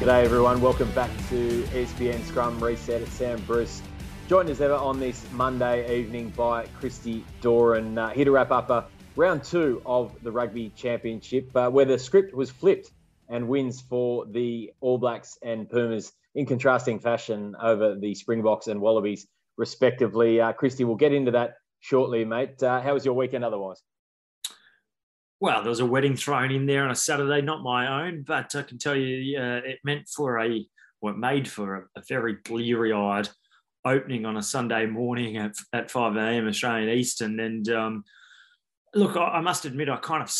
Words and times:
G'day 0.00 0.24
everyone, 0.24 0.62
welcome 0.62 0.90
back 0.92 1.10
to 1.28 1.62
ESPN 1.74 2.24
Scrum 2.24 2.58
Reset. 2.58 3.02
It's 3.02 3.12
Sam 3.12 3.38
Bruce, 3.42 3.82
joined 4.30 4.48
as 4.48 4.62
ever 4.62 4.72
on 4.72 4.98
this 4.98 5.30
Monday 5.32 5.94
evening 5.94 6.30
by 6.30 6.64
Christy 6.80 7.22
Doran, 7.42 7.98
uh, 7.98 8.08
here 8.08 8.24
to 8.24 8.30
wrap 8.30 8.50
up 8.50 8.70
uh, 8.70 8.84
round 9.14 9.44
two 9.44 9.82
of 9.84 10.16
the 10.22 10.32
Rugby 10.32 10.70
Championship, 10.74 11.54
uh, 11.54 11.68
where 11.68 11.84
the 11.84 11.98
script 11.98 12.32
was 12.32 12.50
flipped 12.50 12.90
and 13.28 13.46
wins 13.46 13.82
for 13.82 14.24
the 14.24 14.72
All 14.80 14.96
Blacks 14.96 15.36
and 15.42 15.68
Pumas 15.68 16.14
in 16.34 16.46
contrasting 16.46 16.98
fashion 16.98 17.54
over 17.60 17.94
the 17.94 18.14
Springboks 18.14 18.68
and 18.68 18.80
Wallabies, 18.80 19.26
respectively. 19.58 20.40
Uh, 20.40 20.54
Christy, 20.54 20.84
we'll 20.84 20.96
get 20.96 21.12
into 21.12 21.32
that 21.32 21.56
shortly, 21.80 22.24
mate. 22.24 22.62
Uh, 22.62 22.80
how 22.80 22.94
was 22.94 23.04
your 23.04 23.12
weekend 23.12 23.44
otherwise? 23.44 23.82
Well, 25.40 25.62
there 25.62 25.70
was 25.70 25.80
a 25.80 25.86
wedding 25.86 26.16
thrown 26.16 26.50
in 26.50 26.66
there 26.66 26.84
on 26.84 26.90
a 26.90 26.94
Saturday, 26.96 27.40
not 27.40 27.62
my 27.62 28.04
own, 28.04 28.22
but 28.26 28.54
I 28.54 28.62
can 28.62 28.78
tell 28.78 28.94
you 28.94 29.38
uh, 29.38 29.60
it 29.64 29.78
meant 29.84 30.06
for 30.06 30.38
a, 30.38 30.50
it 30.50 31.16
made 31.16 31.48
for 31.48 31.76
a, 31.76 32.00
a 32.00 32.02
very 32.06 32.36
bleary 32.44 32.92
eyed 32.92 33.28
opening 33.86 34.26
on 34.26 34.36
a 34.36 34.42
Sunday 34.42 34.84
morning 34.84 35.38
at, 35.38 35.54
at 35.72 35.90
5 35.90 36.16
a.m. 36.16 36.46
Australian 36.46 36.90
Eastern. 36.90 37.40
And 37.40 37.66
um, 37.70 38.04
look, 38.94 39.16
I, 39.16 39.24
I, 39.24 39.40
must 39.40 39.64
admit, 39.64 39.88
I 39.88 39.96
kind 39.96 40.22
of, 40.22 40.30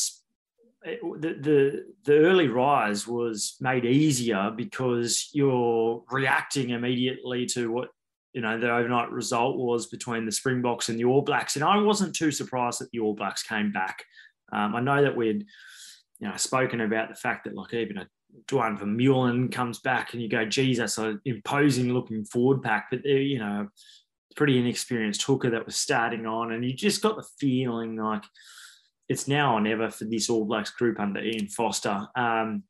it, 0.82 1.00
the, 1.02 1.34
the, 1.40 1.84
the 2.04 2.18
early 2.18 2.48
rise 2.48 3.06
was 3.06 3.56
made 3.58 3.86
easier 3.86 4.52
because 4.54 5.30
you're 5.32 6.02
reacting 6.10 6.70
immediately 6.70 7.46
to 7.46 7.70
what 7.72 7.88
you 8.32 8.40
know 8.40 8.60
the 8.60 8.70
overnight 8.70 9.10
result 9.10 9.56
was 9.56 9.86
between 9.86 10.24
the 10.24 10.30
Springboks 10.30 10.88
and 10.88 10.96
the 10.96 11.04
All 11.04 11.22
Blacks, 11.22 11.56
and 11.56 11.64
I 11.64 11.78
wasn't 11.78 12.14
too 12.14 12.30
surprised 12.30 12.80
that 12.80 12.88
the 12.92 13.00
All 13.00 13.12
Blacks 13.12 13.42
came 13.42 13.72
back. 13.72 14.04
Um, 14.52 14.74
I 14.76 14.80
know 14.80 15.02
that 15.02 15.16
we'd 15.16 15.46
you 16.18 16.28
know 16.28 16.36
spoken 16.36 16.80
about 16.80 17.08
the 17.08 17.14
fact 17.14 17.44
that 17.44 17.54
like 17.54 17.74
even 17.74 17.98
a 17.98 18.08
Duane 18.46 18.78
Vermeulen 18.78 19.50
comes 19.50 19.80
back 19.80 20.12
and 20.12 20.22
you 20.22 20.28
go, 20.28 20.44
geez, 20.44 20.78
that's 20.78 20.98
an 20.98 21.20
imposing 21.24 21.92
looking 21.92 22.24
forward 22.24 22.62
pack, 22.62 22.88
but 22.90 23.00
they're 23.02 23.18
you 23.18 23.38
know 23.38 23.68
pretty 24.36 24.58
inexperienced 24.58 25.22
hooker 25.22 25.50
that 25.50 25.66
was 25.66 25.76
starting 25.76 26.26
on, 26.26 26.52
and 26.52 26.64
you 26.64 26.72
just 26.72 27.02
got 27.02 27.16
the 27.16 27.26
feeling 27.38 27.96
like 27.96 28.24
it's 29.08 29.26
now 29.26 29.54
or 29.54 29.60
never 29.60 29.90
for 29.90 30.04
this 30.04 30.30
All 30.30 30.44
Blacks 30.44 30.70
group 30.70 31.00
under 31.00 31.20
Ian 31.20 31.48
Foster. 31.48 32.06
Um, 32.14 32.62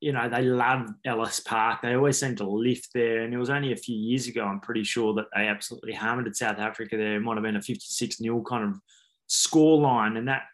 you 0.00 0.12
know, 0.12 0.28
they 0.28 0.42
love 0.42 0.88
Ellis 1.04 1.40
Park. 1.40 1.82
They 1.82 1.94
always 1.94 2.18
seem 2.18 2.36
to 2.36 2.48
lift 2.48 2.90
there. 2.94 3.22
And 3.22 3.34
it 3.34 3.38
was 3.38 3.50
only 3.50 3.72
a 3.72 3.76
few 3.76 3.96
years 3.96 4.26
ago, 4.26 4.44
I'm 4.44 4.60
pretty 4.60 4.84
sure, 4.84 5.12
that 5.14 5.26
they 5.34 5.46
absolutely 5.46 5.92
hammered 5.92 6.26
at 6.26 6.36
South 6.36 6.58
Africa 6.58 6.96
there. 6.96 7.16
It 7.16 7.20
might 7.20 7.34
have 7.34 7.42
been 7.42 7.56
a 7.56 7.62
56 7.62 8.16
0 8.16 8.42
kind 8.48 8.64
of 8.64 8.80
score 9.26 9.80
line. 9.80 10.16
And 10.16 10.26
that 10.28 10.44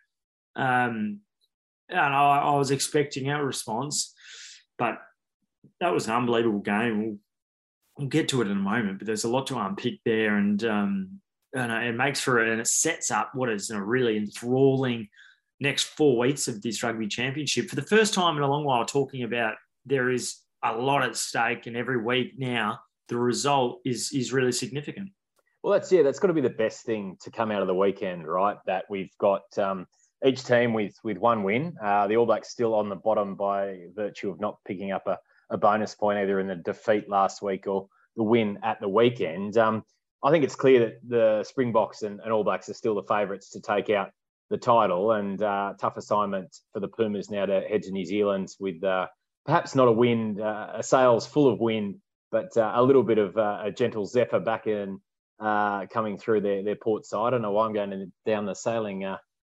um, 0.57 1.21
and 1.89 1.99
I, 1.99 2.39
I, 2.39 2.57
was 2.57 2.71
expecting 2.71 3.31
our 3.31 3.45
response, 3.45 4.15
but 4.79 4.99
that 5.81 5.93
was 5.93 6.07
an 6.07 6.15
unbelievable 6.15 6.61
game. 6.61 7.03
We'll, 7.03 7.17
we'll, 7.99 8.09
get 8.09 8.29
to 8.29 8.41
it 8.41 8.49
in 8.49 8.57
a 8.57 8.61
moment, 8.61 8.99
but 8.99 9.07
there's 9.07 9.25
a 9.25 9.29
lot 9.29 9.47
to 9.49 9.59
unpick 9.59 10.01
there, 10.05 10.37
and 10.37 10.65
um, 10.65 11.21
and 11.55 11.71
it 11.71 11.95
makes 11.95 12.21
for 12.21 12.41
it, 12.41 12.51
and 12.51 12.61
it 12.61 12.67
sets 12.67 13.11
up 13.11 13.31
what 13.35 13.51
is 13.51 13.71
a 13.71 13.81
really 13.81 14.17
enthralling 14.17 15.09
next 15.61 15.85
four 15.85 16.19
weeks 16.19 16.49
of 16.49 16.61
this 16.63 16.83
rugby 16.83 17.07
championship. 17.07 17.69
For 17.69 17.77
the 17.77 17.83
first 17.83 18.15
time 18.15 18.37
in 18.37 18.43
a 18.43 18.51
long 18.51 18.65
while, 18.65 18.85
talking 18.85 19.23
about 19.23 19.55
there 19.85 20.11
is 20.11 20.39
a 20.65 20.75
lot 20.75 21.03
at 21.03 21.17
stake, 21.17 21.67
and 21.67 21.77
every 21.77 22.03
week 22.03 22.33
now 22.39 22.81
the 23.09 23.17
result 23.17 23.81
is 23.85 24.11
is 24.13 24.33
really 24.33 24.53
significant. 24.53 25.11
Well, 25.63 25.73
that's 25.73 25.91
yeah, 25.91 26.03
that's 26.03 26.19
got 26.19 26.29
to 26.29 26.35
be 26.35 26.41
the 26.41 26.51
best 26.51 26.85
thing 26.85 27.17
to 27.23 27.31
come 27.31 27.51
out 27.51 27.63
of 27.63 27.69
the 27.69 27.75
weekend, 27.75 28.27
right? 28.27 28.57
That 28.67 28.85
we've 28.89 29.11
got 29.19 29.43
um, 29.59 29.87
each 30.27 30.45
team 30.45 30.73
with 30.73 30.95
with 31.05 31.19
one 31.19 31.43
win. 31.43 31.77
Uh, 31.83 32.07
the 32.07 32.17
All 32.17 32.27
Blacks 32.27 32.51
still 32.51 32.75
on 32.75 32.89
the 32.89 32.97
bottom 32.97 33.35
by 33.37 33.87
virtue 33.95 34.31
of 34.31 34.41
not 34.41 34.59
picking 34.67 34.91
up 34.91 35.07
a, 35.07 35.19
a 35.51 35.57
bonus 35.57 35.95
point 35.95 36.19
either 36.19 36.41
in 36.41 36.47
the 36.47 36.57
defeat 36.57 37.09
last 37.09 37.43
week 37.43 37.67
or 37.67 37.89
the 38.17 38.23
win 38.23 38.59
at 38.63 38.81
the 38.81 38.89
weekend. 38.89 39.57
Um, 39.57 39.85
I 40.23 40.31
think 40.31 40.45
it's 40.45 40.57
clear 40.57 40.81
that 40.81 40.95
the 41.07 41.45
Springboks 41.45 42.03
and, 42.03 42.21
and 42.21 42.33
All 42.33 42.45
Blacks 42.45 42.69
are 42.69 42.75
still 42.75 42.95
the 42.95 43.03
favourites 43.03 43.51
to 43.51 43.61
take 43.61 43.91
out 43.91 44.11
the 44.49 44.57
title, 44.57 45.13
and 45.13 45.43
uh, 45.43 45.75
tough 45.81 45.97
assignment 45.97 46.57
for 46.73 46.81
the 46.81 46.89
Pumas 46.89 47.31
now 47.31 47.47
to 47.47 47.61
head 47.61 47.83
to 47.83 47.91
New 47.91 48.05
Zealand 48.05 48.49
with 48.61 48.83
uh, 48.83 49.07
perhaps 49.45 49.75
not 49.75 49.89
a 49.89 49.93
wind, 49.93 50.41
uh, 50.41 50.69
a 50.75 50.83
sails 50.83 51.27
full 51.27 51.53
of 51.53 51.59
wind, 51.59 51.97
but 52.31 52.57
uh, 52.57 52.73
a 52.75 52.83
little 52.83 53.03
bit 53.03 53.19
of 53.19 53.37
uh, 53.37 53.61
a 53.65 53.71
gentle 53.71 54.07
zephyr 54.07 54.41
back 54.41 54.67
in 54.67 55.01
coming 55.41 56.17
through 56.17 56.41
their, 56.41 56.63
their 56.63 56.77
port 56.77 57.05
side. 57.05 57.27
I 57.27 57.31
don't 57.31 57.43
know 57.43 57.53
why 57.53 57.67
I'm 57.67 57.75
going 57.75 58.13
down 58.25 58.47
the 58.47 58.55
sailing 58.55 59.05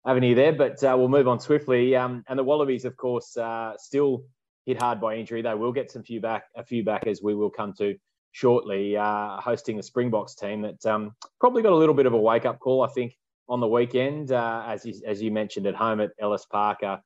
avenue 0.09 0.35
there, 0.35 0.53
but 0.55 0.83
uh, 0.83 0.95
we'll 0.97 1.09
move 1.09 1.29
on 1.29 1.39
swiftly. 1.39 1.95
Um, 1.95 2.25
and 2.29 2.39
the 2.39 2.45
Wallabies, 2.45 2.87
of 2.87 2.97
course, 2.97 3.37
uh, 3.37 3.75
still 3.77 4.25
hit 4.65 4.81
hard 4.81 5.01
by 5.01 5.17
injury. 5.17 5.43
They 5.43 5.55
will 5.55 5.73
get 5.73 5.91
some 5.91 6.03
few 6.03 6.21
back, 6.21 6.45
a 6.57 6.65
few 6.65 6.83
back, 6.83 7.07
as 7.07 7.23
we 7.23 7.35
will 7.35 7.51
come 7.51 7.75
to 7.75 7.95
shortly. 8.33 8.97
Uh, 8.97 9.37
hosting 9.37 9.77
the 9.77 9.83
Springboks 9.83 10.35
team 10.35 10.63
that 10.63 10.85
um, 10.87 11.13
probably 11.41 11.63
got 11.63 11.73
a 11.73 11.77
little 11.77 11.95
bit 11.95 12.07
of 12.07 12.15
a 12.15 12.19
wake 12.19 12.47
up 12.47 12.59
call, 12.59 12.83
I 12.83 12.89
think, 12.89 13.15
on 13.51 13.61
the 13.61 13.69
weekend, 13.69 14.33
uh, 14.33 14.65
as 14.67 14.85
you, 14.87 14.95
as 15.07 15.21
you 15.21 15.31
mentioned 15.31 15.67
at 15.67 15.75
home 15.75 16.01
at 16.01 16.11
Ellis 16.19 16.47
Parker, 16.47 17.01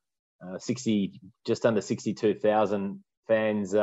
uh, 0.45 0.57
60 0.57 1.19
just 1.45 1.65
under 1.65 1.81
62,000 1.81 3.03
fans 3.27 3.75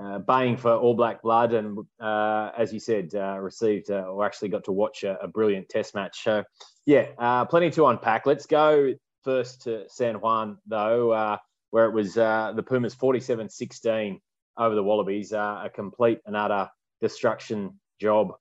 uh, 0.00 0.18
baying 0.18 0.56
for 0.56 0.72
All 0.72 0.94
Black 0.94 1.22
blood, 1.22 1.52
and 1.52 1.78
uh, 2.00 2.50
as 2.56 2.72
you 2.72 2.80
said, 2.80 3.10
uh, 3.14 3.38
received 3.38 3.90
uh, 3.90 4.04
or 4.04 4.24
actually 4.24 4.48
got 4.48 4.64
to 4.64 4.72
watch 4.72 5.04
a, 5.04 5.18
a 5.20 5.28
brilliant 5.28 5.68
Test 5.68 5.94
match. 5.94 6.22
So, 6.24 6.44
yeah, 6.86 7.08
uh, 7.18 7.44
plenty 7.44 7.70
to 7.72 7.86
unpack. 7.86 8.24
Let's 8.26 8.46
go 8.46 8.94
first 9.22 9.62
to 9.62 9.84
San 9.88 10.16
Juan 10.16 10.58
though, 10.66 11.12
uh, 11.12 11.36
where 11.70 11.86
it 11.86 11.92
was 11.92 12.14
the 12.14 12.64
Pumas 12.66 12.94
47-16 12.94 14.18
over 14.58 14.74
the 14.74 14.82
Wallabies, 14.82 15.32
a 15.32 15.70
complete 15.74 16.20
and 16.26 16.36
utter 16.36 16.68
destruction 17.00 17.78
job 18.00 18.32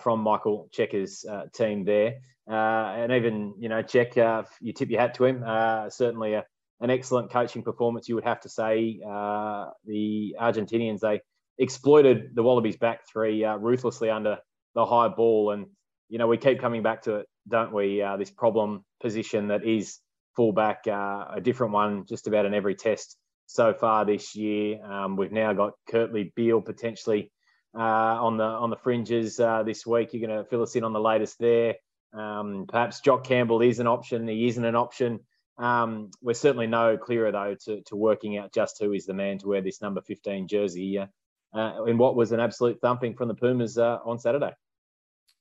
from 0.00 0.20
Michael 0.20 0.68
Cheika's 0.72 1.24
team 1.52 1.84
there, 1.84 2.14
and 2.46 3.12
even 3.12 3.54
you 3.58 3.68
know 3.68 3.82
Check, 3.82 4.16
you 4.60 4.72
tip 4.72 4.90
your 4.90 5.00
hat 5.00 5.14
to 5.14 5.24
him. 5.24 5.44
certainly 5.90 6.34
a 6.34 6.44
an 6.82 6.90
excellent 6.90 7.30
coaching 7.30 7.62
performance, 7.62 8.08
you 8.08 8.16
would 8.16 8.24
have 8.24 8.40
to 8.40 8.48
say. 8.48 9.00
Uh, 9.08 9.70
the 9.86 10.36
Argentinians, 10.38 11.00
they 11.00 11.20
exploited 11.58 12.34
the 12.34 12.42
Wallabies 12.42 12.76
back 12.76 13.06
three 13.10 13.44
uh, 13.44 13.56
ruthlessly 13.56 14.10
under 14.10 14.38
the 14.74 14.84
high 14.84 15.08
ball. 15.08 15.52
And, 15.52 15.66
you 16.08 16.18
know, 16.18 16.26
we 16.26 16.36
keep 16.36 16.60
coming 16.60 16.82
back 16.82 17.02
to 17.02 17.16
it, 17.16 17.26
don't 17.48 17.72
we? 17.72 18.02
Uh, 18.02 18.16
this 18.16 18.30
problem 18.30 18.84
position 19.00 19.48
that 19.48 19.64
is 19.64 20.00
fullback, 20.34 20.82
uh, 20.88 21.26
a 21.32 21.40
different 21.40 21.72
one 21.72 22.04
just 22.06 22.26
about 22.26 22.46
in 22.46 22.54
every 22.54 22.74
test 22.74 23.16
so 23.46 23.72
far 23.72 24.04
this 24.04 24.34
year. 24.34 24.84
Um, 24.84 25.16
we've 25.16 25.32
now 25.32 25.52
got 25.52 25.74
Kurtley 25.88 26.34
Beale 26.34 26.60
potentially 26.60 27.30
uh, 27.76 27.78
on 27.78 28.38
the 28.38 28.44
on 28.44 28.70
the 28.70 28.76
fringes 28.76 29.38
uh, 29.38 29.62
this 29.62 29.86
week. 29.86 30.12
You're 30.12 30.26
going 30.26 30.42
to 30.42 30.48
fill 30.48 30.62
us 30.62 30.74
in 30.74 30.84
on 30.84 30.92
the 30.92 31.00
latest 31.00 31.38
there. 31.38 31.76
Um, 32.12 32.66
perhaps 32.68 33.00
Jock 33.00 33.24
Campbell 33.24 33.62
is 33.62 33.78
an 33.78 33.86
option. 33.86 34.26
He 34.26 34.48
isn't 34.48 34.64
an 34.64 34.74
option. 34.74 35.20
Um, 35.62 36.10
we're 36.20 36.34
certainly 36.34 36.66
no 36.66 36.96
clearer 36.96 37.30
though 37.30 37.54
to, 37.66 37.82
to 37.82 37.96
working 37.96 38.36
out 38.36 38.52
just 38.52 38.80
who 38.80 38.92
is 38.92 39.06
the 39.06 39.14
man 39.14 39.38
to 39.38 39.48
wear 39.48 39.60
this 39.60 39.80
number 39.80 40.00
15 40.00 40.48
jersey 40.48 40.98
uh, 40.98 41.06
uh, 41.54 41.84
in 41.84 41.98
what 41.98 42.16
was 42.16 42.32
an 42.32 42.40
absolute 42.40 42.80
thumping 42.80 43.14
from 43.14 43.28
the 43.28 43.34
Pumas 43.34 43.78
uh, 43.78 43.98
on 44.04 44.18
Saturday. 44.18 44.50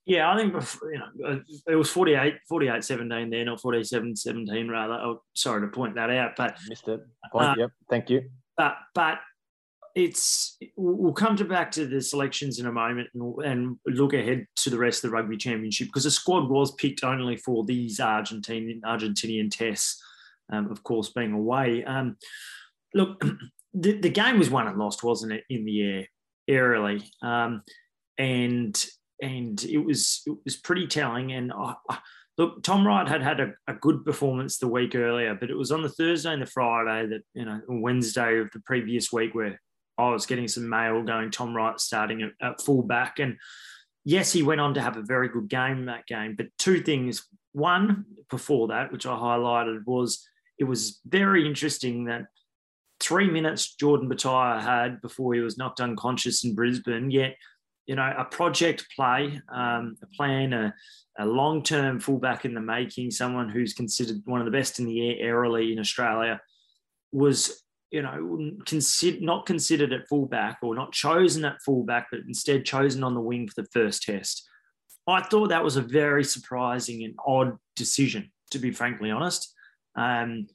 Yeah, 0.06 0.32
I 0.32 0.38
think 0.38 0.54
you 0.54 1.00
know 1.00 1.28
uh, 1.28 1.38
it 1.68 1.76
was 1.76 1.90
48, 1.90 2.36
48 2.48 2.84
17 2.84 3.30
there, 3.32 3.46
not 3.46 3.62
47 3.62 4.16
17 4.16 4.68
rather. 4.68 4.94
Oh, 4.94 5.24
sorry 5.34 5.62
to 5.62 5.68
point 5.68 5.96
that 5.96 6.12
out, 6.12 6.34
but 6.38 6.56
missed 6.68 6.88
it. 6.88 7.02
Point. 7.32 7.50
Uh, 7.50 7.56
yep, 7.58 7.72
thank 7.90 8.10
you. 8.10 8.30
But 8.58 8.76
but 8.94 9.20
it's 9.96 10.58
we'll 10.76 11.14
come 11.14 11.36
to 11.36 11.46
back 11.46 11.72
to 11.72 11.86
the 11.86 12.02
selections 12.02 12.60
in 12.60 12.66
a 12.66 12.72
moment 12.72 13.10
and, 13.14 13.36
and, 13.44 13.78
look 13.86 14.14
ahead 14.14 14.48
to 14.56 14.70
the 14.70 14.78
rest 14.78 15.04
of 15.04 15.10
the 15.10 15.16
rugby 15.16 15.36
championship 15.36 15.88
because 15.88 16.06
the 16.06 16.12
squad 16.12 16.50
was 16.50 16.74
picked 16.76 17.04
only 17.04 17.36
for 17.36 17.66
these 17.66 18.00
Argentinian 18.00 18.82
Argentinian 18.82 19.52
tests, 19.52 20.02
um, 20.52 20.72
of 20.72 20.84
course 20.84 21.10
being 21.10 21.34
away. 21.34 21.84
Um, 21.84 22.18
look, 22.94 23.24
the, 23.74 23.94
the, 23.94 24.10
game 24.10 24.38
was 24.38 24.50
won 24.50 24.68
and 24.68 24.78
lost, 24.78 25.04
wasn't 25.04 25.34
it, 25.34 25.44
in 25.50 25.66
the 25.66 25.82
air 25.82 26.08
airily, 26.48 27.04
um, 27.22 27.62
and 28.18 28.86
and 29.22 29.64
it 29.64 29.78
was 29.78 30.22
it 30.26 30.36
was 30.44 30.58
pretty 30.58 30.88
telling. 30.88 31.32
And 31.32 31.54
I, 31.54 31.76
I, 31.90 32.00
look, 32.38 32.64
Tom 32.64 32.86
Wright 32.86 33.08
had 33.08 33.22
had 33.22 33.40
a, 33.40 33.54
a, 33.68 33.74
good 33.74 34.04
performance 34.04 34.58
the 34.58 34.68
week 34.68 34.96
earlier, 34.96 35.36
but 35.36 35.50
it 35.50 35.58
was 35.58 35.72
on 35.72 35.84
the 35.84 35.90
Thursday 35.90 36.34
and 36.34 36.42
the 36.42 36.48
Friday 36.48 37.08
that 37.08 37.22
you 37.34 37.46
know 37.46 37.62
Wednesday 37.68 38.40
of 38.40 38.50
the 38.52 38.60
previous 38.62 39.12
week 39.12 39.34
where 39.36 39.60
I 39.98 40.10
was 40.10 40.26
getting 40.26 40.48
some 40.48 40.68
mail 40.68 41.04
going 41.04 41.32
Tom 41.32 41.56
Wright 41.56 41.80
starting 41.80 42.22
at, 42.24 42.32
at 42.42 42.62
fullback. 42.62 43.20
And 43.20 43.38
yes, 44.04 44.34
he 44.34 44.44
went 44.44 44.62
on 44.62 44.74
to 44.74 44.82
have 44.82 44.98
a 44.98 45.04
very 45.04 45.30
good 45.30 45.48
game 45.48 45.86
that 45.86 46.08
game. 46.08 46.36
But 46.36 46.48
two 46.58 46.82
things. 46.82 47.28
One, 47.54 48.06
before 48.30 48.70
that, 48.70 48.92
which 48.92 49.06
I 49.06 49.10
highlighted, 49.10 49.86
was 49.86 50.26
it 50.62 50.68
was 50.68 51.02
very 51.08 51.48
interesting 51.48 52.06
that 52.06 52.28
three 53.00 53.28
minutes 53.28 53.74
Jordan 53.76 54.08
Petaia 54.08 54.62
had 54.62 55.02
before 55.02 55.34
he 55.34 55.40
was 55.40 55.58
knocked 55.58 55.82
unconscious 55.82 56.46
in 56.46 56.54
Brisbane. 56.54 57.10
Yet, 57.10 57.36
you 57.88 57.96
know, 57.96 58.14
a 58.16 58.26
project 58.26 58.86
play, 58.96 59.42
um, 59.52 59.98
a 60.04 60.08
plan, 60.16 60.54
a, 60.54 60.72
a 61.18 61.26
long 61.26 61.64
term 61.64 62.00
fullback 62.00 62.46
in 62.46 62.54
the 62.54 62.62
making, 62.62 63.10
someone 63.10 63.50
who's 63.50 63.74
considered 63.74 64.22
one 64.26 64.40
of 64.40 64.46
the 64.46 64.52
best 64.52 64.78
in 64.78 64.86
the 64.86 65.10
air 65.10 65.30
airily 65.30 65.74
in 65.74 65.80
Australia, 65.80 66.40
was 67.12 67.64
you 67.90 68.04
know, 68.04 68.52
consider, 68.68 69.20
not 69.20 69.48
considered 69.48 69.92
at 69.92 70.08
fullback 70.08 70.60
or 70.62 70.76
not 70.76 70.94
chosen 70.94 71.44
at 71.44 71.62
fullback, 71.66 72.08
but 72.12 72.22
instead 72.28 72.66
chosen 72.66 73.04
on 73.04 73.16
the 73.16 73.20
wing 73.20 73.48
for 73.48 73.64
the 73.64 73.68
first 73.74 74.04
test. 74.04 74.48
I 75.08 75.24
thought 75.24 75.50
that 75.50 75.64
was 75.64 75.76
a 75.76 75.82
very 75.82 76.24
surprising 76.24 77.04
and 77.04 77.16
odd 77.26 77.58
decision, 77.76 78.32
to 78.52 78.60
be 78.60 78.72
frankly 78.72 79.10
honest. 79.10 79.56
Um, 79.96 80.48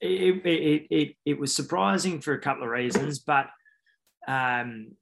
it, 0.00 0.44
it, 0.46 0.86
it, 0.90 1.16
it, 1.24 1.38
was 1.38 1.54
surprising 1.54 2.20
for 2.20 2.32
a 2.32 2.40
couple 2.40 2.64
of 2.64 2.70
reasons, 2.70 3.18
but, 3.18 3.46
um, 4.26 4.92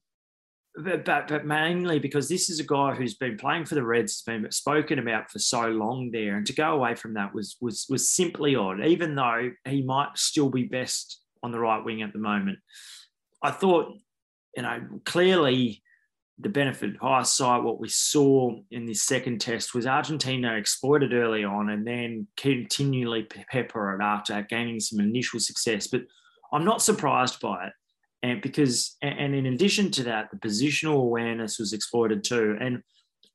but, 0.75 1.05
but, 1.05 1.29
but 1.29 1.47
mainly 1.47 1.99
because 1.99 2.29
this 2.29 2.49
is 2.49 2.59
a 2.59 2.65
guy 2.65 2.95
who's 2.95 3.15
been 3.15 3.37
playing 3.37 3.67
for 3.67 3.75
the 3.75 3.85
Reds, 3.85 4.23
been 4.23 4.51
spoken 4.51 4.99
about 4.99 5.31
for 5.31 5.39
so 5.39 5.69
long 5.69 6.11
there, 6.11 6.37
and 6.37 6.47
to 6.47 6.55
go 6.55 6.73
away 6.73 6.95
from 6.95 7.15
that 7.15 7.35
was 7.35 7.57
was 7.61 7.87
was 7.91 8.11
simply 8.11 8.57
odd. 8.57 8.85
Even 8.85 9.15
though 9.15 9.51
he 9.67 9.83
might 9.83 10.17
still 10.17 10.49
be 10.49 10.65
best 10.65 11.23
on 11.43 11.53
the 11.53 11.59
right 11.59 11.85
wing 11.85 12.03
at 12.03 12.13
the 12.13 12.19
moment. 12.19 12.59
I 13.43 13.51
thought, 13.51 13.97
you 14.57 14.63
know, 14.63 14.81
clearly 15.05 15.83
the 16.39 16.49
benefit 16.49 16.97
hindsight, 17.01 17.63
what 17.63 17.81
we 17.81 17.89
saw 17.89 18.57
in 18.71 18.87
this 18.87 19.03
second 19.03 19.41
test 19.41 19.75
was 19.75 19.87
Argentina 19.87 20.57
exploited 20.57 21.13
early 21.13 21.45
on 21.45 21.71
and 21.71 21.87
then 21.87 22.27
continually 22.37 23.25
pepper 23.25 23.95
it 23.95 24.03
after 24.03 24.43
gaining 24.43 24.81
some 24.81 25.01
initial 25.01 25.41
success. 25.41 25.87
But 25.87 26.03
I'm 26.53 26.65
not 26.65 26.83
surprised 26.83 27.41
by 27.41 27.67
it. 27.67 27.73
And 28.25 28.41
because, 28.41 28.97
and 29.03 29.35
in 29.35 29.47
addition 29.47 29.91
to 29.93 30.05
that, 30.05 30.31
the 30.31 30.37
positional 30.37 30.95
awareness 30.95 31.59
was 31.59 31.73
exploited 31.73 32.25
too. 32.25 32.57
And 32.61 32.83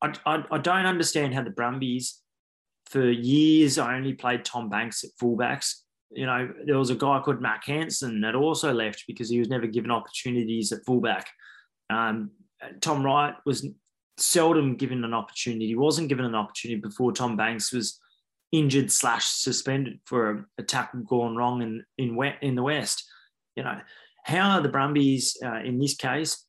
I, 0.02 0.14
I, 0.26 0.44
I 0.52 0.58
don't 0.58 0.86
understand 0.86 1.34
how 1.34 1.44
the 1.44 1.50
Brumbies, 1.50 2.22
for 2.86 3.10
years, 3.10 3.78
I 3.78 3.96
only 3.96 4.14
played 4.14 4.46
Tom 4.46 4.70
Banks 4.70 5.04
at 5.04 5.10
fullbacks 5.22 5.82
you 6.12 6.26
know, 6.26 6.50
there 6.66 6.78
was 6.78 6.90
a 6.90 6.96
guy 6.96 7.20
called 7.24 7.42
Mack 7.42 7.66
Hansen 7.66 8.22
that 8.22 8.36
also 8.36 8.74
left 8.74 9.04
because 9.08 9.30
he 9.30 9.40
was 9.40 9.50
never 9.50 9.68
given 9.68 9.92
opportunities 9.92 10.72
at 10.72 10.86
fullback. 10.86 11.28
Um, 11.90 12.32
Tom 12.82 13.04
Wright 13.04 13.36
was 13.46 13.68
seldom 14.18 14.76
given 14.76 15.04
an 15.04 15.14
opportunity. 15.14 15.68
He 15.68 15.76
wasn't 15.76 16.10
given 16.10 16.26
an 16.26 16.36
opportunity 16.36 16.82
before 16.82 17.12
Tom 17.12 17.38
Banks 17.38 17.72
was 17.72 18.00
injured 18.52 18.92
slash 18.92 19.26
suspended 19.26 20.00
for 20.06 20.32
a, 20.32 20.46
a 20.60 20.64
tackle 20.64 21.02
gone 21.02 21.36
wrong 21.36 21.62
in 21.62 21.84
in, 21.98 22.16
wet, 22.16 22.38
in 22.42 22.56
the 22.56 22.64
West. 22.64 23.04
You 23.56 23.64
know, 23.64 23.80
how 24.24 24.52
are 24.52 24.62
the 24.62 24.70
Brumbies 24.70 25.38
uh, 25.44 25.62
in 25.64 25.80
this 25.80 25.96
case? 25.96 26.46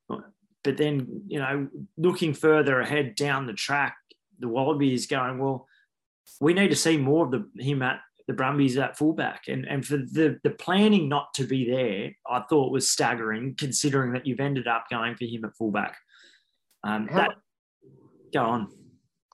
But 0.65 0.77
then, 0.77 1.23
you 1.29 1.39
know, 1.39 1.69
looking 1.97 2.35
further 2.35 2.81
ahead 2.81 3.15
down 3.15 3.47
the 3.47 3.53
track, 3.53 3.97
the 4.39 4.49
Wallabies 4.49 5.07
going, 5.07 5.39
well, 5.39 5.67
we 6.41 6.53
need 6.53 6.71
to 6.71 6.77
see 6.77 6.97
more 6.97 7.25
of 7.25 7.31
the 7.31 7.63
him 7.63 7.83
at 7.83 8.01
the 8.29 8.35
Brumbies 8.35 8.77
at 8.77 8.97
fullback. 8.97 9.49
And, 9.49 9.67
and 9.67 9.85
for 9.85 9.97
the, 9.97 10.39
the 10.45 10.51
planning 10.51 11.09
not 11.09 11.35
to 11.35 11.45
be 11.45 11.69
there, 11.69 12.13
I 12.31 12.45
thought 12.49 12.71
was 12.71 12.89
staggering, 12.89 13.57
considering 13.57 14.13
that 14.13 14.27
you've 14.27 14.39
ended 14.39 14.69
up 14.69 14.85
going 14.91 15.17
for 15.17 15.25
him 15.25 15.45
at 15.45 15.57
fullback. 15.57 15.97
Um, 16.85 17.09
how, 17.09 17.17
that, 17.17 17.35
go 18.33 18.45
on. 18.45 18.69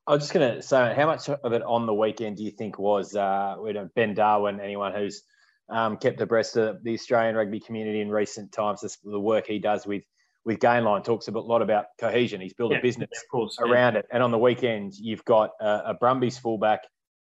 I 0.06 0.12
was 0.12 0.22
just 0.22 0.32
going 0.32 0.54
to 0.54 0.62
say, 0.62 0.94
how 0.96 1.06
much 1.06 1.28
of 1.28 1.52
it 1.52 1.62
on 1.62 1.86
the 1.86 1.92
weekend 1.92 2.36
do 2.36 2.44
you 2.44 2.52
think 2.52 2.78
was 2.78 3.16
uh, 3.16 3.56
Ben 3.96 4.14
Darwin, 4.14 4.60
anyone 4.60 4.94
who's 4.94 5.22
um, 5.68 5.96
kept 5.96 6.20
abreast 6.20 6.56
of 6.56 6.82
the 6.84 6.94
Australian 6.94 7.34
rugby 7.34 7.58
community 7.58 8.00
in 8.00 8.10
recent 8.10 8.52
times, 8.52 8.80
this, 8.80 8.98
the 9.02 9.20
work 9.20 9.46
he 9.46 9.58
does 9.58 9.86
with 9.86 10.04
with 10.46 10.58
Gainline 10.58 11.02
talks 11.02 11.26
a 11.26 11.30
lot 11.30 11.62
about 11.62 11.86
cohesion. 11.98 12.38
He's 12.38 12.52
built 12.52 12.72
yeah, 12.72 12.78
a 12.78 12.82
business 12.82 13.08
course, 13.30 13.58
around 13.58 13.94
yeah. 13.94 14.00
it. 14.00 14.06
And 14.12 14.22
on 14.22 14.30
the 14.30 14.38
weekend, 14.38 14.92
you've 14.94 15.24
got 15.24 15.52
a, 15.58 15.82
a 15.86 15.94
Brumbies 15.94 16.36
fullback, 16.36 16.80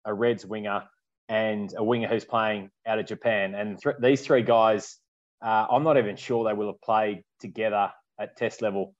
a 0.05 0.13
Reds 0.13 0.45
winger, 0.45 0.83
and 1.29 1.73
a 1.77 1.83
winger 1.83 2.07
who's 2.07 2.25
playing 2.25 2.69
out 2.85 2.99
of 2.99 3.05
Japan. 3.05 3.55
And 3.55 3.79
th- 3.79 3.97
these 4.01 4.21
three 4.21 4.43
guys, 4.43 4.97
uh, 5.43 5.67
I'm 5.69 5.83
not 5.83 5.97
even 5.97 6.15
sure 6.15 6.45
they 6.45 6.53
will 6.53 6.67
have 6.67 6.81
played 6.81 7.23
together 7.39 7.91
at 8.19 8.37
test 8.37 8.61
level 8.61 8.95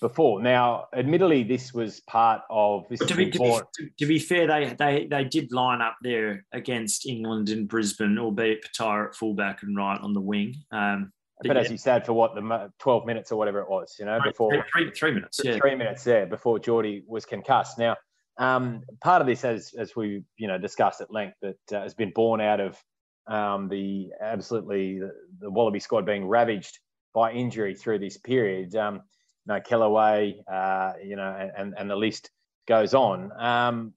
before. 0.00 0.42
Now, 0.42 0.86
admittedly, 0.94 1.42
this 1.42 1.72
was 1.72 2.00
part 2.00 2.42
of 2.50 2.84
this. 2.88 3.00
To 3.00 3.14
be, 3.14 3.30
to, 3.30 3.38
be, 3.38 3.90
to 3.98 4.06
be, 4.06 4.18
fair, 4.18 4.46
they, 4.46 4.74
they 4.78 5.06
they 5.06 5.24
did 5.24 5.52
line 5.52 5.80
up 5.80 5.96
there 6.02 6.44
against 6.52 7.06
England 7.06 7.48
in 7.50 7.66
Brisbane, 7.66 8.18
albeit 8.18 8.64
Petaia 8.64 9.08
at 9.08 9.14
fullback 9.14 9.62
and 9.62 9.76
Wright 9.76 10.00
on 10.00 10.12
the 10.12 10.20
wing. 10.20 10.54
Um, 10.72 11.12
but, 11.38 11.48
but 11.48 11.56
yeah. 11.56 11.62
as 11.62 11.70
you 11.70 11.78
said, 11.78 12.04
for 12.04 12.12
what 12.12 12.34
the 12.34 12.70
12 12.80 13.06
minutes 13.06 13.32
or 13.32 13.36
whatever 13.36 13.60
it 13.60 13.70
was, 13.70 13.96
you 13.98 14.04
know, 14.04 14.20
before 14.22 14.52
three, 14.72 14.90
three 14.90 15.12
minutes, 15.12 15.40
yeah. 15.42 15.56
three 15.56 15.74
minutes 15.74 16.04
there 16.04 16.26
before 16.26 16.58
Jordie 16.58 17.02
was 17.06 17.24
concussed. 17.24 17.78
Now, 17.78 17.96
um, 18.40 18.82
part 19.02 19.20
of 19.20 19.28
this, 19.28 19.44
as 19.44 19.72
as 19.78 19.94
we 19.94 20.24
you 20.38 20.48
know 20.48 20.58
discussed 20.58 21.00
at 21.00 21.12
length, 21.12 21.36
that 21.42 21.58
uh, 21.72 21.82
has 21.82 21.94
been 21.94 22.10
born 22.12 22.40
out 22.40 22.58
of 22.58 22.82
um, 23.26 23.68
the 23.68 24.08
absolutely 24.20 24.98
the, 24.98 25.12
the, 25.40 25.50
Wallaby 25.50 25.78
squad 25.78 26.06
being 26.06 26.26
ravaged 26.26 26.78
by 27.14 27.32
injury 27.32 27.74
through 27.74 27.98
this 27.98 28.16
period. 28.16 28.74
Um, 28.74 29.02
you 29.46 29.54
know, 29.54 29.60
Kellaway, 29.60 30.42
uh, 30.50 30.94
you 31.04 31.16
know, 31.16 31.50
and 31.56 31.74
and 31.76 31.90
the 31.90 31.96
list 31.96 32.30
goes 32.66 32.94
on. 32.94 33.30
Um, 33.38 33.92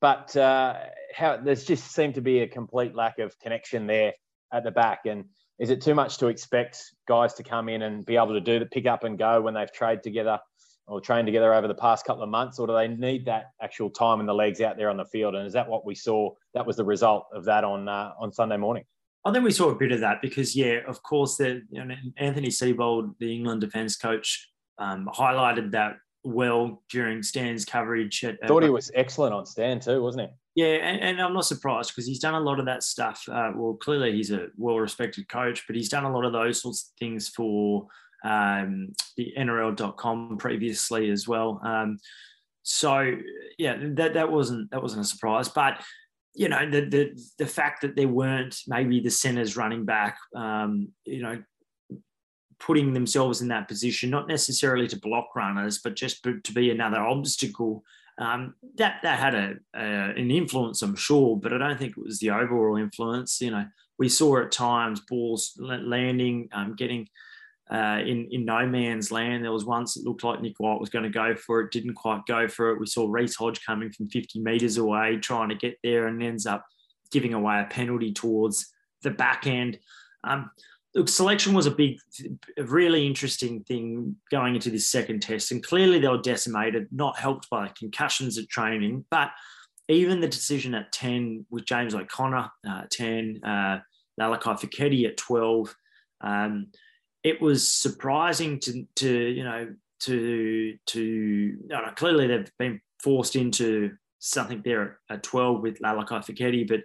but 0.00 0.34
uh, 0.36 0.78
how 1.14 1.36
there's 1.36 1.64
just 1.64 1.92
seemed 1.92 2.14
to 2.14 2.22
be 2.22 2.40
a 2.40 2.48
complete 2.48 2.94
lack 2.94 3.18
of 3.18 3.38
connection 3.38 3.86
there 3.86 4.14
at 4.52 4.64
the 4.64 4.70
back. 4.70 5.00
And 5.04 5.26
is 5.58 5.70
it 5.70 5.82
too 5.82 5.94
much 5.94 6.18
to 6.18 6.28
expect 6.28 6.82
guys 7.06 7.34
to 7.34 7.42
come 7.42 7.68
in 7.68 7.82
and 7.82 8.04
be 8.04 8.16
able 8.16 8.32
to 8.32 8.40
do 8.40 8.58
the 8.58 8.66
pick 8.66 8.86
up 8.86 9.04
and 9.04 9.18
go 9.18 9.42
when 9.42 9.54
they've 9.54 9.72
traded 9.72 10.02
together 10.02 10.40
or 10.86 11.00
trained 11.00 11.26
together 11.26 11.54
over 11.54 11.68
the 11.68 11.74
past 11.74 12.04
couple 12.04 12.22
of 12.22 12.28
months, 12.28 12.58
or 12.58 12.66
do 12.66 12.74
they 12.74 12.88
need 12.88 13.24
that 13.26 13.52
actual 13.60 13.90
time 13.90 14.20
in 14.20 14.26
the 14.26 14.34
legs 14.34 14.60
out 14.60 14.76
there 14.76 14.90
on 14.90 14.96
the 14.96 15.04
field? 15.04 15.34
And 15.34 15.46
is 15.46 15.52
that 15.52 15.68
what 15.68 15.86
we 15.86 15.94
saw? 15.94 16.30
That 16.54 16.66
was 16.66 16.76
the 16.76 16.84
result 16.84 17.26
of 17.32 17.44
that 17.44 17.64
on 17.64 17.88
uh, 17.88 18.12
on 18.18 18.32
Sunday 18.32 18.56
morning. 18.56 18.84
I 19.24 19.32
think 19.32 19.44
we 19.44 19.52
saw 19.52 19.70
a 19.70 19.74
bit 19.74 19.92
of 19.92 20.00
that 20.00 20.20
because, 20.20 20.56
yeah, 20.56 20.80
of 20.86 21.02
course, 21.02 21.36
the, 21.36 21.62
you 21.70 21.84
know, 21.84 21.94
Anthony 22.16 22.48
Seibold, 22.48 23.14
the 23.20 23.32
England 23.32 23.60
defence 23.60 23.96
coach, 23.96 24.50
um, 24.78 25.08
highlighted 25.14 25.70
that 25.72 25.98
well 26.24 26.82
during 26.90 27.22
Stan's 27.22 27.64
coverage. 27.64 28.24
At, 28.24 28.38
Thought 28.46 28.64
he 28.64 28.70
was 28.70 28.90
excellent 28.94 29.32
on 29.32 29.46
Stan 29.46 29.78
too, 29.78 30.02
wasn't 30.02 30.28
he? 30.28 30.62
Yeah, 30.62 30.74
and, 30.74 31.00
and 31.00 31.20
I'm 31.20 31.32
not 31.34 31.46
surprised 31.46 31.90
because 31.90 32.06
he's 32.06 32.18
done 32.18 32.34
a 32.34 32.40
lot 32.40 32.58
of 32.58 32.66
that 32.66 32.82
stuff. 32.82 33.24
Uh, 33.30 33.52
well, 33.54 33.74
clearly 33.74 34.12
he's 34.12 34.32
a 34.32 34.48
well-respected 34.56 35.28
coach, 35.28 35.64
but 35.66 35.76
he's 35.76 35.88
done 35.88 36.04
a 36.04 36.12
lot 36.12 36.24
of 36.24 36.32
those 36.32 36.60
sorts 36.60 36.90
of 36.90 36.98
things 36.98 37.28
for 37.28 37.86
um, 38.24 38.92
the 39.16 39.32
NRL.com 39.36 40.36
previously 40.38 41.10
as 41.10 41.26
well. 41.26 41.60
Um, 41.64 41.98
so 42.62 43.16
yeah, 43.58 43.76
that 43.80 44.14
that 44.14 44.30
wasn't 44.30 44.70
that 44.70 44.82
wasn't 44.82 45.02
a 45.02 45.08
surprise, 45.08 45.48
but 45.48 45.82
you 46.34 46.48
know 46.48 46.68
the 46.68 46.82
the 46.82 47.24
the 47.38 47.46
fact 47.46 47.82
that 47.82 47.96
there 47.96 48.08
weren't 48.08 48.56
maybe 48.66 49.00
the 49.00 49.10
centers 49.10 49.56
running 49.56 49.84
back, 49.84 50.16
um, 50.36 50.88
you 51.04 51.22
know, 51.22 51.42
putting 52.60 52.92
themselves 52.92 53.40
in 53.42 53.48
that 53.48 53.68
position, 53.68 54.10
not 54.10 54.28
necessarily 54.28 54.86
to 54.88 55.00
block 55.00 55.34
runners, 55.34 55.80
but 55.82 55.96
just 55.96 56.22
to 56.22 56.52
be 56.52 56.70
another 56.70 57.00
obstacle. 57.00 57.84
Um, 58.18 58.54
that 58.76 59.00
that 59.02 59.18
had 59.18 59.34
a, 59.34 59.54
a, 59.74 59.80
an 59.80 60.30
influence, 60.30 60.82
I'm 60.82 60.94
sure, 60.94 61.36
but 61.36 61.52
I 61.52 61.58
don't 61.58 61.78
think 61.78 61.96
it 61.96 62.04
was 62.04 62.20
the 62.20 62.30
overall 62.30 62.76
influence. 62.76 63.40
You 63.40 63.50
know, 63.50 63.64
we 63.98 64.08
saw 64.08 64.38
at 64.38 64.52
times 64.52 65.00
balls 65.00 65.58
landing, 65.58 66.48
um, 66.52 66.76
getting 66.76 67.08
uh, 67.72 68.00
in 68.04 68.28
in 68.30 68.44
no 68.44 68.66
man's 68.66 69.10
land. 69.10 69.42
There 69.42 69.52
was 69.52 69.64
once 69.64 69.96
it 69.96 70.04
looked 70.04 70.24
like 70.24 70.42
Nick 70.42 70.58
White 70.58 70.80
was 70.80 70.90
going 70.90 71.04
to 71.04 71.10
go 71.10 71.34
for 71.34 71.60
it, 71.60 71.72
didn't 71.72 71.94
quite 71.94 72.26
go 72.26 72.46
for 72.46 72.70
it. 72.70 72.78
We 72.78 72.86
saw 72.86 73.08
Reece 73.10 73.36
Hodge 73.36 73.64
coming 73.64 73.90
from 73.90 74.08
50 74.08 74.40
metres 74.40 74.76
away, 74.76 75.16
trying 75.16 75.48
to 75.48 75.54
get 75.54 75.78
there, 75.82 76.06
and 76.06 76.22
ends 76.22 76.46
up 76.46 76.64
giving 77.10 77.34
away 77.34 77.60
a 77.60 77.72
penalty 77.72 78.12
towards 78.12 78.72
the 79.02 79.10
back 79.10 79.46
end. 79.46 79.78
Um, 80.24 80.50
look, 80.94 81.08
selection 81.08 81.54
was 81.54 81.66
a 81.66 81.70
big, 81.70 81.98
a 82.58 82.64
really 82.64 83.06
interesting 83.06 83.64
thing 83.64 84.16
going 84.30 84.54
into 84.54 84.70
this 84.70 84.90
second 84.90 85.20
test, 85.20 85.50
and 85.50 85.64
clearly 85.64 85.98
they 85.98 86.08
were 86.08 86.18
decimated, 86.18 86.88
not 86.92 87.18
helped 87.18 87.48
by 87.48 87.70
concussions 87.78 88.36
at 88.36 88.48
training, 88.48 89.04
but 89.10 89.30
even 89.88 90.20
the 90.20 90.28
decision 90.28 90.74
at 90.74 90.92
10 90.92 91.46
with 91.50 91.64
James 91.64 91.94
O'Connor, 91.94 92.50
uh, 92.68 92.82
10, 92.90 93.40
uh, 93.44 93.78
Lalakai 94.20 94.60
Foketi 94.60 95.06
at 95.06 95.16
12. 95.16 95.74
Um, 96.20 96.68
it 97.24 97.40
was 97.40 97.68
surprising 97.68 98.60
to 98.60 98.86
to 98.96 99.10
you 99.10 99.44
know 99.44 99.74
to 100.00 100.76
to 100.86 101.56
know, 101.66 101.82
clearly 101.96 102.26
they've 102.26 102.50
been 102.58 102.80
forced 103.02 103.36
into 103.36 103.92
something 104.18 104.62
there 104.64 105.00
at 105.10 105.22
12 105.22 105.60
with 105.60 105.80
Lalakai 105.80 106.24
Foketi, 106.24 106.66
but 106.66 106.80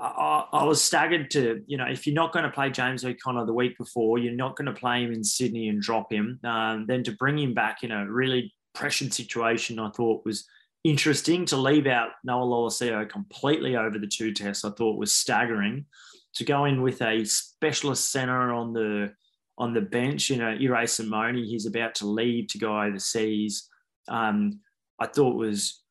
I, 0.00 0.46
I, 0.52 0.64
was 0.64 0.82
staggered 0.82 1.30
to, 1.32 1.62
you 1.66 1.76
know, 1.76 1.84
if 1.84 2.06
you're 2.06 2.14
not 2.14 2.32
going 2.32 2.44
to 2.44 2.50
play 2.50 2.70
James 2.70 3.04
O'Connor 3.04 3.44
the 3.44 3.52
week 3.52 3.76
before, 3.76 4.18
you're 4.18 4.32
not 4.32 4.56
going 4.56 4.66
to 4.66 4.72
play 4.72 5.04
him 5.04 5.12
in 5.12 5.22
Sydney 5.22 5.68
and 5.68 5.80
drop 5.80 6.10
him, 6.10 6.40
um, 6.42 6.86
then 6.88 7.04
to 7.04 7.12
bring 7.12 7.38
him 7.38 7.52
back 7.52 7.82
in 7.82 7.92
a 7.92 8.10
really 8.10 8.54
pressured 8.74 9.12
situation, 9.12 9.78
I 9.78 9.90
thought 9.90 10.24
was 10.24 10.46
interesting. 10.84 11.44
To 11.46 11.56
leave 11.56 11.86
out 11.86 12.10
Noah 12.24 12.46
Lolesio 12.46 13.08
completely 13.08 13.76
over 13.76 13.98
the 13.98 14.06
two 14.06 14.32
tests, 14.32 14.64
I 14.64 14.70
thought 14.70 14.98
was 14.98 15.12
staggering. 15.12 15.86
To 16.34 16.44
go 16.44 16.64
in 16.64 16.80
with 16.80 17.02
a 17.02 17.24
specialist 17.24 18.10
centre 18.10 18.52
on 18.52 18.72
the 18.72 19.12
on 19.60 19.74
the 19.74 19.80
bench. 19.80 20.30
You 20.30 20.38
know, 20.38 20.56
Irae 20.60 20.86
Simone, 20.86 21.36
he's 21.36 21.66
about 21.66 21.94
to 21.96 22.06
leave 22.06 22.48
to 22.48 22.58
go 22.58 22.80
overseas. 22.80 23.68
Um, 24.08 24.60
I 24.98 25.06
thought 25.06 25.36
was 25.36 25.82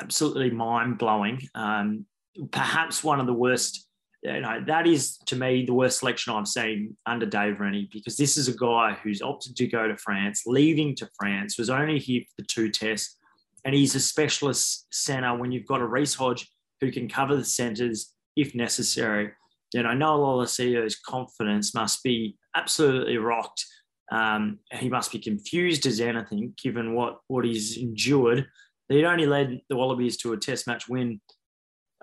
absolutely 0.00 0.50
mind 0.50 0.96
blowing. 0.96 1.40
Um, 1.54 2.06
perhaps 2.50 3.04
one 3.04 3.20
of 3.20 3.26
the 3.26 3.34
worst 3.34 3.88
you 4.22 4.40
know, 4.40 4.62
that 4.66 4.86
is 4.86 5.16
to 5.26 5.36
me 5.36 5.64
the 5.64 5.74
worst 5.74 6.00
selection 6.00 6.32
I've 6.32 6.48
seen 6.48 6.96
under 7.06 7.24
Dave 7.24 7.60
Rennie 7.60 7.88
because 7.92 8.16
this 8.16 8.36
is 8.36 8.48
a 8.48 8.56
guy 8.56 8.96
who's 9.02 9.22
opted 9.22 9.54
to 9.56 9.66
go 9.68 9.86
to 9.86 9.96
France, 9.96 10.42
leaving 10.44 10.96
to 10.96 11.08
France, 11.18 11.56
was 11.56 11.70
only 11.70 11.98
here 12.00 12.22
for 12.22 12.42
the 12.42 12.46
two 12.46 12.70
tests, 12.70 13.16
and 13.64 13.74
he's 13.74 13.94
a 13.94 14.00
specialist 14.00 14.86
centre 14.92 15.36
when 15.36 15.52
you've 15.52 15.68
got 15.68 15.80
a 15.80 15.86
Reece 15.86 16.14
Hodge 16.14 16.50
who 16.80 16.90
can 16.90 17.08
cover 17.08 17.36
the 17.36 17.44
centres 17.44 18.12
if 18.34 18.54
necessary. 18.56 19.32
You 19.72 19.82
know, 19.82 19.94
Noah 19.94 20.18
Lolesio's 20.18 20.96
confidence 20.96 21.74
must 21.74 22.02
be 22.02 22.36
absolutely 22.58 23.18
rocked. 23.18 23.64
Um, 24.10 24.58
he 24.72 24.88
must 24.88 25.12
be 25.12 25.18
confused 25.18 25.86
as 25.86 26.00
anything, 26.00 26.54
given 26.62 26.94
what 26.94 27.18
what 27.28 27.44
he's 27.44 27.76
endured. 27.76 28.46
He'd 28.88 29.04
only 29.04 29.26
led 29.26 29.60
the 29.68 29.76
Wallabies 29.76 30.16
to 30.18 30.32
a 30.32 30.38
Test 30.38 30.66
match 30.66 30.88
win 30.88 31.20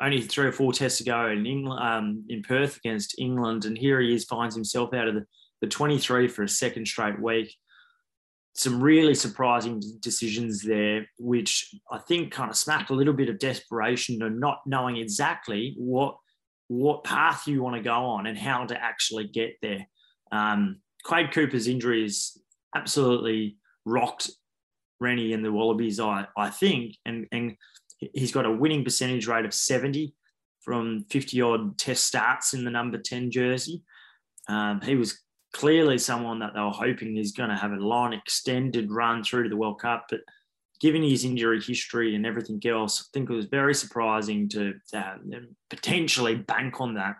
only 0.01 0.21
three 0.21 0.47
or 0.47 0.51
four 0.51 0.74
tests 0.74 1.00
ago 1.00 1.27
in 1.27 1.45
England, 1.45 1.81
um, 1.81 2.25
in 2.29 2.41
Perth 2.43 2.77
against 2.77 3.17
England, 3.17 3.65
and 3.65 3.77
here 3.77 4.00
he 4.01 4.13
is 4.13 4.25
finds 4.25 4.55
himself 4.55 4.93
out 4.93 5.07
of 5.07 5.15
the, 5.15 5.25
the 5.62 5.67
23 5.67 6.27
for 6.27 6.43
a 6.43 6.50
second 6.50 6.85
straight 6.85 7.19
week. 7.19 7.55
Some 8.55 8.81
really 8.81 9.15
surprising 9.15 9.81
decisions 10.00 10.62
there, 10.62 11.07
which 11.17 11.74
I 11.91 11.97
think 11.97 12.31
kind 12.31 12.50
of 12.50 12.55
smacked 12.55 12.89
a 12.89 12.93
little 12.93 13.13
bit 13.13 13.29
of 13.29 13.39
desperation 13.39 14.21
and 14.21 14.39
not 14.39 14.59
knowing 14.65 14.97
exactly 14.97 15.75
what 15.77 16.17
what 16.67 17.03
path 17.03 17.47
you 17.47 17.62
want 17.62 17.75
to 17.75 17.81
go 17.81 17.93
on 17.93 18.25
and 18.25 18.38
how 18.38 18.65
to 18.65 18.81
actually 18.81 19.27
get 19.27 19.55
there. 19.62 19.88
Um, 20.32 20.77
Quade 21.03 21.32
Cooper's 21.32 21.67
injury 21.67 22.03
has 22.03 22.38
absolutely 22.75 23.58
rocked 23.86 24.32
Rennie 25.00 25.34
and 25.34 25.44
the 25.44 25.51
Wallabies, 25.51 26.00
I, 26.00 26.27
I 26.38 26.50
think, 26.50 26.96
and 27.05 27.27
and 27.32 27.55
He's 28.13 28.32
got 28.32 28.46
a 28.46 28.51
winning 28.51 28.84
percentage 28.84 29.27
rate 29.27 29.46
of 29.46 29.53
70 29.53 30.13
from 30.62 31.05
50 31.10 31.41
odd 31.41 31.77
test 31.77 32.05
starts 32.05 32.53
in 32.53 32.65
the 32.65 32.72
number 32.72 32.98
10 32.98 33.32
jersey. 33.32 33.82
Um, 34.48 34.82
he 34.82 34.96
was 34.96 35.22
clearly 35.53 35.98
someone 35.98 36.39
that 36.39 36.53
they 36.53 36.60
were 36.60 36.70
hoping 36.70 37.17
is 37.17 37.32
going 37.32 37.50
to 37.50 37.55
have 37.55 37.72
a 37.72 37.75
long 37.75 38.13
extended 38.13 38.91
run 38.91 39.24
through 39.24 39.44
to 39.44 39.50
the 39.50 39.55
World 39.55 39.79
Cup. 39.79 40.08
But 40.10 40.22
given 40.82 41.03
his 41.03 41.24
injury 41.24 41.62
history 41.62 42.15
and 42.15 42.25
everything 42.25 42.62
else, 42.65 43.01
I 43.01 43.05
think 43.13 43.29
it 43.29 43.34
was 43.34 43.46
very 43.46 43.74
surprising 43.74 44.50
to, 44.50 44.74
to 44.91 45.20
potentially 45.70 46.36
bank 46.36 46.82
on 46.82 46.96
that. 46.96 47.15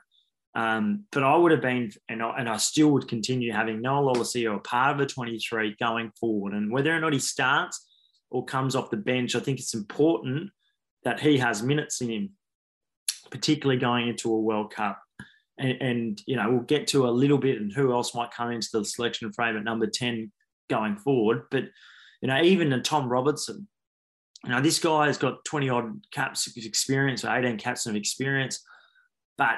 Um, 0.56 1.04
but 1.12 1.24
I 1.24 1.36
would 1.36 1.52
have 1.52 1.62
been, 1.62 1.92
and 2.08 2.24
I, 2.24 2.38
and 2.40 2.50
I 2.50 2.58
still 2.58 2.90
would 2.92 3.10
continue 3.10 3.52
having 3.52 3.82
Noah 3.82 4.14
Lolesio 4.14 4.56
a 4.56 4.60
part 4.60 4.94
of 4.94 4.98
the 4.98 5.06
23 5.06 5.76
going 5.80 6.12
forward. 6.18 6.54
And 6.54 6.72
whether 6.72 6.96
or 6.96 7.00
not 7.00 7.12
he 7.12 7.20
starts 7.20 7.86
or 8.32 8.46
comes 8.46 8.74
off 8.74 8.90
the 8.90 8.98
bench, 8.98 9.36
I 9.36 9.42
think 9.42 9.60
it's 9.60 9.74
important 9.74 10.52
that 11.04 11.20
he 11.20 11.38
has 11.40 11.62
minutes 11.62 12.00
in 12.00 12.10
him, 12.10 12.30
particularly 13.30 13.80
going 13.80 14.08
into 14.08 14.34
a 14.34 14.40
World 14.40 14.74
Cup. 14.74 15.02
And, 15.58 15.82
and, 15.82 16.22
you 16.26 16.38
know, 16.38 16.50
we'll 16.50 16.62
get 16.62 16.88
to 16.88 17.08
a 17.08 17.12
little 17.12 17.38
bit 17.38 17.60
and 17.60 17.72
who 17.72 17.92
else 17.92 18.16
might 18.16 18.32
come 18.32 18.52
into 18.52 18.70
the 18.72 18.86
selection 18.86 19.34
frame 19.34 19.58
at 19.58 19.64
number 19.64 19.88
10 19.88 20.32
going 20.70 20.98
forward. 20.98 21.44
But, 21.52 21.66
you 22.22 22.30
know, 22.30 22.42
even 22.42 22.72
a 22.72 22.82
Tom 22.82 23.10
Robertson, 23.10 23.68
you 24.46 24.52
know, 24.52 24.62
this 24.62 24.80
guy 24.80 25.08
has 25.08 25.18
got 25.18 25.44
20 25.44 25.70
odd 25.70 26.02
caps 26.12 26.48
of 26.48 26.54
experience 26.56 27.26
or 27.26 27.36
18 27.36 27.58
caps 27.58 27.88
of 27.88 27.96
experience, 27.96 28.64
but 29.38 29.56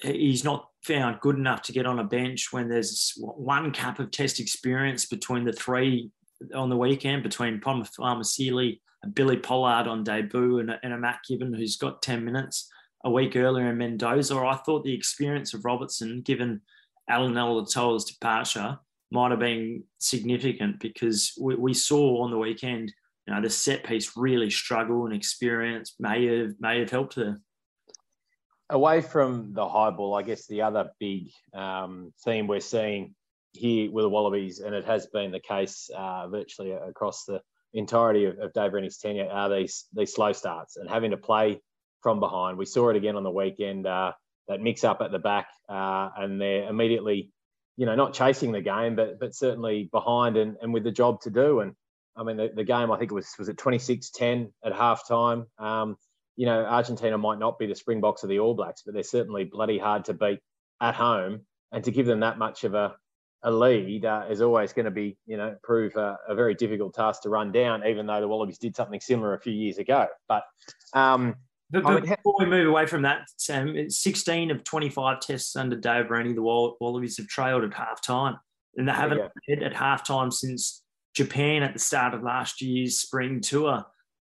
he's 0.00 0.44
not 0.44 0.68
found 0.82 1.20
good 1.20 1.36
enough 1.36 1.62
to 1.62 1.72
get 1.72 1.86
on 1.86 1.98
a 1.98 2.04
bench 2.04 2.48
when 2.52 2.68
there's 2.68 3.12
one 3.18 3.70
cap 3.70 3.98
of 3.98 4.10
test 4.10 4.40
experience 4.40 5.06
between 5.06 5.44
the 5.44 5.52
three 5.52 6.10
on 6.54 6.68
the 6.68 6.76
weekend 6.76 7.22
between 7.22 7.60
Pone 7.60 7.84
Fa'amausili 7.84 8.80
uh, 9.04 9.08
Billy 9.10 9.36
Pollard 9.36 9.86
on 9.86 10.04
debut 10.04 10.58
and 10.58 10.70
a, 10.70 10.78
and 10.82 10.92
a 10.92 10.98
Matt 10.98 11.20
Gibbon 11.28 11.54
who's 11.54 11.76
got 11.76 12.02
10 12.02 12.24
minutes 12.24 12.68
a 13.04 13.10
week 13.10 13.36
earlier 13.36 13.70
in 13.70 13.78
Mendoza. 13.78 14.36
I 14.36 14.56
thought 14.56 14.84
the 14.84 14.94
experience 14.94 15.54
of 15.54 15.64
Robertson, 15.64 16.22
given 16.22 16.60
Allan 17.08 17.34
Alaalatoa's 17.34 18.04
departure, 18.04 18.78
might 19.10 19.30
have 19.30 19.40
been 19.40 19.84
significant 19.98 20.80
because 20.80 21.32
we, 21.40 21.54
we 21.54 21.74
saw 21.74 22.22
on 22.22 22.30
the 22.30 22.38
weekend, 22.38 22.92
you 23.26 23.34
know, 23.34 23.42
the 23.42 23.50
set 23.50 23.84
piece 23.84 24.16
really 24.16 24.50
struggle 24.50 25.04
and 25.04 25.14
experience 25.14 25.94
may 26.00 26.26
have 26.26 26.54
may 26.60 26.80
have 26.80 26.90
helped 26.90 27.14
her. 27.14 27.38
Away 28.72 29.02
from 29.02 29.52
the 29.52 29.68
high 29.68 29.90
ball, 29.90 30.14
I 30.14 30.22
guess 30.22 30.46
the 30.46 30.62
other 30.62 30.90
big 30.98 31.30
um, 31.52 32.12
theme 32.24 32.46
we're 32.46 32.60
seeing 32.60 33.14
here 33.52 33.90
with 33.90 34.04
the 34.04 34.08
Wallabies, 34.08 34.60
and 34.60 34.74
it 34.74 34.86
has 34.86 35.06
been 35.06 35.30
the 35.30 35.40
case 35.40 35.90
uh, 35.94 36.26
virtually 36.28 36.72
across 36.72 37.26
the 37.26 37.42
entirety 37.74 38.24
of, 38.24 38.38
of 38.38 38.52
Dave 38.54 38.72
Rennie's 38.72 38.96
tenure 38.96 39.28
are 39.30 39.50
these 39.54 39.84
these 39.92 40.14
slow 40.14 40.32
starts 40.32 40.76
and 40.76 40.88
having 40.88 41.10
to 41.10 41.18
play 41.18 41.60
from 42.02 42.18
behind. 42.18 42.56
We 42.56 42.64
saw 42.64 42.88
it 42.88 42.96
again 42.96 43.14
on 43.14 43.22
the 43.22 43.30
weekend. 43.30 43.86
Uh, 43.86 44.12
that 44.48 44.60
mix 44.60 44.84
up 44.84 45.00
at 45.02 45.12
the 45.12 45.18
back, 45.18 45.48
uh, 45.68 46.08
and 46.16 46.40
they're 46.40 46.68
immediately, 46.68 47.30
you 47.76 47.86
know, 47.86 47.94
not 47.94 48.14
chasing 48.14 48.52
the 48.52 48.60
game, 48.60 48.96
but 48.96 49.20
but 49.20 49.34
certainly 49.34 49.88
behind 49.92 50.36
and, 50.36 50.56
and 50.62 50.72
with 50.72 50.84
the 50.84 50.90
job 50.90 51.20
to 51.22 51.30
do. 51.30 51.60
And 51.60 51.74
I 52.16 52.24
mean, 52.24 52.36
the, 52.38 52.50
the 52.54 52.64
game 52.64 52.90
I 52.90 52.98
think 52.98 53.12
it 53.12 53.14
was 53.14 53.28
was 53.38 53.48
it 53.48 53.56
26-10 53.56 54.50
at 54.64 54.72
halftime. 54.72 55.46
Um, 55.58 55.96
you 56.36 56.46
know, 56.46 56.64
Argentina 56.64 57.18
might 57.18 57.38
not 57.38 57.58
be 57.58 57.66
the 57.66 57.74
Springboks 57.74 58.22
of 58.22 58.28
the 58.28 58.38
All 58.38 58.54
Blacks, 58.54 58.82
but 58.84 58.94
they're 58.94 59.02
certainly 59.02 59.44
bloody 59.44 59.78
hard 59.78 60.04
to 60.06 60.14
beat 60.14 60.40
at 60.80 60.94
home. 60.94 61.42
And 61.72 61.82
to 61.84 61.90
give 61.90 62.04
them 62.04 62.20
that 62.20 62.38
much 62.38 62.64
of 62.64 62.74
a 62.74 62.94
a 63.44 63.50
lead 63.50 64.04
uh, 64.04 64.24
is 64.30 64.40
always 64.40 64.72
going 64.72 64.84
to 64.84 64.90
be, 64.90 65.16
you 65.26 65.36
know, 65.36 65.56
prove 65.62 65.96
a, 65.96 66.16
a, 66.28 66.34
very 66.34 66.54
difficult 66.54 66.94
task 66.94 67.22
to 67.22 67.28
run 67.28 67.50
down, 67.50 67.84
even 67.86 68.06
though 68.06 68.20
the 68.20 68.28
Wallabies 68.28 68.58
did 68.58 68.76
something 68.76 69.00
similar 69.00 69.34
a 69.34 69.40
few 69.40 69.52
years 69.52 69.78
ago. 69.78 70.06
But, 70.28 70.44
um, 70.92 71.34
but, 71.70 71.82
but 71.82 72.02
before 72.02 72.36
we 72.38 72.46
move 72.46 72.68
away 72.68 72.86
from 72.86 73.02
that, 73.02 73.22
Sam, 73.36 73.90
16 73.90 74.50
of 74.50 74.62
25 74.62 75.20
tests 75.20 75.56
under 75.56 75.74
Dave 75.74 76.10
Rennie, 76.10 76.34
the 76.34 76.42
Wallabies 76.42 77.16
have 77.16 77.26
trailed 77.26 77.64
at 77.64 77.74
half 77.74 78.00
time. 78.02 78.36
And 78.76 78.88
they 78.88 78.92
haven't 78.92 79.20
led 79.48 79.62
at 79.62 79.74
half 79.74 80.06
time 80.06 80.30
since 80.30 80.82
Japan 81.14 81.62
at 81.62 81.72
the 81.72 81.78
start 81.78 82.14
of 82.14 82.22
last 82.22 82.62
year's 82.62 82.98
spring 82.98 83.40
tour. 83.40 83.84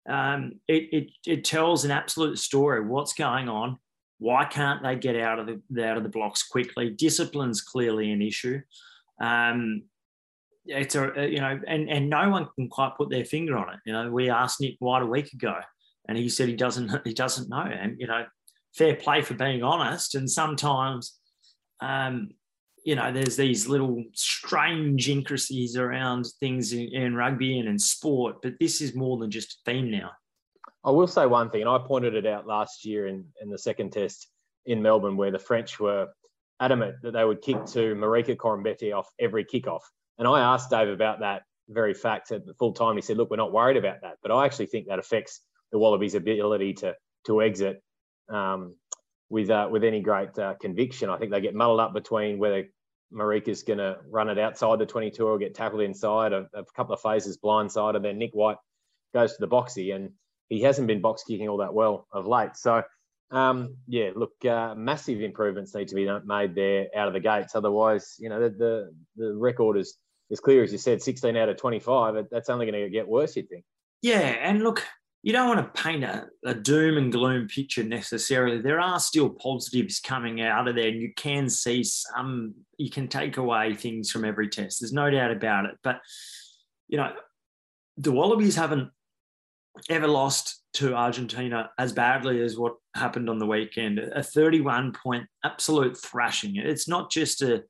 Um, 0.09 0.61
it, 0.69 0.89
it, 0.93 1.11
it 1.27 1.45
tells 1.45 1.85
an 1.85 1.91
absolute 1.91 2.39
story. 2.39 2.85
What's 2.85 3.13
going 3.13 3.49
on? 3.49 3.79
Why 4.19 4.45
can't 4.45 4.83
they 4.83 4.97
get 4.97 5.17
out 5.17 5.39
of 5.39 5.47
the 5.47 5.85
out 5.85 5.97
of 5.97 6.03
the 6.03 6.09
blocks 6.09 6.43
quickly? 6.43 6.91
Discipline's 6.91 7.61
clearly 7.61 8.11
an 8.13 8.23
issue. 8.23 8.61
Um, 9.21 9.83
it's 10.65 10.95
a 10.95 11.29
you 11.29 11.41
know, 11.41 11.61
and 11.67 11.91
and 11.91 12.09
no 12.09 12.31
one 12.31 12.49
can 12.55 12.69
quite 12.69 12.97
put 12.97 13.11
their 13.11 13.25
finger 13.25 13.57
on 13.57 13.75
it. 13.75 13.81
You 13.85 13.93
know, 13.93 14.11
we 14.11 14.31
asked 14.31 14.61
Nick 14.61 14.77
White 14.79 15.03
a 15.03 15.07
week 15.07 15.33
ago, 15.33 15.55
and 16.09 16.17
he 16.17 16.29
said 16.29 16.49
he 16.49 16.57
doesn't 16.57 16.91
he 17.05 17.13
doesn't 17.13 17.49
know. 17.49 17.61
And 17.61 18.01
you 18.01 18.07
know, 18.07 18.25
fair 18.75 18.95
play 18.97 19.23
for 19.23 19.35
being 19.35 19.63
honest. 19.63 20.15
And 20.15 20.31
sometimes, 20.31 21.19
um, 21.81 22.31
you 22.87 22.95
know, 22.95 23.11
there's 23.11 23.35
these 23.35 23.67
little 23.67 24.05
strange 24.13 25.09
intricacies 25.09 25.77
around 25.77 26.25
things 26.39 26.73
in, 26.73 26.89
in 26.95 27.17
rugby 27.17 27.59
and 27.59 27.69
in 27.69 27.81
sport, 27.81 28.37
but 28.45 28.53
this 28.61 28.81
is 28.81 28.95
more 28.95 29.19
than 29.19 29.29
just 29.29 29.55
a 29.55 29.73
theme 29.73 29.91
now. 29.91 30.13
I 30.85 30.93
will 30.93 31.09
say 31.09 31.27
one 31.27 31.51
thing, 31.51 31.63
and 31.63 31.69
I 31.69 31.79
pointed 31.79 32.15
it 32.15 32.27
out 32.27 32.47
last 32.47 32.85
year 32.85 33.09
in, 33.09 33.25
in 33.43 33.51
the 33.51 33.59
second 33.59 33.91
test 33.91 34.29
in 34.67 34.83
Melbourne, 34.83 35.17
where 35.17 35.33
the 35.33 35.39
French 35.41 35.81
were 35.81 36.07
adamant 36.61 36.95
that 37.03 37.11
they 37.11 37.25
would 37.25 37.43
kick 37.43 37.65
to 37.67 37.97
Marika 37.97 38.37
Koroibete 38.37 38.97
off 38.97 39.09
every 39.19 39.45
kickoff. 39.45 39.83
And 40.19 40.29
I 40.29 40.39
asked 40.39 40.71
Dave 40.71 40.89
about 40.89 41.19
that 41.21 41.43
very 41.69 41.93
fact 41.93 42.31
at 42.31 42.47
the 42.47 42.55
full 42.55 42.73
time. 42.73 42.95
He 42.95 43.03
said, 43.03 43.17
look, 43.17 43.31
we're 43.31 43.37
not 43.37 43.53
worried 43.53 43.79
about 43.79 44.03
that. 44.03 44.19
But 44.23 44.31
I 44.31 44.45
actually 44.45 44.67
think 44.67 44.87
that 44.87 45.01
affects 45.01 45.41
the 45.73 45.79
Wallabies' 45.81 46.15
ability 46.15 46.75
to, 46.75 46.95
to 47.27 47.43
exit 47.43 47.83
um, 48.29 48.77
with, 49.29 49.51
uh, 49.51 49.69
with 49.73 49.83
any 49.83 50.03
great 50.03 50.39
uh, 50.39 50.55
conviction. 50.61 51.11
I 51.11 51.19
think 51.19 51.33
they 51.33 51.41
get 51.41 51.53
muddled 51.53 51.81
up 51.81 51.93
between 51.93 52.39
whether 52.39 52.67
Marika's 53.13 53.63
going 53.63 53.79
to 53.79 53.99
run 54.11 54.29
it 54.29 54.39
outside 54.39 54.79
the 54.79 54.87
22 54.87 55.27
or 55.27 55.39
get 55.39 55.55
tackled 55.55 55.83
inside 55.83 56.33
a, 56.33 56.47
a 56.55 56.65
couple 56.75 56.95
of 56.95 57.01
phases 57.01 57.39
blindside. 57.43 57.97
And 57.97 58.05
then 58.05 58.19
Nick 58.19 58.33
White 58.33 58.57
goes 59.15 59.33
to 59.33 59.41
the 59.41 59.49
boxy. 59.49 59.95
And 59.95 60.11
he 60.49 60.63
hasn't 60.63 60.87
been 60.87 61.01
box 61.01 61.25
kicking 61.25 61.49
all 61.49 61.59
that 61.59 61.75
well 61.75 62.07
of 62.13 62.27
late. 62.27 62.57
So 62.57 62.83
um, 63.31 63.77
yeah, 63.89 64.11
look, 64.15 64.33
uh, 64.45 64.75
massive 64.77 65.21
improvements 65.21 65.75
need 65.75 65.89
to 65.89 65.95
be 65.95 66.09
made 66.25 66.55
there 66.55 66.87
out 66.97 67.09
of 67.09 67.15
the 67.15 67.21
gates. 67.21 67.55
Otherwise, 67.55 68.17
you 68.19 68.29
know, 68.29 68.41
the 68.41 68.51
the, 68.51 68.93
the 69.17 69.35
record 69.35 69.77
is 69.77 69.97
as 70.31 70.41
clear 70.41 70.63
as 70.63 70.73
you 70.73 70.79
said, 70.79 71.03
16 71.03 71.37
out 71.37 71.49
of 71.49 71.57
25. 71.57 72.27
That's 72.31 72.49
only 72.49 72.67
going 72.67 72.85
to 72.85 72.91
get 72.91 73.07
worse, 73.07 73.37
you'd 73.37 73.49
think. 73.49 73.65
Yeah, 74.03 74.19
and 74.19 74.63
look, 74.63 74.85
you 75.27 75.33
don't 75.33 75.49
want 75.49 75.75
to 75.75 75.83
paint 75.83 76.05
a, 76.05 76.29
a, 76.45 76.55
doom 76.55 76.97
and 76.99 77.11
gloom 77.11 77.49
picture 77.49 77.83
necessarily. 77.83 78.61
There 78.61 78.79
are 78.79 79.01
still 79.01 79.29
positives 79.29 79.99
coming 79.99 80.41
out 80.41 80.69
of 80.69 80.77
there, 80.77 80.87
and 80.87 81.03
you 81.03 81.13
can 81.17 81.51
see 81.51 81.83
some. 81.83 82.55
You 82.79 82.91
can 82.91 83.09
take 83.09 83.37
away 83.37 83.75
things 83.75 84.09
from 84.09 84.25
every 84.25 84.49
test. 84.49 84.81
There's 84.81 84.93
no 84.93 85.11
doubt 85.11 85.33
about 85.33 85.65
it. 85.65 85.79
But 85.83 86.01
you 86.87 86.97
know, 86.97 87.13
the 87.97 88.13
Wallabies 88.13 88.55
haven't 88.55 88.91
ever 89.91 90.07
lost 90.07 90.63
to 90.75 90.95
Argentina 90.95 91.71
as 91.77 91.93
badly 91.93 92.41
as 92.41 92.57
what 92.57 92.77
happened 92.95 93.29
on 93.29 93.41
the 93.41 93.47
weekend. 93.47 93.99
A 93.99 94.23
31 94.23 94.93
point 94.93 95.27
absolute 95.45 95.99
thrashing. 95.99 96.55
It's 96.55 96.87
not 96.87 97.11
just 97.11 97.43
a 97.43 97.65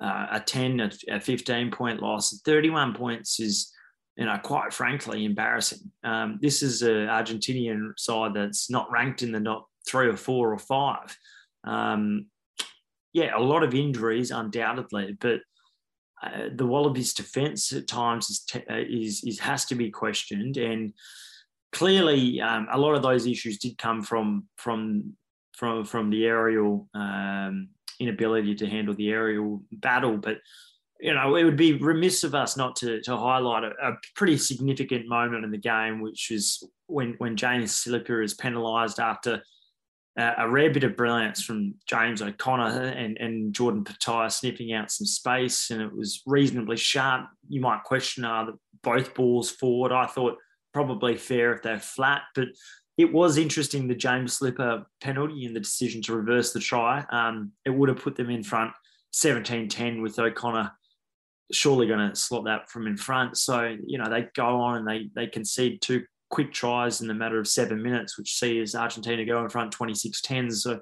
uh, 0.00 0.28
a 0.30 0.40
10, 0.40 0.80
a, 0.80 0.90
a 1.10 1.20
15 1.20 1.72
point 1.72 2.00
loss. 2.00 2.40
31 2.46 2.94
points 2.94 3.38
is, 3.38 3.70
you 4.16 4.26
know, 4.26 4.38
quite 4.42 4.72
frankly 4.72 5.24
embarrassing. 5.24 5.90
Um, 6.04 6.38
this 6.42 6.62
is 6.62 6.82
an 6.82 7.06
Argentinian 7.06 7.92
side 7.98 8.34
that's 8.34 8.70
not 8.70 8.90
ranked 8.90 9.22
in 9.22 9.32
the 9.32 9.40
not 9.40 9.66
three 9.86 10.08
or 10.08 10.16
four 10.16 10.52
or 10.52 10.58
five. 10.58 11.16
Um, 11.64 12.26
yeah, 13.12 13.36
a 13.36 13.40
lot 13.40 13.62
of 13.62 13.74
injuries 13.74 14.30
undoubtedly, 14.30 15.16
but 15.20 15.40
uh, 16.22 16.48
the 16.54 16.66
Wallabies' 16.66 17.14
defence 17.14 17.72
at 17.72 17.88
times 17.88 18.30
is, 18.30 18.40
te- 18.40 18.64
uh, 18.70 18.84
is, 18.88 19.24
is 19.24 19.40
has 19.40 19.64
to 19.66 19.74
be 19.74 19.90
questioned, 19.90 20.56
and 20.56 20.92
clearly 21.72 22.40
um, 22.40 22.68
a 22.70 22.78
lot 22.78 22.94
of 22.94 23.02
those 23.02 23.26
issues 23.26 23.58
did 23.58 23.76
come 23.76 24.02
from 24.02 24.46
from 24.56 25.14
from 25.56 25.84
from 25.84 26.10
the 26.10 26.26
aerial 26.26 26.88
um, 26.94 27.68
inability 27.98 28.54
to 28.54 28.68
handle 28.68 28.94
the 28.94 29.10
aerial 29.10 29.62
battle, 29.72 30.16
but 30.16 30.38
you 31.02 31.12
know, 31.12 31.34
it 31.34 31.42
would 31.42 31.56
be 31.56 31.72
remiss 31.72 32.22
of 32.22 32.32
us 32.32 32.56
not 32.56 32.76
to, 32.76 33.02
to 33.02 33.16
highlight 33.16 33.64
a, 33.64 33.70
a 33.82 33.96
pretty 34.14 34.36
significant 34.38 35.08
moment 35.08 35.44
in 35.44 35.50
the 35.50 35.58
game, 35.58 36.00
which 36.00 36.30
is 36.30 36.62
when, 36.86 37.16
when 37.18 37.36
James 37.36 37.74
Slipper 37.74 38.22
is 38.22 38.34
penalised 38.34 39.00
after 39.00 39.42
uh, 40.16 40.32
a 40.38 40.48
rare 40.48 40.70
bit 40.70 40.84
of 40.84 40.96
brilliance 40.96 41.42
from 41.42 41.74
James 41.88 42.22
O'Connor 42.22 42.90
and, 42.90 43.18
and 43.18 43.52
Jordan 43.52 43.82
Petaia 43.82 44.30
sniffing 44.30 44.72
out 44.74 44.92
some 44.92 45.06
space, 45.06 45.70
and 45.70 45.82
it 45.82 45.92
was 45.92 46.22
reasonably 46.24 46.76
sharp. 46.76 47.26
You 47.48 47.60
might 47.60 47.82
question 47.82 48.24
are 48.24 48.50
uh, 48.50 48.52
both 48.84 49.12
balls 49.12 49.50
forward. 49.50 49.90
I 49.90 50.06
thought 50.06 50.36
probably 50.72 51.16
fair 51.16 51.52
if 51.52 51.62
they're 51.62 51.80
flat, 51.80 52.22
but 52.36 52.46
it 52.96 53.12
was 53.12 53.38
interesting 53.38 53.88
the 53.88 53.96
James 53.96 54.34
Slipper 54.34 54.86
penalty 55.00 55.46
and 55.46 55.56
the 55.56 55.60
decision 55.60 56.00
to 56.02 56.14
reverse 56.14 56.52
the 56.52 56.60
try. 56.60 57.04
Um, 57.10 57.50
it 57.64 57.70
would 57.70 57.88
have 57.88 58.00
put 58.02 58.14
them 58.14 58.30
in 58.30 58.44
front 58.44 58.72
17-10 59.14 60.00
with 60.00 60.16
O'Connor 60.20 60.70
surely 61.52 61.86
going 61.86 62.10
to 62.10 62.16
slot 62.16 62.44
that 62.44 62.68
from 62.70 62.86
in 62.86 62.96
front. 62.96 63.36
So, 63.36 63.76
you 63.86 63.98
know, 63.98 64.08
they 64.08 64.28
go 64.34 64.60
on 64.60 64.78
and 64.78 64.88
they 64.88 65.10
they 65.14 65.26
concede 65.26 65.80
two 65.80 66.04
quick 66.30 66.52
tries 66.52 67.00
in 67.00 67.08
the 67.08 67.14
matter 67.14 67.38
of 67.38 67.46
seven 67.46 67.82
minutes, 67.82 68.18
which 68.18 68.38
sees 68.38 68.74
Argentina 68.74 69.24
go 69.24 69.42
in 69.42 69.50
front 69.50 69.76
26-10. 69.76 70.52
So 70.52 70.80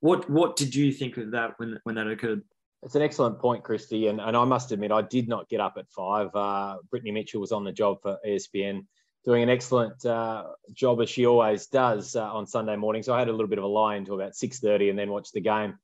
what 0.00 0.28
what 0.30 0.56
did 0.56 0.74
you 0.74 0.92
think 0.92 1.16
of 1.16 1.32
that 1.32 1.52
when 1.58 1.78
when 1.84 1.94
that 1.96 2.06
occurred? 2.06 2.42
It's 2.82 2.94
an 2.94 3.02
excellent 3.02 3.38
point, 3.38 3.62
Christy. 3.62 4.06
And, 4.06 4.20
and 4.20 4.34
I 4.34 4.44
must 4.44 4.72
admit, 4.72 4.90
I 4.90 5.02
did 5.02 5.28
not 5.28 5.48
get 5.50 5.60
up 5.60 5.74
at 5.76 5.90
five. 5.90 6.34
Uh, 6.34 6.76
Brittany 6.90 7.10
Mitchell 7.10 7.40
was 7.40 7.52
on 7.52 7.62
the 7.62 7.72
job 7.72 7.98
for 8.00 8.16
ESPN, 8.26 8.86
doing 9.26 9.42
an 9.42 9.50
excellent 9.50 10.02
uh, 10.06 10.44
job 10.72 11.02
as 11.02 11.10
she 11.10 11.26
always 11.26 11.66
does 11.66 12.16
uh, 12.16 12.32
on 12.32 12.46
Sunday 12.46 12.76
morning. 12.76 13.02
So 13.02 13.12
I 13.12 13.18
had 13.18 13.28
a 13.28 13.32
little 13.32 13.48
bit 13.48 13.58
of 13.58 13.64
a 13.64 13.68
lie 13.68 13.96
until 13.96 14.14
about 14.14 14.32
6.30 14.32 14.88
and 14.88 14.98
then 14.98 15.10
watched 15.10 15.34
the 15.34 15.42
game 15.42 15.74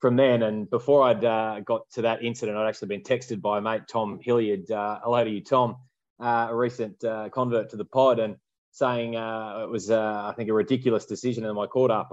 from 0.00 0.16
then. 0.16 0.42
And 0.42 0.68
before 0.70 1.02
I'd 1.02 1.24
uh, 1.24 1.60
got 1.60 1.88
to 1.94 2.02
that 2.02 2.22
incident, 2.22 2.56
I'd 2.56 2.68
actually 2.68 2.88
been 2.88 3.02
texted 3.02 3.40
by 3.40 3.60
mate 3.60 3.82
Tom 3.90 4.18
Hilliard. 4.22 4.70
Uh, 4.70 5.00
hello 5.02 5.24
to 5.24 5.30
you, 5.30 5.42
Tom, 5.42 5.76
uh, 6.20 6.48
a 6.50 6.54
recent 6.54 7.02
uh, 7.04 7.28
convert 7.30 7.70
to 7.70 7.76
the 7.76 7.84
pod, 7.84 8.18
and 8.18 8.36
saying 8.72 9.16
uh, 9.16 9.60
it 9.64 9.70
was, 9.70 9.90
uh, 9.90 10.22
I 10.26 10.34
think, 10.36 10.50
a 10.50 10.54
ridiculous 10.54 11.06
decision. 11.06 11.44
And 11.44 11.54
my 11.54 11.66
caught 11.66 11.90
up, 11.90 12.10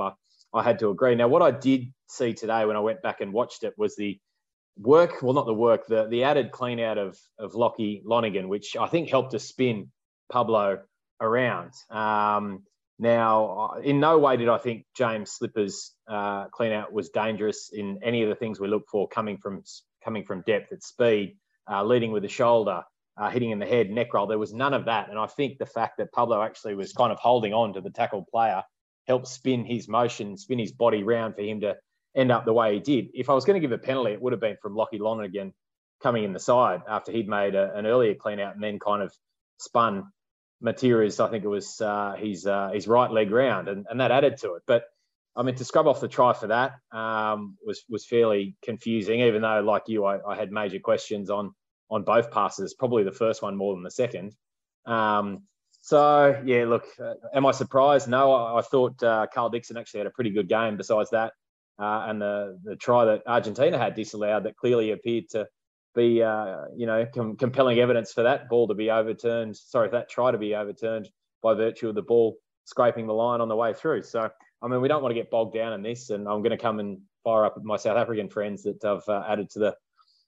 I 0.53 0.63
had 0.63 0.79
to 0.79 0.89
agree. 0.89 1.15
Now, 1.15 1.27
what 1.27 1.41
I 1.41 1.51
did 1.51 1.93
see 2.07 2.33
today 2.33 2.65
when 2.65 2.75
I 2.75 2.79
went 2.79 3.01
back 3.01 3.21
and 3.21 3.33
watched 3.33 3.63
it 3.63 3.73
was 3.77 3.95
the 3.95 4.19
work, 4.77 5.21
well, 5.21 5.33
not 5.33 5.45
the 5.45 5.53
work, 5.53 5.87
the, 5.87 6.07
the 6.07 6.23
added 6.23 6.51
clean 6.51 6.79
out 6.79 6.97
of, 6.97 7.17
of 7.37 7.55
Lockie 7.55 8.01
Lonergan, 8.05 8.47
which 8.47 8.75
I 8.75 8.87
think 8.87 9.09
helped 9.09 9.31
to 9.31 9.39
spin 9.39 9.91
Pablo 10.31 10.79
around. 11.19 11.71
Um, 11.89 12.63
now, 12.97 13.75
in 13.83 13.99
no 13.99 14.19
way 14.19 14.37
did 14.37 14.47
I 14.47 14.57
think 14.57 14.85
James 14.95 15.31
Slipper's 15.31 15.93
uh, 16.07 16.45
clean 16.47 16.71
out 16.71 16.93
was 16.93 17.09
dangerous 17.09 17.69
in 17.73 17.99
any 18.03 18.23
of 18.23 18.29
the 18.29 18.35
things 18.35 18.59
we 18.59 18.67
look 18.69 18.87
for 18.89 19.07
coming 19.07 19.37
from 19.37 19.63
coming 20.03 20.23
from 20.23 20.43
depth 20.47 20.71
at 20.71 20.83
speed, 20.83 21.37
uh, 21.69 21.83
leading 21.83 22.11
with 22.11 22.23
the 22.23 22.29
shoulder, 22.29 22.83
uh, 23.17 23.29
hitting 23.29 23.51
in 23.51 23.59
the 23.59 23.65
head, 23.65 23.89
neck 23.89 24.13
roll. 24.13 24.27
There 24.27 24.39
was 24.39 24.53
none 24.53 24.73
of 24.73 24.85
that, 24.85 25.09
and 25.09 25.19
I 25.19 25.27
think 25.27 25.57
the 25.57 25.65
fact 25.65 25.97
that 25.97 26.13
Pablo 26.13 26.41
actually 26.41 26.75
was 26.75 26.93
kind 26.93 27.11
of 27.11 27.19
holding 27.19 27.53
on 27.53 27.73
to 27.73 27.81
the 27.81 27.89
tackle 27.89 28.25
player 28.31 28.63
helped 29.07 29.27
spin 29.27 29.65
his 29.65 29.87
motion, 29.87 30.37
spin 30.37 30.59
his 30.59 30.71
body 30.71 31.03
round 31.03 31.35
for 31.35 31.41
him 31.41 31.61
to 31.61 31.75
end 32.15 32.31
up 32.31 32.45
the 32.45 32.53
way 32.53 32.75
he 32.75 32.79
did. 32.79 33.09
If 33.13 33.29
I 33.29 33.33
was 33.33 33.45
going 33.45 33.61
to 33.61 33.67
give 33.67 33.73
a 33.73 33.77
penalty, 33.77 34.13
it 34.13 34.21
would 34.21 34.33
have 34.33 34.39
been 34.39 34.57
from 34.61 34.75
Lockie 34.75 34.99
Lonergan 34.99 35.53
coming 36.01 36.23
in 36.23 36.33
the 36.33 36.39
side 36.39 36.81
after 36.87 37.11
he'd 37.11 37.27
made 37.27 37.55
a, 37.55 37.75
an 37.75 37.85
earlier 37.85 38.15
clean 38.15 38.39
out 38.39 38.55
and 38.55 38.63
then 38.63 38.79
kind 38.79 39.03
of 39.03 39.13
spun 39.59 40.11
Matera's, 40.65 41.19
I 41.19 41.29
think 41.29 41.43
it 41.43 41.49
was 41.49 41.79
uh, 41.79 42.15
his 42.17 42.47
uh, 42.47 42.71
his 42.73 42.87
right 42.87 43.11
leg 43.11 43.31
round, 43.31 43.67
and, 43.67 43.85
and 43.89 43.99
that 43.99 44.11
added 44.11 44.37
to 44.37 44.55
it. 44.55 44.63
But 44.65 44.85
I 45.35 45.43
mean, 45.43 45.55
to 45.55 45.65
scrub 45.65 45.87
off 45.87 46.01
the 46.01 46.07
try 46.07 46.33
for 46.33 46.47
that 46.47 46.73
um, 46.91 47.57
was 47.65 47.83
was 47.89 48.05
fairly 48.05 48.55
confusing. 48.63 49.21
Even 49.21 49.41
though, 49.41 49.61
like 49.61 49.83
you, 49.87 50.05
I, 50.05 50.19
I, 50.27 50.35
had 50.35 50.51
major 50.51 50.79
questions 50.79 51.29
on 51.29 51.53
on 51.89 52.03
both 52.03 52.31
passes. 52.31 52.73
Probably 52.73 53.03
the 53.03 53.11
first 53.11 53.41
one 53.41 53.55
more 53.55 53.75
than 53.75 53.83
the 53.83 53.91
second. 53.91 54.35
Um, 54.85 55.43
so 55.81 56.41
yeah, 56.45 56.65
look, 56.65 56.85
uh, 56.99 57.13
am 57.33 57.45
I 57.45 57.51
surprised? 57.51 58.07
No, 58.07 58.33
I, 58.33 58.59
I 58.59 58.61
thought 58.61 59.01
uh, 59.03 59.27
Karl 59.31 59.49
Dickson 59.49 59.77
actually 59.77 59.99
had 59.99 60.07
a 60.07 60.11
pretty 60.11 60.31
good 60.31 60.49
game. 60.49 60.77
Besides 60.77 61.11
that, 61.11 61.33
uh, 61.77 62.05
and 62.07 62.21
the 62.21 62.59
the 62.63 62.75
try 62.75 63.05
that 63.05 63.23
Argentina 63.27 63.77
had 63.77 63.93
disallowed 63.93 64.45
that 64.45 64.57
clearly 64.57 64.91
appeared 64.91 65.29
to 65.31 65.47
be, 65.95 66.21
uh, 66.21 66.65
you 66.75 66.85
know, 66.85 67.05
com- 67.13 67.37
compelling 67.37 67.79
evidence 67.79 68.13
for 68.13 68.23
that 68.23 68.49
ball 68.49 68.67
to 68.67 68.73
be 68.73 68.91
overturned. 68.91 69.55
Sorry, 69.55 69.89
that 69.89 70.09
try 70.09 70.31
to 70.31 70.37
be 70.37 70.55
overturned 70.55 71.09
by 71.41 71.53
virtue 71.53 71.89
of 71.89 71.95
the 71.95 72.01
ball 72.01 72.37
scraping 72.65 73.07
the 73.07 73.13
line 73.13 73.41
on 73.41 73.47
the 73.47 73.55
way 73.55 73.73
through. 73.73 74.03
So, 74.03 74.29
I 74.61 74.67
mean, 74.67 74.81
we 74.81 74.87
don't 74.87 75.01
want 75.01 75.11
to 75.11 75.19
get 75.19 75.31
bogged 75.31 75.53
down 75.53 75.73
in 75.73 75.81
this, 75.81 76.09
and 76.09 76.27
I'm 76.27 76.41
going 76.41 76.51
to 76.51 76.57
come 76.57 76.79
and 76.79 76.99
fire 77.23 77.45
up 77.45 77.61
my 77.63 77.77
South 77.77 77.97
African 77.97 78.29
friends 78.29 78.63
that 78.63 78.83
I've 78.83 79.07
uh, 79.07 79.23
added 79.27 79.49
to 79.51 79.59
the 79.59 79.75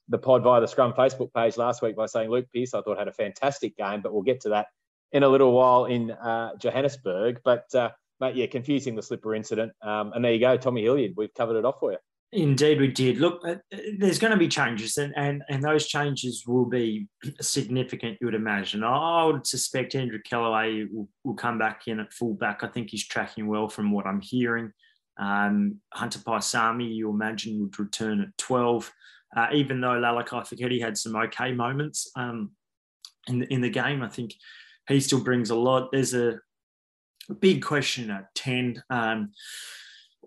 the 0.10 0.17
pod 0.17 0.41
via 0.41 0.62
the 0.62 0.67
Scrum 0.67 0.93
Facebook 0.93 1.34
page 1.34 1.58
last 1.58 1.82
week 1.82 1.95
by 1.95 2.06
saying 2.06 2.30
Luke 2.30 2.47
Pearce 2.53 2.73
I 2.73 2.82
thought 2.82 2.97
had 2.97 3.10
a 3.10 3.13
fantastic 3.13 3.75
game, 3.75 4.01
but 4.01 4.13
we'll 4.13 4.23
get 4.23 4.41
to 4.41 4.49
that 4.49 4.67
in 5.12 5.23
a 5.23 5.27
little 5.27 5.51
while 5.51 5.86
in 5.86 6.12
uh, 6.12 6.51
Johannesburg. 6.58 7.41
But 7.43 7.65
uh, 7.75 7.89
mate, 8.21 8.36
yeah, 8.36 8.45
confusing 8.47 8.95
the 8.95 9.01
slipper 9.01 9.36
incident, 9.36 9.73
um, 9.82 10.13
and 10.13 10.23
there 10.23 10.34
you 10.34 10.39
go, 10.39 10.56
Tommy 10.56 10.84
Hilliard. 10.84 11.13
We've 11.17 11.34
covered 11.34 11.58
it 11.58 11.65
off 11.65 11.80
for 11.80 11.91
you. 11.91 11.97
Indeed, 12.34 12.82
we 12.82 12.90
did. 12.90 13.20
Look, 13.20 13.42
uh, 13.48 13.56
there's 13.98 14.20
going 14.20 14.32
to 14.32 14.38
be 14.38 14.50
changes, 14.50 14.98
and, 14.98 15.13
and, 15.16 15.44
and 15.50 15.63
those 15.63 15.88
changes 15.88 16.44
will 16.46 16.66
be 16.66 17.08
significant, 17.42 18.18
you 18.20 18.28
would 18.28 18.36
imagine. 18.36 18.84
I 18.84 19.24
would 19.26 19.48
suspect 19.48 19.96
Andrew 19.96 20.20
Kellaway 20.30 20.92
will, 20.92 21.08
will 21.24 21.36
come 21.36 21.58
back 21.58 21.84
in 21.88 22.02
at 22.02 22.12
fullback. 22.12 22.63
I 22.63 22.68
think 22.68 22.90
he's 22.90 23.08
tracking 23.08 23.48
well 23.48 23.70
from 23.70 23.92
what 23.92 24.06
I'm 24.06 24.20
hearing. 24.20 24.74
Um, 25.18 25.80
Hunter 25.94 26.20
Paisami, 26.20 26.94
you 26.94 27.10
imagine, 27.10 27.62
would 27.62 27.80
return 27.80 28.20
at 28.22 28.38
12, 28.38 28.92
uh, 29.36 29.48
even 29.54 29.80
though 29.80 29.90
Lalakai 29.90 30.48
Foketi 30.48 30.82
had 30.82 30.98
some 30.98 31.16
okay 31.16 31.54
moments 31.54 32.12
um, 32.18 32.52
in, 33.28 33.40
the, 33.40 33.54
in 33.54 33.62
the 33.62 33.70
game. 33.70 34.04
I 34.04 34.10
think 34.10 34.34
he 34.90 35.00
still 35.00 35.24
brings 35.24 35.50
a 35.50 35.56
lot. 35.56 35.92
There's 35.94 36.13
a 36.13 36.40
big 37.40 37.63
question 37.63 38.12
at 38.12 38.36
10. 38.36 38.84
Um, 38.90 39.32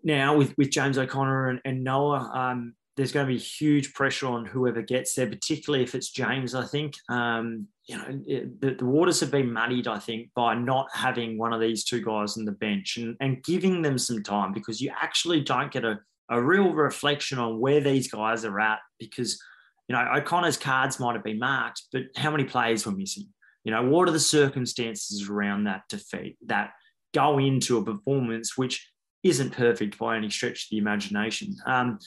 now 0.02 0.36
with, 0.36 0.56
with 0.56 0.70
James 0.70 0.98
O'Connor 0.98 1.48
and, 1.48 1.60
and 1.64 1.84
Noah, 1.84 2.30
um, 2.34 2.74
there's 2.96 3.12
going 3.12 3.26
to 3.26 3.32
be 3.32 3.38
huge 3.38 3.94
pressure 3.94 4.26
on 4.26 4.44
whoever 4.44 4.82
gets 4.82 5.14
there, 5.14 5.26
particularly 5.26 5.82
if 5.82 5.94
it's 5.94 6.10
James. 6.10 6.54
I 6.54 6.66
think 6.66 6.94
um, 7.08 7.66
you 7.86 7.96
know 7.96 8.04
it, 8.26 8.60
the, 8.60 8.74
the, 8.74 8.84
waters 8.84 9.20
have 9.20 9.30
been 9.30 9.52
muddied. 9.52 9.88
I 9.88 9.98
think 9.98 10.28
by 10.34 10.54
not 10.54 10.88
having 10.92 11.38
one 11.38 11.54
of 11.54 11.60
these 11.60 11.84
two 11.84 12.02
guys 12.02 12.36
on 12.36 12.44
the 12.44 12.52
bench 12.52 12.98
and, 12.98 13.16
and 13.20 13.42
giving 13.42 13.80
them 13.80 13.96
some 13.96 14.22
time 14.22 14.52
because 14.52 14.80
you 14.80 14.92
actually 15.00 15.40
don't 15.40 15.72
get 15.72 15.84
a, 15.84 15.98
a 16.28 16.42
real 16.42 16.72
reflection 16.72 17.38
on 17.38 17.58
where 17.58 17.80
these 17.80 18.10
guys 18.10 18.44
are 18.44 18.60
at 18.60 18.80
because 18.98 19.40
you 19.88 19.94
know 19.94 20.06
O'Connor's 20.14 20.58
cards 20.58 21.00
might 21.00 21.14
have 21.14 21.24
been 21.24 21.38
marked, 21.38 21.84
but 21.92 22.02
how 22.16 22.30
many 22.30 22.44
players 22.44 22.84
were 22.84 22.92
missing? 22.92 23.28
You 23.64 23.72
know 23.72 23.84
what 23.84 24.08
are 24.08 24.12
the 24.12 24.20
circumstances 24.20 25.28
around 25.30 25.64
that 25.64 25.84
defeat 25.88 26.36
that 26.46 26.72
go 27.14 27.38
into 27.38 27.78
a 27.78 27.84
performance 27.84 28.56
which 28.56 28.89
isn't 29.22 29.50
perfect 29.50 29.98
by 29.98 30.16
any 30.16 30.30
stretch 30.30 30.64
of 30.64 30.70
the 30.70 30.78
imagination. 30.78 31.56
Um, 31.66 31.98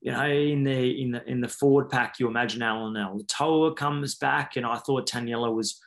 you 0.00 0.12
know, 0.12 0.26
in 0.26 0.64
the 0.64 1.00
in 1.00 1.12
the 1.12 1.30
in 1.30 1.40
the 1.40 1.48
forward 1.48 1.88
pack, 1.88 2.18
you 2.18 2.26
imagine 2.26 2.62
Allan 2.62 2.94
Alaalatoa 2.94 3.76
comes 3.76 4.16
back, 4.16 4.56
and 4.56 4.66
I 4.66 4.76
thought 4.78 5.08
Taniela 5.08 5.54
was 5.54 5.80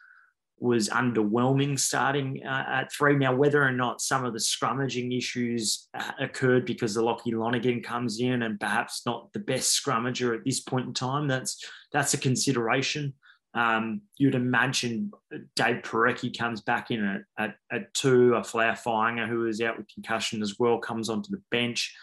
was 0.58 0.88
underwhelming 0.88 1.78
starting 1.78 2.42
uh, 2.46 2.66
at 2.68 2.92
three. 2.92 3.18
Now, 3.18 3.36
whether 3.36 3.62
or 3.62 3.74
not 3.74 4.00
some 4.00 4.24
of 4.24 4.32
the 4.32 4.40
scrummaging 4.40 5.16
issues 5.16 5.90
uh, 5.94 6.12
occurred 6.20 6.66
because 6.66 6.94
the 6.94 7.04
Lockie 7.04 7.36
Lonergan 7.36 7.82
comes 7.84 8.22
in 8.22 8.44
and 8.44 8.58
perhaps 8.58 9.06
not 9.06 9.34
the 9.34 9.40
best 9.40 9.84
scrummager 9.84 10.34
at 10.34 10.46
this 10.46 10.62
point 10.62 10.88
in 10.88 10.94
time, 10.94 11.28
that's 11.28 11.64
that's 11.92 12.14
a 12.14 12.18
consideration. 12.18 13.14
Um, 13.56 14.02
you'd 14.18 14.36
imagine 14.36 15.12
Dave 15.56 15.82
Porecki 15.82 16.38
comes 16.38 16.62
back 16.62 16.92
in 16.92 17.04
at, 17.06 17.22
at, 17.38 17.56
at 17.72 17.94
two, 17.94 18.36
a 18.36 18.42
Folau 18.42 18.74
Fainga'a, 18.74 19.30
who 19.30 19.48
is 19.48 19.62
out 19.62 19.78
with 19.78 19.88
concussion 19.88 20.42
as 20.42 20.60
well, 20.60 20.78
comes 20.78 21.10
onto 21.10 21.32
the 21.32 21.42
bench. 21.50 21.96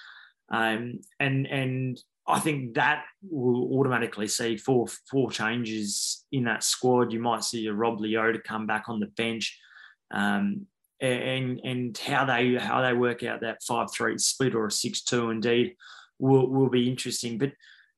Um, 0.50 1.00
and 1.20 1.46
and 1.46 2.00
I 2.26 2.40
think 2.40 2.74
that 2.74 3.04
will 3.28 3.78
automatically 3.78 4.28
see 4.28 4.56
four 4.56 4.86
four 5.10 5.30
changes 5.30 6.24
in 6.32 6.44
that 6.44 6.62
squad. 6.62 7.12
You 7.12 7.20
might 7.20 7.44
see 7.44 7.66
a 7.66 7.72
Rob 7.72 7.98
Leota 7.98 8.42
come 8.42 8.66
back 8.66 8.88
on 8.88 9.00
the 9.00 9.06
bench, 9.06 9.58
um, 10.10 10.66
and 11.00 11.60
and 11.64 11.98
how 11.98 12.24
they 12.24 12.54
how 12.54 12.80
they 12.80 12.92
work 12.94 13.22
out 13.24 13.40
that 13.40 13.62
five 13.62 13.88
three 13.92 14.16
split 14.18 14.54
or 14.54 14.66
a 14.66 14.70
six 14.70 15.02
two 15.02 15.30
indeed 15.30 15.74
will 16.18 16.48
will 16.48 16.70
be 16.70 16.88
interesting. 16.88 17.38
But 17.38 17.52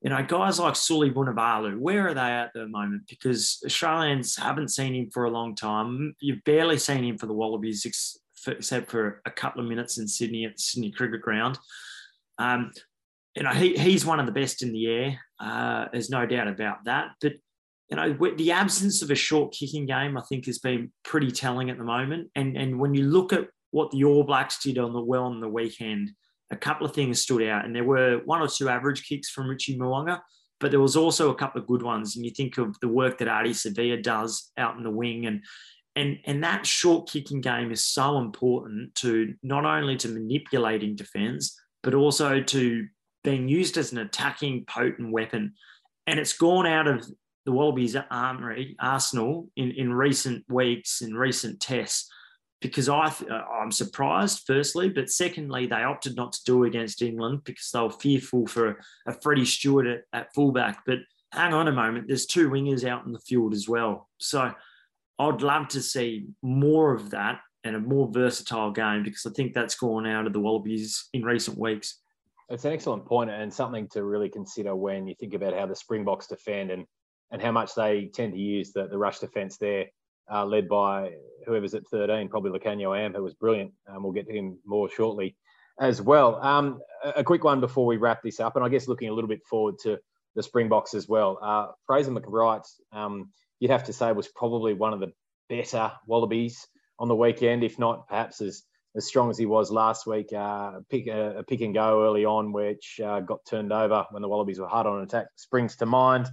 you 0.05 0.11
know, 0.11 0.23
guys 0.23 0.61
like 0.61 0.77
Suli 0.77 1.11
Vunivalu, 1.11 1.79
where 1.79 2.07
are 2.07 2.13
they 2.15 2.21
at 2.21 2.53
the 2.53 2.69
moment? 2.69 3.05
Because 3.09 3.59
Australians 3.65 4.37
haven't 4.37 4.69
seen 4.69 4.95
him 4.95 5.09
for 5.11 5.25
a 5.25 5.31
long 5.31 5.57
time. 5.57 6.15
You've 6.21 6.45
barely 6.45 6.77
seen 6.77 7.03
him 7.03 7.17
for 7.17 7.25
the 7.25 7.33
Wallabies, 7.33 7.87
except 8.47 8.91
for 8.91 9.23
a 9.25 9.31
couple 9.31 9.63
of 9.63 9.67
minutes 9.67 9.97
in 9.97 10.07
Sydney 10.07 10.45
at 10.45 10.61
Sydney 10.61 10.93
Cricket 10.93 11.23
Ground. 11.23 11.59
Um, 12.39 12.71
you 13.35 13.45
know, 13.45 13.51
he, 13.53 13.79
he's 13.79 14.05
one 14.05 14.21
of 14.21 14.27
the 14.27 14.33
best 14.33 14.63
in 14.63 14.75
the 14.75 14.87
air. 14.87 15.21
Uh, 15.41 15.87
there's 15.91 16.11
no 16.11 16.27
doubt 16.27 16.49
about 16.49 16.85
that. 16.85 17.13
But, 17.23 17.33
you 17.89 17.97
know, 17.97 18.13
the 18.37 18.53
absence 18.53 19.01
of 19.01 19.11
a 19.11 19.15
short 19.15 19.55
kicking 19.55 19.87
game, 19.87 20.19
I 20.19 20.23
think, 20.29 20.45
has 20.45 20.59
been 20.59 20.93
pretty 21.05 21.31
telling 21.31 21.71
at 21.71 21.79
the 21.79 21.85
moment. 21.85 22.29
And, 22.37 22.59
and 22.59 22.79
when 22.79 22.93
you 22.93 23.05
look 23.05 23.33
at 23.33 23.49
what 23.71 23.91
the 23.91 24.05
All 24.05 24.25
Blacks 24.25 24.63
did 24.63 24.77
on 24.77 24.93
the 24.93 25.01
well 25.01 25.25
on 25.25 25.41
the 25.41 25.49
weekend, 25.49 26.11
a 26.51 26.57
couple 26.57 26.87
of 26.87 26.95
things 26.95 27.23
stood 27.23 27.43
out. 27.43 27.65
And 27.65 27.75
there 27.75 27.85
were 27.85 28.21
one 28.25 28.41
or 28.41 28.49
two 28.49 28.69
average 28.69 29.07
kicks 29.09 29.31
from 29.31 29.49
Richie 29.49 29.79
Mo'unga, 29.79 30.21
but 30.61 30.71
there 30.71 30.81
was 30.81 30.97
also 30.97 31.31
a 31.31 31.35
couple 31.35 31.61
of 31.61 31.67
good 31.67 31.83
ones. 31.83 32.17
And 32.17 32.25
you 32.25 32.31
think 32.31 32.59
of 32.59 32.79
the 32.81 32.89
work 32.89 33.19
that 33.19 33.29
Ardie 33.29 33.51
Savea 33.51 34.03
does 34.03 34.51
out 34.57 34.77
in 34.77 34.83
the 34.83 34.91
wing 34.91 35.27
and 35.27 35.43
and 35.97 36.19
and 36.25 36.43
that 36.45 36.67
short 36.67 37.09
kicking 37.09 37.41
game 37.41 37.71
is 37.71 37.85
so 37.85 38.19
important 38.19 38.95
to 38.97 39.35
not 39.43 39.65
only 39.65 39.97
to 39.97 40.09
manipulating 40.09 40.97
defence 40.97 41.59
but 41.83 41.95
also 41.95 42.41
to 42.41 42.87
being 43.23 43.49
used 43.49 43.77
as 43.77 43.93
an 43.93 43.99
attacking 43.99 44.65
potent 44.67 45.13
weapon 45.13 45.53
and 46.07 46.19
it's 46.19 46.37
gone 46.37 46.67
out 46.67 46.87
of 46.87 47.07
the 47.47 47.53
wallabies 47.53 47.97
armory 48.11 48.75
arsenal 48.81 49.49
in, 49.57 49.71
in 49.73 49.93
recent 49.93 50.45
weeks 50.49 51.01
in 51.01 51.15
recent 51.15 51.61
tests 51.61 52.11
because 52.65 52.89
I 52.89 53.07
uh, 53.31 53.45
I'm 53.61 53.71
surprised 53.71 54.45
firstly, 54.47 54.89
but 54.89 55.11
secondly 55.11 55.67
they 55.67 55.83
opted 55.83 56.17
not 56.17 56.33
to 56.33 56.45
do 56.45 56.65
against 56.65 57.03
England 57.03 57.43
because 57.45 57.71
they 57.71 57.81
were 57.81 57.91
fearful 57.91 58.47
for 58.47 58.81
a 59.07 59.13
Freddie 59.13 59.45
Stewart 59.45 59.87
at, 59.87 60.01
at 60.15 60.35
fullback. 60.35 60.83
But 60.87 61.01
hang 61.31 61.53
on 61.53 61.69
a 61.69 61.73
moment, 61.73 62.09
there's 62.09 62.25
two 62.25 62.49
wingers 62.49 62.89
out 62.89 63.05
in 63.05 63.13
the 63.13 63.19
field 63.19 63.53
as 63.53 63.69
well, 63.69 64.09
so 64.19 64.51
I'd 65.19 65.43
love 65.43 65.69
to 65.69 65.83
see 65.83 66.27
more 66.43 66.95
of 66.95 67.11
that 67.11 67.41
and 67.65 67.77
a 67.77 67.81
more 67.81 68.11
versatile 68.11 68.71
game 68.71 69.03
because 69.03 69.27
I 69.27 69.31
think 69.31 69.53
that's 69.53 69.75
gone 69.75 70.07
out 70.07 70.27
of 70.27 70.33
the 70.33 70.41
Wallabies 70.41 71.09
in 71.13 71.23
recent 71.23 71.59
weeks. 71.59 72.01
It's 72.49 72.65
an 72.65 72.73
excellent 72.73 73.05
point 73.05 73.31
and 73.31 73.53
something 73.53 73.89
to 73.89 74.05
really 74.05 74.31
consider 74.31 74.75
when 74.75 75.07
you 75.07 75.15
think 75.15 75.35
about 75.35 75.55
how 75.55 75.67
the 75.67 75.77
Springboks 75.77 76.27
defend 76.27 76.71
and 76.71 76.87
and 77.31 77.43
how 77.43 77.53
much 77.53 77.75
they 77.75 78.07
tend 78.15 78.33
to 78.33 78.39
use 78.39 78.73
the, 78.73 78.87
the 78.87 78.97
rush 78.97 79.19
defence 79.19 79.57
there, 79.59 79.87
uh, 80.33 80.45
led 80.45 80.69
by 80.69 81.13
whoever's 81.47 81.75
at 81.75 81.87
13, 81.87 82.29
probably 82.29 82.59
Lukhanyo 82.59 82.99
Am, 82.99 83.15
who 83.15 83.23
was 83.23 83.35
brilliant. 83.35 83.73
Um, 83.89 84.03
we'll 84.03 84.13
get 84.13 84.27
to 84.27 84.33
him 84.33 84.59
more 84.65 84.89
shortly 84.89 85.37
as 85.79 86.01
well. 86.01 86.37
Um, 86.43 86.81
a 87.05 87.25
quick 87.25 87.45
one 87.45 87.61
before 87.61 87.87
we 87.87 87.97
wrap 87.97 88.23
this 88.23 88.41
up, 88.41 88.57
and 88.57 88.65
I 88.65 88.69
guess 88.69 88.89
looking 88.89 89.09
a 89.09 89.13
little 89.13 89.29
bit 89.29 89.45
forward 89.45 89.79
to 89.83 89.99
the 90.35 90.43
Springboks 90.43 90.95
as 90.95 91.09
well. 91.09 91.39
Uh, 91.41 91.69
Fraser 91.87 92.11
McReight, 92.11 92.67
um, 92.93 93.31
you'd 93.61 93.71
have 93.71 93.85
to 93.85 93.93
say 93.93 94.13
was 94.13 94.29
probably 94.29 94.75
one 94.75 94.93
of 94.93 95.01
the 95.01 95.13
better 95.49 95.93
Wallabies 96.07 96.67
on 96.99 97.09
the 97.09 97.15
weekend, 97.15 97.65
if 97.65 97.79
not 97.79 98.09
perhaps 98.09 98.41
as 98.41 98.63
as 98.97 99.07
strong 99.07 99.31
as 99.31 99.39
he 99.39 99.47
was 99.47 99.71
last 99.71 100.07
week. 100.07 100.33
Uh, 100.33 100.81
pick 100.89 101.07
a, 101.09 101.39
a, 101.39 101.43
pick 101.43 101.61
and 101.61 101.75
go 101.75 102.05
early 102.05 102.25
on, 102.25 102.53
which 102.53 103.01
uh, 103.05 103.21
got 103.21 103.45
turned 103.45 103.73
over 103.73 104.07
when 104.11 104.23
the 104.23 104.29
Wallabies 104.29 104.61
were 104.61 104.69
hard 104.69 104.87
on 104.87 105.03
attack, 105.03 105.27
springs 105.37 105.77
to 105.77 105.87
mind. 105.87 106.29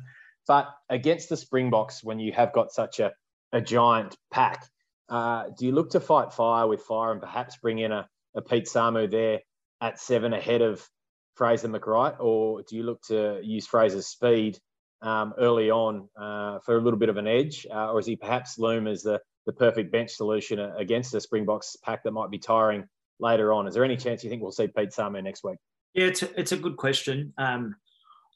But 0.48 0.68
against 0.90 1.30
the 1.30 1.38
Springboks, 1.38 2.04
when 2.04 2.20
you 2.20 2.32
have 2.34 2.54
got 2.54 2.72
such 2.72 3.00
a, 3.00 3.12
a 3.52 3.62
giant 3.62 4.16
pack, 4.32 4.66
uh, 5.10 5.46
do 5.58 5.66
you 5.66 5.72
look 5.72 5.92
to 5.92 6.00
fight 6.00 6.34
fire 6.34 6.68
with 6.68 6.82
fire 6.82 7.12
and 7.12 7.22
perhaps 7.22 7.58
bring 7.58 7.80
in 7.80 7.92
a, 7.92 8.08
a 8.36 8.42
Pete 8.42 8.66
Samu 8.66 9.10
there 9.10 9.42
at 9.82 10.00
seven 10.00 10.34
ahead 10.34 10.62
of 10.62 10.88
Fraser 11.36 11.68
McReight, 11.68 12.20
or 12.20 12.62
do 12.64 12.76
you 12.76 12.84
look 12.84 13.02
to 13.04 13.40
use 13.44 13.66
Fraser's 13.66 14.08
speed 14.08 14.60
um, 15.02 15.34
early 15.38 15.72
on 15.72 16.08
uh, 16.20 16.60
for 16.60 16.78
a 16.78 16.82
little 16.82 17.00
bit 17.00 17.10
of 17.10 17.18
an 17.18 17.28
edge, 17.28 17.66
uh, 17.74 17.92
or 17.92 18.00
is 18.00 18.06
he 18.06 18.16
perhaps 18.16 18.60
loom 18.60 18.88
as 18.88 19.02
the, 19.02 19.20
the 19.46 19.54
perfect 19.54 19.92
bench 19.92 20.12
solution 20.12 20.60
against 20.60 21.12
the 21.12 21.20
Springboks 21.20 21.76
pack 21.84 22.04
that 22.04 22.12
might 22.12 22.30
be 22.30 22.38
tiring 22.38 22.86
later 23.20 23.54
on? 23.54 23.68
Is 23.68 23.74
there 23.74 23.84
any 23.84 23.98
chance 23.98 24.24
you 24.24 24.30
think 24.30 24.42
we'll 24.42 24.52
see 24.52 24.68
Pete 24.68 24.92
Samu 24.92 25.24
next 25.24 25.44
week? 25.44 25.58
Yeah, 25.94 26.06
it's 26.06 26.24
a, 26.24 26.40
it's 26.40 26.52
a 26.52 26.58
good 26.58 26.78
question. 26.78 27.34
Um, 27.38 27.76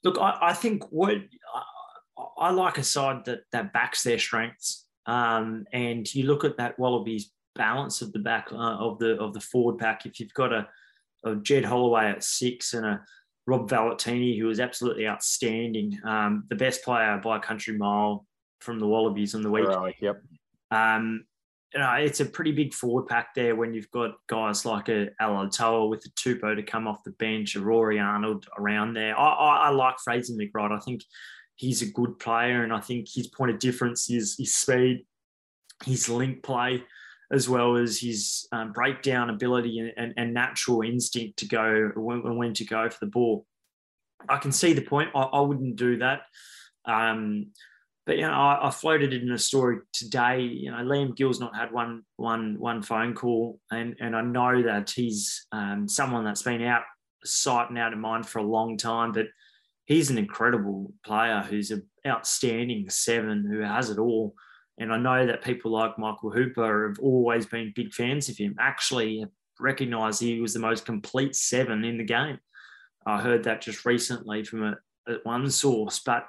look, 0.03 0.17
I, 0.19 0.37
I, 0.41 0.53
think 0.53 0.91
what 0.91 1.13
I, 1.17 2.23
I, 2.37 2.51
like 2.51 2.77
a 2.77 2.83
side 2.83 3.25
that 3.25 3.41
that 3.51 3.71
backs 3.71 4.03
their 4.03 4.19
strengths, 4.19 4.84
um, 5.05 5.65
and 5.73 6.13
you 6.13 6.25
look 6.25 6.43
at 6.43 6.57
that 6.57 6.77
Wallabies 6.79 7.31
balance 7.55 8.01
of 8.01 8.11
the 8.11 8.19
back 8.19 8.47
uh, 8.51 8.55
of 8.55 8.99
the 8.99 9.17
of 9.17 9.33
the 9.33 9.39
forward 9.39 9.77
pack. 9.77 10.05
If 10.05 10.19
you've 10.19 10.33
got 10.33 10.53
a, 10.53 10.67
a 11.23 11.35
Jed 11.37 11.65
Holloway 11.65 12.07
at 12.07 12.23
six 12.23 12.73
and 12.73 12.85
a 12.85 13.01
Rob 13.47 13.69
Valetini, 13.69 14.39
who 14.39 14.47
was 14.47 14.59
absolutely 14.59 15.07
outstanding, 15.07 15.99
um, 16.03 16.45
the 16.49 16.55
best 16.55 16.83
player 16.83 17.19
by 17.23 17.37
a 17.37 17.39
country 17.41 17.77
mile 17.77 18.25
from 18.59 18.79
the 18.79 18.87
Wallabies 18.87 19.35
on 19.35 19.41
the 19.41 19.51
week. 19.51 19.67
Right, 19.67 19.95
yep. 20.01 20.21
Um, 20.71 21.25
you 21.73 21.79
know, 21.79 21.91
it's 21.93 22.21
a 22.21 22.25
pretty 22.25 22.53
big 22.53 22.73
forward 22.73 23.07
pack 23.07 23.35
there 23.35 23.55
when 23.55 23.73
you've 23.73 23.91
got 23.91 24.11
guys 24.27 24.65
like 24.65 24.87
a 24.87 25.09
Alatoa 25.21 25.89
with 25.89 26.05
a 26.05 26.09
Tupou 26.11 26.55
to 26.55 26.63
come 26.63 26.87
off 26.87 27.03
the 27.03 27.11
bench, 27.11 27.55
a 27.55 27.59
Rory 27.59 27.99
Arnold 27.99 28.47
around 28.57 28.93
there. 28.93 29.17
I, 29.17 29.27
I, 29.27 29.55
I 29.67 29.69
like 29.69 29.95
Fraser 30.03 30.33
McReight. 30.33 30.71
I 30.71 30.79
think 30.79 31.01
he's 31.55 31.81
a 31.81 31.91
good 31.91 32.19
player, 32.19 32.63
and 32.63 32.73
I 32.73 32.79
think 32.79 33.07
his 33.09 33.27
point 33.27 33.51
of 33.51 33.59
difference 33.59 34.09
is 34.09 34.35
his 34.37 34.55
speed, 34.55 35.05
his 35.85 36.09
link 36.09 36.43
play 36.43 36.83
as 37.31 37.49
well 37.49 37.75
as 37.75 37.99
his 37.99 38.47
um, 38.51 38.71
breakdown 38.71 39.29
ability 39.29 39.79
and, 39.79 39.91
and, 39.97 40.13
and, 40.15 40.33
natural 40.33 40.83
instinct 40.83 41.39
to 41.39 41.47
go 41.47 41.91
when, 41.95 42.35
when, 42.37 42.53
to 42.53 42.63
go 42.65 42.87
for 42.87 42.97
the 43.01 43.09
ball. 43.09 43.45
I 44.29 44.37
can 44.37 44.51
see 44.51 44.73
the 44.73 44.81
point. 44.81 45.09
I, 45.15 45.21
I 45.21 45.41
wouldn't 45.41 45.75
do 45.75 45.97
that. 45.97 46.21
Um, 46.85 47.47
but 48.05 48.17
you 48.17 48.23
know, 48.23 48.33
I, 48.33 48.67
I, 48.67 48.71
floated 48.71 49.13
it 49.13 49.23
in 49.23 49.31
a 49.31 49.39
story 49.39 49.79
today. 49.91 50.41
You 50.41 50.71
know, 50.71 50.77
Liam 50.77 51.15
Gill's 51.15 51.39
not 51.39 51.55
had 51.55 51.71
one 51.71 52.03
one 52.17 52.59
one 52.59 52.83
phone 52.83 53.15
call, 53.15 53.59
and 53.71 53.95
and 53.99 54.15
I 54.15 54.21
know 54.21 54.61
that 54.61 54.91
he's 54.91 55.47
um, 55.51 55.87
someone 55.87 56.23
that's 56.23 56.43
been 56.43 56.61
out 56.61 56.83
sight 57.23 57.69
and 57.69 57.79
out 57.79 57.93
of 57.93 57.99
mind 57.99 58.27
for 58.27 58.39
a 58.39 58.43
long 58.43 58.77
time. 58.77 59.11
But 59.11 59.25
he's 59.85 60.09
an 60.09 60.17
incredible 60.17 60.93
player 61.05 61.45
who's 61.47 61.71
an 61.71 61.87
outstanding 62.05 62.89
seven 62.89 63.45
who 63.45 63.59
has 63.59 63.89
it 63.89 63.99
all. 63.99 64.35
And 64.77 64.91
I 64.91 64.97
know 64.97 65.25
that 65.25 65.43
people 65.43 65.71
like 65.71 65.97
Michael 65.97 66.31
Hooper 66.31 66.89
have 66.89 66.99
always 66.99 67.45
been 67.45 67.73
big 67.75 67.93
fans 67.93 68.27
of 68.27 68.37
him, 68.37 68.55
actually 68.59 69.25
recognise 69.59 70.19
he 70.19 70.41
was 70.41 70.53
the 70.53 70.59
most 70.59 70.85
complete 70.85 71.35
seven 71.35 71.85
in 71.85 71.97
the 71.97 72.03
game. 72.03 72.39
I 73.05 73.21
heard 73.21 73.43
that 73.43 73.61
just 73.61 73.85
recently 73.85 74.43
from 74.43 74.63
a, 74.63 74.77
a 75.07 75.17
one 75.23 75.49
source, 75.49 76.01
but 76.05 76.27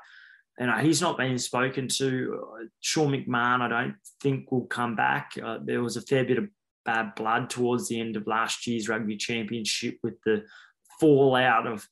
you 0.60 0.66
know, 0.66 0.76
he's 0.78 1.02
not 1.02 1.18
being 1.18 1.38
spoken 1.38 1.88
to. 1.88 2.68
Sean 2.80 3.10
McMahon, 3.10 3.60
I 3.60 3.68
don't 3.68 3.96
think 4.22 4.50
will 4.50 4.66
come 4.66 4.96
back. 4.96 5.32
Uh, 5.42 5.58
there 5.62 5.82
was 5.82 5.96
a 5.96 6.02
fair 6.02 6.24
bit 6.24 6.38
of 6.38 6.48
bad 6.84 7.14
blood 7.14 7.50
towards 7.50 7.88
the 7.88 8.00
end 8.00 8.16
of 8.16 8.26
last 8.26 8.66
year's 8.66 8.88
rugby 8.88 9.16
championship 9.16 9.98
with 10.02 10.14
the 10.24 10.44
fallout 11.00 11.66
of 11.66 11.86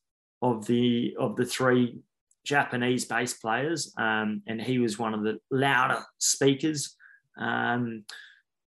of 0.45 0.67
the 0.67 1.17
of 1.19 1.37
the 1.37 1.47
three 1.47 1.99
Japanese 2.45 3.07
base 3.07 3.33
players, 3.33 3.95
um, 3.97 4.43
and 4.47 4.61
he 4.61 4.79
was 4.79 4.99
one 4.99 5.15
of 5.15 5.23
the 5.23 5.39
louder 5.51 6.05
speakers. 6.19 6.95
Um, 7.39 8.05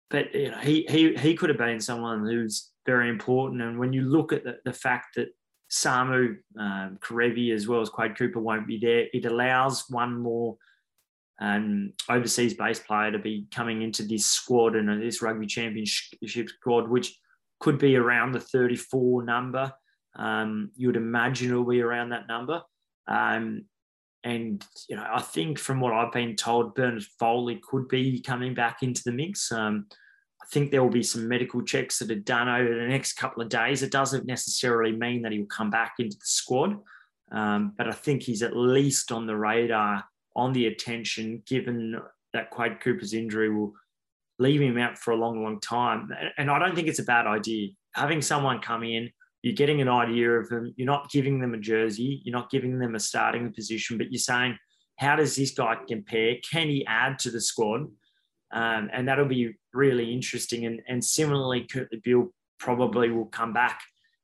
but 0.10 0.34
you 0.34 0.50
know, 0.50 0.58
he 0.58 0.86
he 0.90 1.14
he 1.16 1.36
could 1.36 1.50
have 1.50 1.60
been 1.60 1.80
someone 1.80 2.26
who's 2.26 2.72
very 2.86 3.10
important. 3.10 3.62
And 3.62 3.78
when 3.78 3.94
you 3.94 4.02
look 4.02 4.34
at 4.34 4.44
the, 4.44 4.58
the 4.66 4.74
fact 4.74 5.16
that 5.18 5.28
Samu 5.70 6.38
um, 6.60 6.98
Kerevi 7.00 7.54
as 7.54 7.68
well 7.68 7.82
as 7.82 7.90
Quade 7.90 8.18
Cooper 8.18 8.40
won't 8.40 8.66
be 8.66 8.80
there, 8.80 9.06
it 9.14 9.26
allows 9.26 9.86
one 9.90 10.20
more 10.20 10.58
um, 11.40 11.94
overseas 12.10 12.56
base 12.56 12.80
player 12.80 13.12
to 13.12 13.20
be 13.20 13.46
coming 13.54 13.84
into 13.84 14.02
this 14.02 14.26
squad 14.26 14.76
and 14.76 15.02
this 15.02 15.22
rugby 15.22 15.46
championship 15.46 16.50
squad, 16.50 16.90
which 16.90 17.20
could 17.60 17.78
be 17.78 17.96
around 17.96 18.32
the 18.32 18.40
34 18.40 19.24
number. 19.24 19.72
Um, 20.18 20.72
you 20.76 20.88
would 20.88 20.96
imagine 20.96 21.50
it'll 21.50 21.64
be 21.64 21.82
around 21.82 22.10
that 22.10 22.28
number. 22.28 22.62
Um, 23.08 23.66
and 24.24 24.66
you 24.90 24.96
know, 24.96 25.08
I 25.10 25.22
think 25.22 25.60
from 25.60 25.80
what 25.80 25.94
I've 25.94 26.12
been 26.12 26.36
told, 26.36 26.76
Bernard 26.76 27.06
Foley 27.20 27.62
could 27.64 27.88
be 27.88 28.20
coming 28.22 28.54
back 28.54 28.84
into 28.84 29.04
the 29.06 29.12
mix. 29.12 29.52
Um, 29.52 29.86
I 30.42 30.46
think 30.52 30.72
there 30.72 30.84
will 30.84 30.90
be 30.90 31.04
some 31.04 31.28
medical 31.28 31.62
checks 31.62 32.00
that 32.00 32.12
are 32.12 32.16
done 32.16 32.50
over 32.50 32.76
the 32.76 32.88
next 32.88 33.14
couple 33.14 33.44
of 33.44 33.50
days. 33.50 33.84
It 33.84 33.92
doesn't 33.92 34.26
necessarily 34.26 34.92
mean 34.92 35.22
that 35.22 35.32
he'll 35.32 35.46
come 35.46 35.70
back 35.70 35.96
into 36.00 36.18
the 36.18 36.26
squad, 36.26 36.78
um, 37.32 37.74
but 37.78 37.88
I 37.88 37.92
think 37.92 38.24
he's 38.24 38.44
at 38.44 38.56
least 38.56 39.12
on 39.12 39.28
the 39.28 39.36
radar, 39.36 40.04
on 40.36 40.54
the 40.54 40.68
attention, 40.68 41.44
given 41.46 42.00
that 42.34 42.50
Quade 42.50 42.82
Cooper's 42.82 43.14
injury 43.14 43.54
will 43.54 43.74
leave 44.40 44.62
him 44.62 44.78
out 44.78 44.98
for 44.98 45.12
a 45.12 45.16
long, 45.16 45.44
long 45.44 45.60
time. 45.60 46.10
And 46.38 46.52
I 46.52 46.60
don't 46.60 46.76
think 46.76 46.88
it's 46.88 47.00
a 47.00 47.04
bad 47.04 47.28
idea 47.28 47.70
having 47.98 48.22
someone 48.22 48.60
come 48.60 48.84
in 48.84 49.10
you're 49.42 49.56
getting 49.56 49.82
an 49.82 49.90
idea 49.90 50.32
of 50.32 50.50
them. 50.50 50.74
You're 50.76 50.88
not 50.88 51.10
giving 51.10 51.40
them 51.40 51.54
a 51.54 51.60
jersey. 51.60 52.22
You're 52.24 52.36
not 52.36 52.50
giving 52.50 52.80
them 52.80 52.96
a 52.96 53.00
starting 53.00 53.54
position, 53.54 53.98
but 53.98 54.12
you're 54.12 54.20
saying, 54.20 54.58
how 54.98 55.16
does 55.16 55.36
this 55.36 55.52
guy 55.52 55.76
compare? 55.88 56.36
Can 56.50 56.68
he 56.68 56.86
add 56.88 57.20
to 57.20 57.32
the 57.32 57.40
squad? 57.40 57.82
Um, 58.52 58.90
and 58.92 59.08
that'll 59.08 59.26
be 59.26 59.54
really 59.74 60.12
interesting. 60.12 60.66
And, 60.66 60.82
and 60.88 61.04
similarly, 61.04 61.68
Kurtley 61.72 62.02
Beale 62.04 62.34
probably 62.60 63.12
will 63.12 63.26
come 63.28 63.54
back 63.54 63.82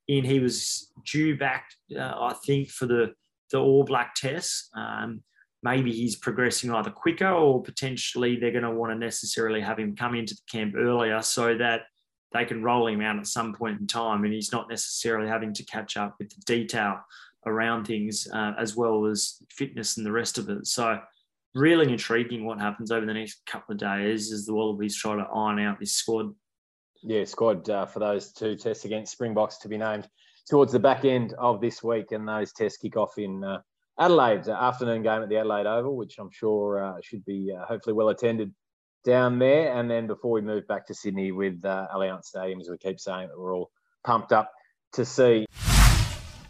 in. 0.07 0.23
He 0.23 0.39
was 0.39 0.91
due 1.05 1.37
back, 1.37 1.67
uh, 1.95 1.99
I 1.99 2.35
think, 2.45 2.69
for 2.69 2.87
the, 2.87 3.13
the 3.51 3.59
All 3.59 3.83
Black 3.83 4.15
test. 4.15 4.69
Um, 4.75 5.21
maybe 5.61 5.93
he's 5.93 6.15
progressing 6.15 6.73
either 6.73 6.89
quicker 6.89 7.29
or 7.29 7.61
potentially 7.61 8.35
they're 8.35 8.51
going 8.51 8.63
to 8.63 8.71
want 8.71 8.91
to 8.91 8.97
necessarily 8.97 9.61
have 9.61 9.79
him 9.79 9.95
come 9.95 10.15
into 10.15 10.33
the 10.33 10.41
camp 10.51 10.75
earlier 10.75 11.21
so 11.21 11.57
that 11.57 11.83
they 12.33 12.45
can 12.45 12.63
roll 12.63 12.87
him 12.87 13.01
out 13.01 13.17
at 13.17 13.27
some 13.27 13.53
point 13.53 13.79
in 13.79 13.87
time 13.87 14.23
and 14.23 14.33
he's 14.33 14.51
not 14.51 14.69
necessarily 14.69 15.27
having 15.27 15.53
to 15.53 15.63
catch 15.65 15.97
up 15.97 16.15
with 16.19 16.29
the 16.29 16.41
detail 16.45 16.99
around 17.45 17.85
things, 17.85 18.27
uh, 18.33 18.53
as 18.57 18.75
well 18.75 19.05
as 19.05 19.41
fitness 19.49 19.97
and 19.97 20.05
the 20.05 20.11
rest 20.11 20.37
of 20.37 20.49
it. 20.49 20.65
So, 20.67 20.99
really 21.55 21.91
intriguing 21.91 22.45
what 22.45 22.59
happens 22.59 22.91
over 22.91 23.05
the 23.05 23.13
next 23.13 23.45
couple 23.45 23.73
of 23.73 23.79
days 23.79 24.31
as 24.31 24.45
the 24.45 24.53
Wallabies 24.53 24.95
try 24.95 25.15
to 25.15 25.21
iron 25.23 25.59
out 25.59 25.79
this 25.79 25.91
squad. 25.91 26.33
Yeah, 27.03 27.25
squad 27.25 27.69
uh, 27.69 27.85
for 27.85 27.99
those 27.99 28.31
two 28.31 28.55
tests 28.55 28.85
against 28.85 29.11
Springboks 29.11 29.57
to 29.59 29.67
be 29.67 29.77
named 29.77 30.07
towards 30.49 30.71
the 30.71 30.79
back 30.79 31.05
end 31.05 31.33
of 31.37 31.61
this 31.61 31.83
week, 31.83 32.11
and 32.11 32.27
those 32.27 32.53
tests 32.53 32.79
kick 32.79 32.97
off 32.97 33.17
in 33.17 33.43
uh, 33.43 33.59
Adelaide, 33.99 34.47
afternoon 34.47 35.03
game 35.03 35.21
at 35.21 35.29
the 35.29 35.37
Adelaide 35.37 35.67
Oval, 35.67 35.95
which 35.95 36.17
I'm 36.17 36.31
sure 36.31 36.83
uh, 36.83 36.95
should 37.03 37.23
be 37.25 37.53
uh, 37.55 37.65
hopefully 37.65 37.93
well 37.93 38.09
attended 38.09 38.51
down 39.03 39.39
there. 39.39 39.77
And 39.77 39.89
then 39.89 40.07
before 40.07 40.31
we 40.31 40.41
move 40.41 40.67
back 40.67 40.87
to 40.87 40.93
Sydney 40.93 41.31
with 41.31 41.63
uh, 41.65 41.87
Allianz 41.93 42.25
Stadium, 42.25 42.59
as 42.59 42.69
we 42.69 42.77
keep 42.77 42.99
saying 42.99 43.29
that 43.29 43.39
we're 43.39 43.55
all 43.55 43.71
pumped 44.03 44.31
up 44.31 44.51
to 44.93 45.05
see. 45.05 45.45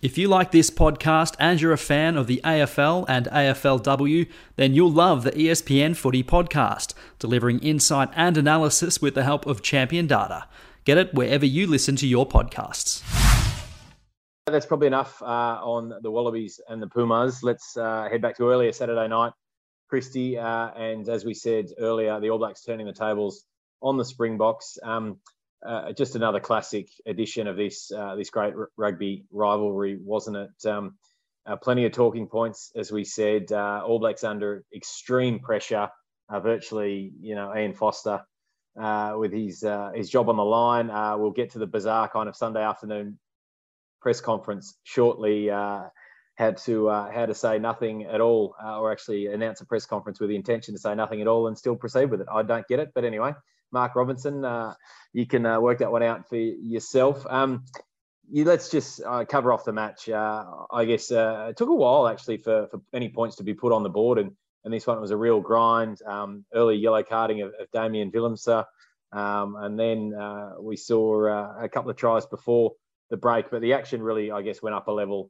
If 0.01 0.17
you 0.17 0.27
like 0.27 0.51
this 0.51 0.69
podcast 0.69 1.35
and 1.39 1.61
you're 1.61 1.71
a 1.71 1.77
fan 1.77 2.17
of 2.17 2.27
the 2.27 2.41
AFL 2.43 3.05
and 3.07 3.27
AFLW, 3.27 4.27
then 4.57 4.73
you'll 4.73 4.91
love 4.91 5.23
the 5.23 5.31
ESPN 5.31 5.95
Footy 5.95 6.21
Podcast, 6.21 6.93
delivering 7.19 7.59
insight 7.59 8.09
and 8.13 8.37
analysis 8.37 9.01
with 9.01 9.15
the 9.15 9.23
help 9.23 9.45
of 9.45 9.61
champion 9.61 10.05
data. 10.05 10.45
Get 10.83 10.97
it 10.97 11.13
wherever 11.13 11.45
you 11.45 11.67
listen 11.67 11.95
to 11.95 12.05
your 12.05 12.27
podcasts. 12.27 13.01
That's 14.45 14.65
probably 14.65 14.87
enough 14.87 15.21
uh, 15.21 15.25
on 15.25 15.93
the 16.01 16.11
Wallabies 16.11 16.59
and 16.67 16.81
the 16.81 16.87
Pumas. 16.87 17.41
Let's 17.41 17.77
uh, 17.77 18.09
head 18.11 18.21
back 18.21 18.35
to 18.37 18.49
earlier 18.49 18.73
Saturday 18.73 19.07
night, 19.07 19.31
Christy. 19.93 20.39
Uh, 20.39 20.71
and 20.71 21.07
as 21.07 21.23
we 21.23 21.35
said 21.35 21.67
earlier, 21.77 22.19
the 22.19 22.31
All 22.31 22.39
Blacks 22.39 22.63
turning 22.63 22.87
the 22.87 22.93
tables 22.93 23.45
on 23.79 23.95
the 23.95 24.03
Springboks. 24.03 24.79
Um, 24.81 25.19
uh, 25.63 25.91
just 25.91 26.15
another 26.15 26.39
classic 26.39 26.87
edition 27.05 27.45
of 27.45 27.57
this 27.57 27.91
uh, 27.91 28.15
this 28.15 28.31
great 28.31 28.55
r- 28.55 28.71
rugby 28.75 29.25
rivalry, 29.31 29.99
wasn't 30.03 30.37
it? 30.37 30.67
Um, 30.67 30.95
uh, 31.45 31.57
plenty 31.57 31.85
of 31.85 31.91
talking 31.91 32.25
points, 32.25 32.71
as 32.75 32.91
we 32.91 33.03
said. 33.03 33.51
Uh, 33.51 33.83
All 33.85 33.99
Blacks 33.99 34.23
under 34.23 34.63
extreme 34.75 35.37
pressure. 35.37 35.89
Uh, 36.27 36.39
virtually, 36.39 37.13
you 37.21 37.35
know, 37.35 37.55
Ian 37.55 37.75
Foster 37.75 38.23
with 39.15 39.31
his 39.31 39.63
his 39.93 40.09
job 40.09 40.27
on 40.27 40.37
the 40.37 40.43
line. 40.43 40.87
we'll 41.19 41.29
get 41.29 41.51
to 41.51 41.59
the 41.59 41.67
bizarre 41.67 42.09
kind 42.09 42.27
of 42.27 42.35
Sunday 42.35 42.63
afternoon 42.63 43.19
press 44.01 44.19
conference 44.21 44.75
shortly. 44.81 45.51
Had 46.35 46.57
to 46.57 46.87
had 46.87 47.27
to 47.27 47.35
say 47.35 47.59
nothing 47.59 48.05
at 48.05 48.21
all, 48.21 48.55
or 48.63 48.91
actually 48.91 49.27
announce 49.27 49.61
a 49.61 49.65
press 49.65 49.85
conference 49.85 50.19
with 50.19 50.29
the 50.29 50.35
intention 50.35 50.73
to 50.73 50.79
say 50.79 50.95
nothing 50.95 51.21
at 51.21 51.27
all 51.27 51.47
and 51.47 51.57
still 51.57 51.75
proceed 51.75 52.09
with 52.09 52.21
it. 52.21 52.27
I 52.31 52.41
don't 52.41 52.67
get 52.67 52.79
it, 52.79 52.91
but 52.95 53.03
anyway, 53.03 53.33
Mark 53.71 53.95
Robinson. 53.95 54.45
Uh, 54.45 54.73
you 55.13 55.27
can 55.27 55.45
uh, 55.45 55.59
work 55.59 55.79
that 55.79 55.91
one 55.91 56.03
out 56.03 56.27
for 56.29 56.37
yourself. 56.37 57.25
Um, 57.29 57.65
you, 58.29 58.45
let's 58.45 58.69
just 58.69 59.01
uh, 59.03 59.25
cover 59.25 59.51
off 59.51 59.65
the 59.65 59.73
match. 59.73 60.09
Uh, 60.09 60.45
I 60.71 60.85
guess 60.85 61.11
uh, 61.11 61.47
it 61.49 61.57
took 61.57 61.69
a 61.69 61.75
while 61.75 62.07
actually 62.07 62.37
for, 62.37 62.67
for 62.67 62.81
any 62.93 63.09
points 63.09 63.35
to 63.37 63.43
be 63.43 63.53
put 63.53 63.71
on 63.71 63.83
the 63.83 63.89
board, 63.89 64.17
and, 64.17 64.31
and 64.63 64.73
this 64.73 64.87
one 64.87 65.01
was 65.01 65.11
a 65.11 65.17
real 65.17 65.41
grind. 65.41 66.01
Um, 66.05 66.45
early 66.53 66.75
yellow 66.75 67.03
carding 67.03 67.41
of, 67.41 67.49
of 67.59 67.69
Damian 67.71 68.11
Willemse, 68.11 68.65
um, 69.11 69.55
and 69.57 69.79
then 69.79 70.13
uh, 70.13 70.53
we 70.59 70.77
saw 70.77 71.25
a 71.61 71.69
couple 71.69 71.91
of 71.91 71.97
tries 71.97 72.25
before 72.25 72.73
the 73.09 73.17
break, 73.17 73.51
but 73.51 73.61
the 73.61 73.73
action 73.73 74.01
really, 74.01 74.31
I 74.31 74.41
guess, 74.41 74.61
went 74.61 74.75
up 74.75 74.87
a 74.87 74.91
level 74.91 75.29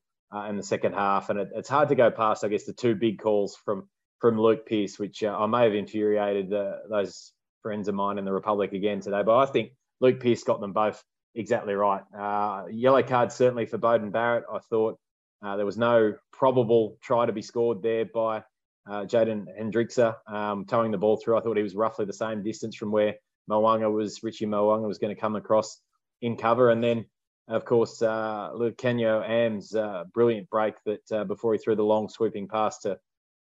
in 0.50 0.58
the 0.58 0.64
second 0.64 0.94
half, 0.94 1.30
and 1.30 1.40
it, 1.40 1.50
it's 1.56 1.70
hard 1.70 1.90
to 1.90 1.96
go 1.96 2.10
past, 2.12 2.44
I 2.44 2.48
guess, 2.48 2.66
the 2.66 2.74
two 2.74 2.96
big 2.96 3.20
calls 3.20 3.56
from 3.64 3.88
from 4.20 4.40
Luke 4.40 4.66
Pearce, 4.66 4.98
which 4.98 5.22
I 5.24 5.46
may 5.48 5.64
have 5.66 5.74
infuriated 5.74 6.50
those 6.50 7.34
friends 7.62 7.88
of 7.90 7.96
mine 7.96 8.18
in 8.18 8.26
the 8.26 8.32
Republic 8.32 8.72
again 8.72 9.02
today. 9.02 9.22
But 9.22 9.38
I 9.38 9.46
think 9.46 9.72
Luke 10.00 10.22
Pearce 10.22 10.44
got 10.44 10.62
them 10.62 10.72
both 10.72 11.04
exactly 11.36 11.74
right. 11.74 12.04
Uh, 12.18 12.66
yellow 12.72 13.04
card 13.04 13.32
certainly 13.32 13.66
for 13.66 13.78
Beauden 13.78 14.12
Barrett. 14.12 14.46
I 14.52 14.60
thought 14.60 14.98
uh, 15.44 15.58
there 15.58 15.66
was 15.66 15.78
no 15.78 16.14
probable 16.32 16.98
try 17.02 17.26
to 17.26 17.34
be 17.34 17.42
scored 17.42 17.84
there 17.84 18.06
by 18.06 18.44
uh, 18.90 19.04
Jaden 19.04 19.46
Hendrikse 19.60 20.16
um, 20.28 20.66
towing 20.66 20.92
the 20.92 20.98
ball 20.98 21.18
through. 21.18 21.38
I 21.38 21.42
thought 21.42 21.58
he 21.58 21.64
was 21.64 21.76
roughly 21.76 22.06
the 22.06 22.14
same 22.14 22.44
distance 22.44 22.76
from 22.76 22.92
where 22.92 23.16
Mo'unga 23.48 23.92
was, 23.92 24.24
Richie 24.24 24.46
Mo'unga 24.46 24.88
was 24.88 25.00
going 25.00 25.14
to 25.14 25.20
come 25.20 25.36
across 25.36 25.80
in 26.22 26.38
cover. 26.38 26.70
And 26.70 26.84
then, 26.84 27.06
of 27.48 27.66
course, 27.66 28.02
uh, 28.02 28.52
Lukhanyo 28.54 29.28
Am's 29.28 29.76
uh, 29.76 30.06
brilliant 30.14 30.50
break 30.50 30.76
that 30.86 31.12
uh, 31.12 31.24
before 31.24 31.54
he 31.54 31.60
threw 31.60 31.76
the 31.76 31.84
long 31.84 32.10
sweeping 32.10 32.48
pass 32.48 32.80
to 32.80 32.98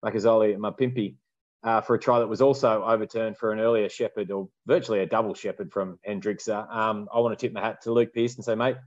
Makazole 0.04 0.58
Mapimpi 0.58 1.16
uh, 1.64 1.82
for 1.82 1.96
a 1.96 2.00
try 2.00 2.20
that 2.20 2.28
was 2.28 2.42
also 2.42 2.84
overturned 2.84 3.38
for 3.38 3.52
an 3.52 3.60
earlier 3.60 3.90
shepherd 3.90 4.32
or 4.32 4.48
virtually 4.66 5.00
a 5.00 5.06
double 5.06 5.34
shepherd 5.34 5.72
from 5.72 6.00
Hendrikse. 6.08 6.50
Um, 6.74 7.10
I 7.14 7.20
want 7.20 7.38
to 7.38 7.46
tip 7.46 7.54
my 7.54 7.62
hat 7.62 7.82
to 7.82 7.92
Luke 7.92 8.14
Pearce 8.14 8.36
and 8.36 8.46
say, 8.46 8.56
mate, 8.56 8.78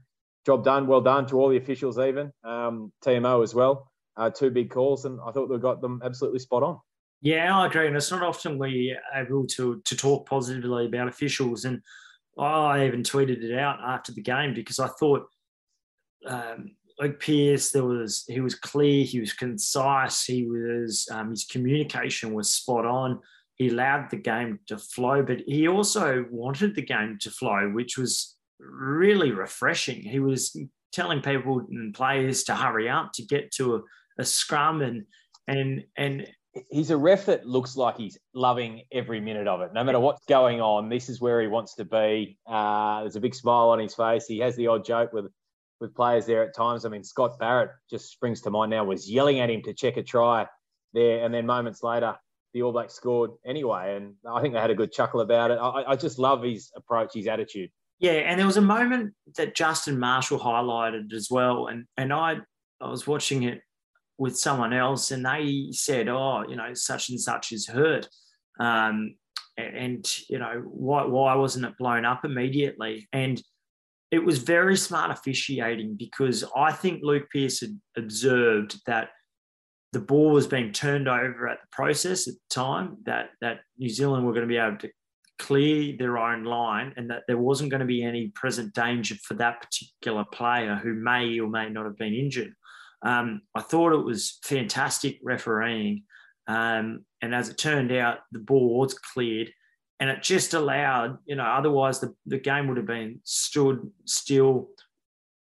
job 0.45 0.63
done, 0.63 0.87
well 0.87 1.01
done 1.01 1.27
to 1.27 1.39
all 1.39 1.49
the 1.49 1.57
officials, 1.57 1.99
even 1.99 2.31
um, 2.43 2.91
TMO 3.05 3.43
as 3.43 3.53
well. 3.53 3.91
Uh, 4.15 4.29
two 4.29 4.51
big 4.51 4.69
calls, 4.69 5.05
and 5.05 5.19
I 5.25 5.31
thought 5.31 5.47
they 5.47 5.57
got 5.57 5.81
them 5.81 6.01
absolutely 6.03 6.39
spot 6.39 6.61
on. 6.61 6.79
Yeah, 7.21 7.57
I 7.57 7.65
agree, 7.65 7.87
and 7.87 7.95
it's 7.95 8.11
not 8.11 8.21
often 8.21 8.59
we 8.59 8.95
are 9.15 9.23
able 9.23 9.47
to 9.47 9.81
to 9.85 9.95
talk 9.95 10.27
positively 10.27 10.85
about 10.85 11.07
officials. 11.07 11.65
And 11.65 11.81
I 12.37 12.87
even 12.87 13.03
tweeted 13.03 13.43
it 13.43 13.57
out 13.57 13.79
after 13.85 14.11
the 14.11 14.21
game 14.21 14.53
because 14.53 14.79
I 14.79 14.87
thought 14.87 15.27
um, 16.25 16.75
like 16.99 17.19
Pearce, 17.19 17.71
there 17.71 17.83
was 17.83 18.25
he 18.27 18.39
was 18.39 18.55
clear, 18.55 19.03
he 19.03 19.19
was 19.19 19.33
concise, 19.33 20.23
he 20.23 20.45
was 20.45 21.07
um, 21.11 21.31
his 21.31 21.45
communication 21.45 22.33
was 22.33 22.51
spot 22.51 22.85
on. 22.85 23.19
He 23.55 23.69
allowed 23.69 24.09
the 24.09 24.17
game 24.17 24.59
to 24.67 24.77
flow, 24.77 25.21
but 25.21 25.41
he 25.45 25.67
also 25.67 26.25
wanted 26.31 26.75
the 26.75 26.81
game 26.81 27.17
to 27.21 27.29
flow, 27.29 27.69
which 27.69 27.97
was 27.97 28.35
really 28.59 29.31
refreshing. 29.31 30.01
He 30.01 30.19
was 30.19 30.57
telling 30.91 31.21
people 31.21 31.59
and 31.69 31.93
players 31.93 32.43
to 32.45 32.55
hurry 32.55 32.89
up 32.89 33.11
to 33.13 33.23
get 33.23 33.51
to 33.53 33.75
a, 33.75 33.81
a 34.19 34.25
scrum 34.25 34.81
and 34.81 35.05
and 35.47 35.83
and 35.97 36.27
he's 36.69 36.89
a 36.89 36.97
ref 36.97 37.25
that 37.25 37.45
looks 37.45 37.75
like 37.75 37.97
he's 37.97 38.17
loving 38.33 38.83
every 38.91 39.19
minute 39.19 39.47
of 39.47 39.61
it. 39.61 39.73
No 39.73 39.83
matter 39.83 39.99
what's 39.99 40.25
going 40.25 40.61
on, 40.61 40.89
this 40.89 41.09
is 41.09 41.19
where 41.19 41.41
he 41.41 41.47
wants 41.47 41.75
to 41.75 41.85
be. 41.85 42.37
Uh, 42.47 43.01
there's 43.01 43.15
a 43.15 43.21
big 43.21 43.35
smile 43.35 43.69
on 43.69 43.79
his 43.79 43.95
face. 43.95 44.25
He 44.25 44.39
has 44.39 44.55
the 44.55 44.67
odd 44.67 44.85
joke 44.85 45.13
with 45.13 45.31
with 45.79 45.95
players 45.95 46.25
there 46.25 46.43
at 46.43 46.55
times. 46.55 46.85
I 46.85 46.89
mean, 46.89 47.03
Scott 47.03 47.37
Barrett 47.39 47.71
just 47.89 48.09
springs 48.09 48.41
to 48.41 48.51
mind 48.51 48.71
now, 48.71 48.85
was 48.85 49.09
yelling 49.09 49.39
at 49.39 49.49
him 49.49 49.61
to 49.63 49.73
check 49.73 49.97
a 49.97 50.03
try 50.03 50.47
there. 50.93 51.25
And 51.25 51.33
then 51.33 51.45
moments 51.45 51.83
later, 51.83 52.15
the 52.53 52.61
All 52.61 52.71
Blacks 52.71 52.93
scored 52.93 53.31
anyway. 53.45 53.97
And 53.97 54.13
I 54.31 54.41
think 54.41 54.53
they 54.53 54.61
had 54.61 54.69
a 54.69 54.75
good 54.75 54.93
chuckle 54.93 55.21
about 55.21 55.51
it. 55.51 55.55
I, 55.55 55.91
I 55.91 55.95
just 55.95 56.19
love 56.19 56.43
his 56.43 56.71
approach, 56.75 57.13
his 57.13 57.27
attitude. 57.27 57.69
Yeah, 57.99 58.11
and 58.11 58.39
there 58.39 58.47
was 58.47 58.57
a 58.57 58.61
moment 58.61 59.13
that 59.35 59.55
Justin 59.55 59.99
Marshall 59.99 60.39
highlighted 60.39 61.13
as 61.13 61.29
well. 61.29 61.67
And 61.67 61.85
and 61.97 62.13
I 62.13 62.37
I 62.79 62.89
was 62.89 63.07
watching 63.07 63.43
it 63.43 63.61
with 64.17 64.37
someone 64.37 64.73
else 64.73 65.11
and 65.11 65.25
they 65.25 65.69
said, 65.71 66.07
Oh, 66.07 66.43
you 66.47 66.55
know, 66.55 66.73
such 66.73 67.09
and 67.09 67.19
such 67.19 67.51
is 67.51 67.67
hurt. 67.67 68.07
Um, 68.59 69.15
and 69.57 70.05
you 70.29 70.39
know, 70.39 70.63
why 70.65 71.05
why 71.05 71.35
wasn't 71.35 71.65
it 71.65 71.77
blown 71.77 72.05
up 72.05 72.25
immediately? 72.25 73.07
And 73.13 73.41
it 74.11 74.23
was 74.23 74.37
very 74.39 74.77
smart 74.77 75.11
officiating 75.11 75.95
because 75.97 76.43
I 76.55 76.71
think 76.71 77.01
Luke 77.03 77.25
Pearce 77.31 77.61
had 77.61 77.79
observed 77.97 78.79
that 78.85 79.09
the 79.91 79.99
ball 79.99 80.31
was 80.31 80.47
being 80.47 80.71
turned 80.71 81.07
over 81.07 81.47
at 81.47 81.61
the 81.61 81.67
process 81.71 82.27
at 82.27 82.33
the 82.33 82.39
time, 82.49 82.97
that, 83.05 83.29
that 83.41 83.59
New 83.77 83.89
Zealand 83.89 84.25
were 84.25 84.33
going 84.33 84.47
to 84.47 84.51
be 84.51 84.57
able 84.57 84.77
to 84.77 84.89
clear 85.39 85.95
their 85.97 86.17
own 86.17 86.43
line 86.43 86.93
and 86.95 87.09
that 87.09 87.23
there 87.27 87.37
wasn't 87.37 87.69
going 87.69 87.79
to 87.79 87.85
be 87.85 88.03
any 88.03 88.27
present 88.29 88.73
danger 88.73 89.15
for 89.23 89.33
that 89.35 89.61
particular 89.61 90.25
player 90.31 90.79
who 90.81 90.93
may 90.93 91.39
or 91.39 91.47
may 91.47 91.69
not 91.69 91.85
have 91.85 91.97
been 91.97 92.13
injured. 92.13 92.53
Um, 93.03 93.41
I 93.53 93.61
thought 93.61 93.93
it 93.93 94.05
was 94.05 94.39
fantastic 94.43 95.19
refereeing. 95.23 96.03
Um, 96.47 97.05
and 97.21 97.35
as 97.35 97.49
it 97.49 97.57
turned 97.57 97.91
out, 97.91 98.19
the 98.31 98.39
boards 98.39 98.93
cleared 98.93 99.51
and 99.99 100.09
it 100.09 100.21
just 100.21 100.53
allowed, 100.53 101.17
you 101.25 101.35
know, 101.35 101.45
otherwise 101.45 101.99
the, 101.99 102.13
the 102.25 102.37
game 102.37 102.67
would 102.67 102.75
have 102.77 102.85
been 102.85 103.19
stood 103.23 103.89
still. 104.05 104.69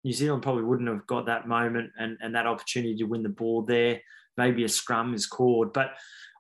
New 0.04 0.14
Zealand 0.14 0.42
probably 0.42 0.64
wouldn't 0.64 0.90
have 0.90 1.06
got 1.06 1.26
that 1.26 1.48
moment 1.48 1.92
and, 2.00 2.18
and 2.22 2.34
that 2.34 2.48
opportunity 2.48 2.96
to 2.96 3.04
win 3.04 3.24
the 3.24 3.30
ball 3.30 3.62
there. 3.62 4.02
Maybe 4.38 4.64
a 4.64 4.70
scrum 4.70 5.14
is 5.14 5.28
called, 5.28 5.74
but 5.74 5.92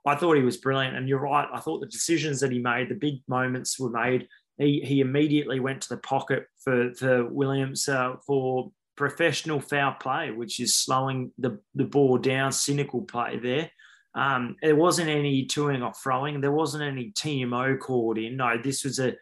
I 0.05 0.15
thought 0.15 0.37
he 0.37 0.43
was 0.43 0.57
brilliant. 0.57 0.95
And 0.95 1.07
you're 1.07 1.19
right. 1.19 1.47
I 1.53 1.59
thought 1.59 1.81
the 1.81 1.87
decisions 1.87 2.39
that 2.39 2.51
he 2.51 2.59
made, 2.59 2.89
the 2.89 2.95
big 2.95 3.21
moments 3.27 3.79
were 3.79 3.89
made. 3.89 4.27
He, 4.57 4.81
he 4.83 5.01
immediately 5.01 5.59
went 5.59 5.81
to 5.81 5.89
the 5.89 5.97
pocket 5.97 6.47
for, 6.63 6.93
for 6.93 7.25
Willemse 7.25 7.87
uh, 7.87 8.17
for 8.25 8.71
professional 8.97 9.61
foul 9.61 9.93
play, 9.93 10.31
which 10.31 10.59
is 10.59 10.75
slowing 10.75 11.31
the, 11.37 11.59
the 11.75 11.85
ball 11.85 12.17
down, 12.17 12.51
cynical 12.51 13.01
play 13.01 13.39
there. 13.41 13.71
Um, 14.15 14.55
there 14.61 14.75
wasn't 14.75 15.09
any 15.09 15.45
toing 15.45 15.85
or 15.85 15.93
throwing. 15.93 16.41
There 16.41 16.51
wasn't 16.51 16.83
any 16.83 17.11
TMO 17.11 17.79
called 17.79 18.17
in. 18.17 18.35
No, 18.35 18.57
this 18.61 18.83
was 18.83 18.99
a, 18.99 19.13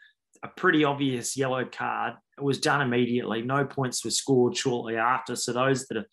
a 0.42 0.48
pretty 0.56 0.86
obvious 0.86 1.36
yellow 1.36 1.66
card. 1.66 2.14
It 2.38 2.44
was 2.44 2.60
done 2.60 2.82
immediately. 2.82 3.42
No 3.42 3.66
points 3.66 4.04
were 4.04 4.12
scored 4.12 4.56
shortly 4.56 4.96
after. 4.96 5.36
So 5.36 5.52
those 5.52 5.86
that 5.88 5.98
are 5.98 6.08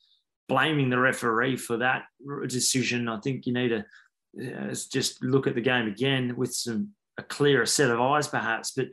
blaming 0.48 0.90
the 0.90 0.98
referee 0.98 1.57
for 1.57 1.77
that 1.79 2.03
decision, 2.48 3.09
I 3.09 3.20
think 3.20 3.46
you 3.46 3.53
need 3.53 3.68
to 3.68 3.85
uh, 4.40 4.75
just 4.90 5.22
look 5.22 5.46
at 5.46 5.55
the 5.55 5.61
game 5.61 5.87
again 5.87 6.35
with 6.37 6.53
some 6.53 6.90
a 7.18 7.22
clearer 7.22 7.66
set 7.66 7.90
of 7.90 8.01
eyes, 8.01 8.27
perhaps. 8.27 8.72
But 8.72 8.88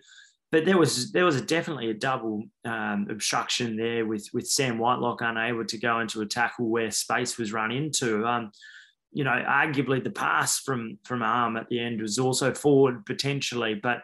but 0.51 0.65
there 0.65 0.77
was 0.77 1.11
there 1.11 1.25
was 1.25 1.35
a, 1.35 1.41
definitely 1.41 1.89
a 1.89 1.93
double 1.93 2.43
um, 2.65 3.07
obstruction 3.09 3.77
there 3.77 4.05
with 4.05 4.27
with 4.33 4.47
Sam 4.47 4.79
Whitelock 4.79 5.21
unable 5.21 5.65
to 5.65 5.77
go 5.77 5.99
into 5.99 6.21
a 6.21 6.25
tackle 6.25 6.67
where 6.67 6.91
space 6.91 7.37
was 7.37 7.53
run 7.53 7.71
into. 7.71 8.25
Um, 8.25 8.51
you 9.11 9.23
know, 9.23 9.43
arguably 9.47 10.03
the 10.03 10.09
pass 10.09 10.59
from 10.59 10.97
from 11.03 11.21
Am 11.21 11.55
at 11.55 11.69
the 11.69 11.79
end 11.79 12.01
was 12.01 12.17
also 12.17 12.53
forward 12.53 13.05
potentially, 13.05 13.75
but 13.75 13.97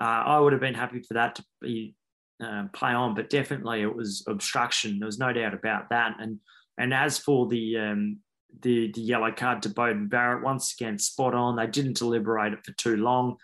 uh, 0.00 0.22
I 0.26 0.38
would 0.38 0.52
have 0.52 0.60
been 0.60 0.74
happy 0.74 1.02
for 1.02 1.14
that 1.14 1.34
to 1.36 1.44
be 1.60 1.94
uh, 2.42 2.64
play 2.72 2.92
on. 2.92 3.14
But 3.14 3.30
definitely 3.30 3.82
it 3.82 3.94
was 3.94 4.24
obstruction. 4.28 5.00
There 5.00 5.06
was 5.06 5.18
no 5.18 5.32
doubt 5.32 5.54
about 5.54 5.90
that. 5.90 6.16
And 6.20 6.38
and 6.78 6.94
as 6.94 7.18
for 7.18 7.48
the 7.48 7.76
um, 7.76 8.18
the 8.62 8.92
the 8.92 9.00
yellow 9.00 9.32
card 9.32 9.62
to 9.62 9.70
Beauden 9.70 10.08
Barrett, 10.08 10.44
once 10.44 10.74
again 10.74 10.98
spot 10.98 11.34
on. 11.34 11.56
They 11.56 11.66
didn't 11.66 11.96
deliberate 11.96 12.52
it 12.52 12.64
for 12.64 12.72
too 12.72 12.96
long 12.96 13.36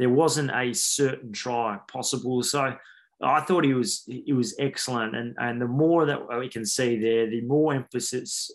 there 0.00 0.08
wasn't 0.08 0.50
a 0.54 0.72
certain 0.72 1.30
try 1.30 1.78
possible. 1.86 2.42
So 2.42 2.74
I 3.22 3.40
thought 3.42 3.64
he 3.64 3.74
was 3.74 4.02
he 4.06 4.32
was 4.32 4.56
excellent, 4.58 5.14
and 5.14 5.36
and 5.38 5.60
the 5.60 5.68
more 5.68 6.06
that 6.06 6.38
we 6.38 6.48
can 6.48 6.64
see 6.64 6.98
there, 6.98 7.28
the 7.28 7.42
more 7.42 7.74
emphasis 7.74 8.50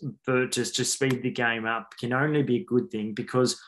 just 0.50 0.74
to 0.74 0.84
speed 0.84 1.22
the 1.22 1.30
game 1.30 1.64
up 1.64 1.94
can 2.00 2.12
only 2.12 2.42
be 2.42 2.56
a 2.56 2.64
good 2.64 2.90
thing 2.90 3.14
because 3.14 3.62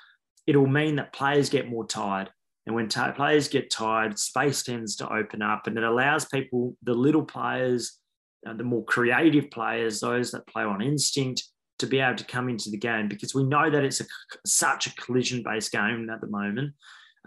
it'll 0.49 0.67
mean 0.67 0.97
that 0.97 1.12
players 1.12 1.49
get 1.49 1.71
more 1.71 1.87
tired. 1.87 2.31
And 2.67 2.75
when 2.75 2.88
t- 2.88 3.01
players 3.14 3.49
get 3.49 3.71
tired, 3.71 4.19
space 4.19 4.64
tends 4.64 4.97
to 4.97 5.11
open 5.11 5.41
up, 5.41 5.69
and 5.69 5.79
it 5.79 5.85
allows 5.85 6.25
people, 6.25 6.77
the 6.83 6.95
little 6.95 7.25
players, 7.25 7.97
uh, 8.45 8.55
the 8.55 8.64
more 8.64 8.85
creative 8.85 9.53
players, 9.53 10.01
those 10.01 10.33
that 10.33 10.49
play 10.49 10.64
on 10.64 10.83
instinct, 10.83 11.45
to 11.79 11.87
be 11.87 12.01
able 12.01 12.17
to 12.17 12.25
come 12.25 12.49
into 12.49 12.71
the 12.71 12.77
game 12.77 13.07
because 13.07 13.37
we 13.37 13.45
know 13.45 13.71
that 13.71 13.85
it's 13.85 14.01
a, 14.01 14.05
such 14.45 14.88
a 14.88 14.95
collision-based 14.97 15.71
game 15.71 16.11
at 16.11 16.21
the 16.21 16.27
moment 16.27 16.75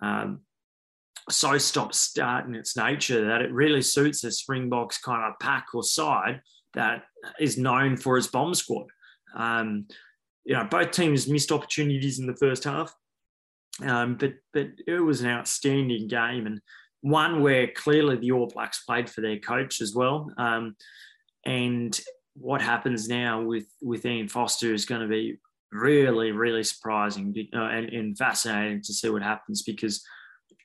um, 0.01 0.41
so 1.29 1.57
stop 1.57 1.93
start 1.93 2.45
in 2.45 2.55
its 2.55 2.75
nature 2.75 3.27
that 3.27 3.41
it 3.41 3.51
really 3.51 3.81
suits 3.81 4.23
a 4.23 4.31
Springboks 4.31 4.97
kind 4.97 5.23
of 5.23 5.39
pack 5.39 5.67
or 5.73 5.83
side 5.83 6.41
that 6.73 7.03
is 7.39 7.57
known 7.57 7.97
for 7.97 8.17
its 8.17 8.27
bomb 8.27 8.53
squad. 8.53 8.87
Um, 9.35 9.87
you 10.43 10.55
know, 10.55 10.63
both 10.69 10.91
teams 10.91 11.27
missed 11.27 11.51
opportunities 11.51 12.19
in 12.19 12.25
the 12.25 12.35
first 12.35 12.63
half, 12.63 12.93
um, 13.85 14.15
but 14.15 14.33
but 14.53 14.69
it 14.87 14.99
was 14.99 15.21
an 15.21 15.29
outstanding 15.29 16.07
game 16.07 16.47
and 16.47 16.61
one 17.01 17.41
where 17.41 17.67
clearly 17.67 18.17
the 18.17 18.31
All 18.31 18.47
Blacks 18.47 18.83
played 18.83 19.09
for 19.09 19.21
their 19.21 19.39
coach 19.39 19.81
as 19.81 19.93
well. 19.93 20.31
Um, 20.37 20.75
and 21.45 21.99
what 22.35 22.61
happens 22.61 23.07
now 23.07 23.41
with 23.41 23.67
with 23.81 24.05
Ian 24.05 24.27
Foster 24.27 24.73
is 24.73 24.85
going 24.85 25.01
to 25.01 25.07
be 25.07 25.37
really, 25.71 26.31
really 26.31 26.63
surprising 26.63 27.33
uh, 27.53 27.57
and, 27.57 27.89
and 27.89 28.17
fascinating 28.17 28.81
to 28.81 28.93
see 28.93 29.09
what 29.09 29.23
happens 29.23 29.61
because 29.61 30.03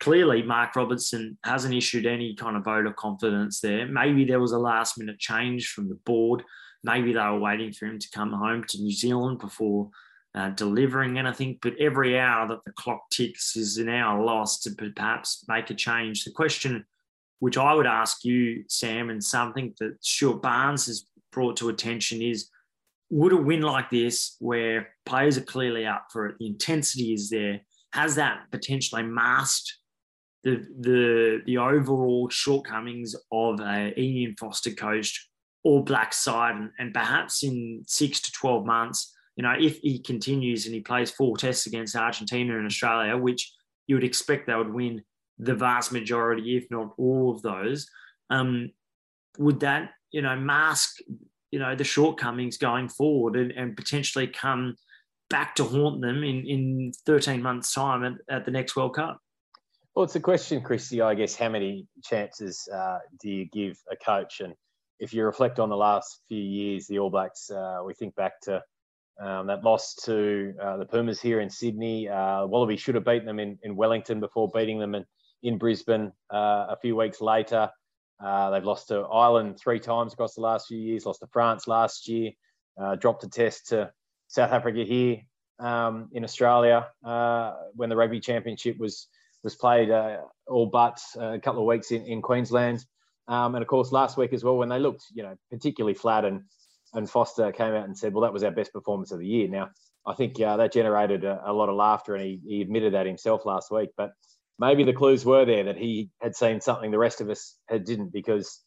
clearly 0.01 0.43
Mark 0.43 0.77
Robinson 0.77 1.39
hasn't 1.45 1.75
issued 1.75 2.07
any 2.07 2.35
kind 2.35 2.57
of 2.57 2.65
vote 2.65 2.87
of 2.87 2.97
confidence 2.97 3.61
there. 3.61 3.87
Maybe 3.87 4.25
there 4.25 4.41
was 4.41 4.53
a 4.53 4.59
last 4.59 4.99
minute 4.99 5.19
change 5.19 5.71
from 5.71 5.89
the 5.89 5.95
board. 5.95 6.43
Maybe 6.83 7.13
they 7.13 7.21
were 7.21 7.39
waiting 7.39 7.73
for 7.73 7.87
him 7.87 7.99
to 7.99 8.11
come 8.13 8.33
home 8.33 8.65
to 8.69 8.79
New 8.79 8.93
Zealand 8.93 9.39
before 9.39 9.91
uh, 10.35 10.51
delivering 10.51 11.19
anything. 11.19 11.59
But 11.63 11.79
every 11.79 12.19
hour 12.19 12.47
that 12.49 12.65
the 12.65 12.73
clock 12.73 13.09
ticks 13.11 13.57
is 13.57 13.79
an 13.79 13.89
hour 13.89 14.23
lost 14.23 14.65
to 14.65 14.71
perhaps 14.71 15.45
make 15.49 15.71
a 15.71 15.75
change. 15.75 16.25
The 16.25 16.33
question, 16.33 16.85
which 17.39 17.57
I 17.57 17.75
would 17.75 17.87
ask 17.87 18.25
you, 18.25 18.65
Sam, 18.69 19.11
and 19.11 19.23
something 19.23 19.75
that 19.81 19.97
Stuart 20.05 20.43
Barnes 20.43 20.87
has 20.87 21.07
brought 21.33 21.57
to 21.59 21.71
attention 21.71 22.23
is 22.23 22.51
would 23.11 23.33
a 23.33 23.37
win 23.37 23.63
like 23.63 23.91
this, 23.91 24.37
where 24.41 24.89
players 25.05 25.39
are 25.39 25.43
clearly 25.43 25.87
up 25.87 26.07
for 26.13 26.27
it, 26.27 26.37
the 26.39 26.47
intensity 26.47 27.13
is 27.15 27.31
there, 27.31 27.61
has 27.93 28.17
that 28.17 28.41
potentially 28.51 29.03
masked 29.03 29.79
the 30.45 30.65
the 30.81 31.43
the 31.47 31.59
overall 31.59 32.29
shortcomings 32.29 33.15
of 33.33 33.61
a 33.61 33.99
Ian 33.99 34.37
Foster 34.39 34.71
coached 34.71 35.29
All 35.65 35.83
Black 35.83 36.13
side, 36.13 36.57
and, 36.57 36.71
and 36.79 36.95
perhaps 36.95 37.43
in 37.43 37.83
six 37.87 38.21
to 38.21 38.33
twelve 38.33 38.65
months, 38.65 39.13
you 39.37 39.43
know, 39.43 39.55
if 39.59 39.79
he 39.79 39.99
continues 39.99 40.67
and 40.67 40.75
he 40.75 40.81
plays 40.81 41.11
four 41.11 41.37
tests 41.37 41.67
against 41.67 41.97
Argentina 41.97 42.57
and 42.57 42.67
Australia, 42.67 43.17
which 43.17 43.53
you 43.87 43.97
would 43.97 44.05
expect 44.05 44.47
they 44.47 44.55
would 44.55 44.73
win 44.73 45.03
the 45.39 45.55
vast 45.55 45.93
majority, 45.93 46.57
if 46.57 46.67
not 46.71 46.93
all 46.97 47.31
of 47.31 47.43
those, 47.43 47.89
um, 48.31 48.71
would 49.39 49.61
that 49.61 49.91
you 50.13 50.23
know 50.23 50.37
mask 50.37 50.99
you 51.57 51.63
know 51.63 51.75
the 51.75 51.85
shortcomings 51.85 52.59
going 52.59 52.87
forward 52.87 53.35
and, 53.35 53.51
and 53.53 53.75
potentially 53.75 54.27
come 54.27 54.77
back 55.31 55.55
to 55.55 55.65
haunt 55.65 56.03
them 56.03 56.23
in, 56.23 56.47
in 56.47 56.93
13 57.07 57.41
months 57.41 57.73
time 57.73 58.05
at, 58.05 58.13
at 58.29 58.45
the 58.45 58.51
next 58.51 58.77
world 58.77 58.95
cup. 58.95 59.19
Well 59.95 60.05
it's 60.05 60.17
a 60.17 60.21
question 60.21 60.63
christy 60.63 61.01
i 61.01 61.15
guess 61.15 61.35
how 61.35 61.49
many 61.49 61.87
chances 62.05 62.69
uh, 62.71 62.99
do 63.23 63.31
you 63.31 63.47
give 63.47 63.79
a 63.91 63.97
coach? 63.97 64.41
And 64.41 64.53
if 65.01 65.15
you 65.15 65.25
reflect 65.25 65.59
on 65.59 65.71
the 65.71 65.77
last 65.77 66.21
few 66.29 66.43
years 66.43 66.89
the 66.89 66.99
all 66.99 67.09
blacks 67.09 67.51
uh, 67.51 67.79
we 67.87 67.95
think 67.95 68.15
back 68.17 68.39
to 68.43 68.63
um, 69.19 69.47
that 69.47 69.65
loss 69.65 69.95
to 70.05 70.53
uh, 70.63 70.77
the 70.77 70.85
pumas 70.85 71.23
here 71.23 71.41
in 71.41 71.49
sydney 71.49 72.07
uh, 72.07 72.45
wallaby 72.47 72.77
should 72.77 72.97
have 72.97 73.07
beaten 73.07 73.25
them 73.25 73.41
in, 73.41 73.59
in 73.63 73.75
wellington 73.75 74.21
before 74.21 74.51
beating 74.55 74.79
them 74.79 74.95
in, 74.95 75.07
in 75.43 75.57
brisbane 75.57 76.13
uh, 76.31 76.67
a 76.69 76.77
few 76.83 76.95
weeks 76.95 77.23
later 77.23 77.71
uh, 78.23 78.51
they've 78.51 78.65
lost 78.65 78.89
to 78.89 79.01
Ireland 79.01 79.59
three 79.59 79.81
times 79.81 80.13
across 80.13 80.35
the 80.35 80.41
last 80.41 80.69
few 80.69 80.79
years, 80.79 81.07
lost 81.07 81.21
to 81.21 81.27
France 81.27 81.67
last 81.67 82.09
year, 82.09 82.33
uh, 82.81 82.97
dropped 82.97 83.25
a 83.25 83.29
test 83.29 83.69
to 83.69 83.91
South 84.29 84.53
Africa 84.53 84.85
here 84.85 85.19
um, 85.59 86.09
in 86.13 86.25
Australia 86.25 86.87
uh, 87.05 87.55
when 87.75 87.89
the 87.89 87.97
Rugby 87.97 88.21
Championship 88.21 88.79
was 88.79 89.09
was 89.45 89.55
played 89.55 89.91
uh, 89.91 90.19
all 90.49 90.67
but 90.67 91.01
uh, 91.17 91.35
a 91.35 91.39
couple 91.39 91.61
of 91.61 91.67
weeks 91.67 91.93
in, 91.93 92.05
in 92.07 92.21
Queensland. 92.21 92.85
Um, 93.29 93.55
and 93.55 93.63
of 93.63 93.69
course, 93.69 93.93
last 93.93 94.17
week 94.17 94.33
as 94.33 94.43
well, 94.43 94.57
when 94.57 94.69
they 94.69 94.79
looked, 94.79 95.05
you 95.13 95.23
know, 95.23 95.37
particularly 95.51 95.95
flat, 95.95 96.25
and 96.25 96.43
and 96.95 97.09
Foster 97.09 97.53
came 97.53 97.75
out 97.75 97.85
and 97.85 97.97
said, 97.97 98.13
"Well, 98.13 98.23
that 98.23 98.33
was 98.33 98.45
our 98.45 98.51
best 98.51 98.73
performance 98.73 99.13
of 99.13 99.19
the 99.19 99.27
year." 99.27 99.49
Now, 99.49 99.71
I 100.07 100.15
think 100.15 100.41
uh, 100.41 100.57
that 100.57 100.73
generated 100.73 101.25
a, 101.25 101.43
a, 101.45 101.53
lot 101.53 101.69
of 101.69 101.77
laughter, 101.77 102.15
and 102.15 102.25
he, 102.25 102.41
he 102.47 102.61
admitted 102.61 102.95
that 102.95 103.07
himself 103.07 103.45
last 103.45 103.71
week. 103.71 103.91
But 103.97 104.13
maybe 104.59 104.85
the 104.85 104.93
clues 104.93 105.25
were 105.25 105.45
there 105.45 105.65
that 105.65 105.77
he 105.77 106.11
had 106.21 106.35
seen 106.35 106.61
something 106.61 106.91
the 106.91 106.99
rest 106.99 107.21
of 107.21 107.31
us 107.31 107.57
had 107.69 107.85
didn't 107.85 108.13
because 108.13 108.61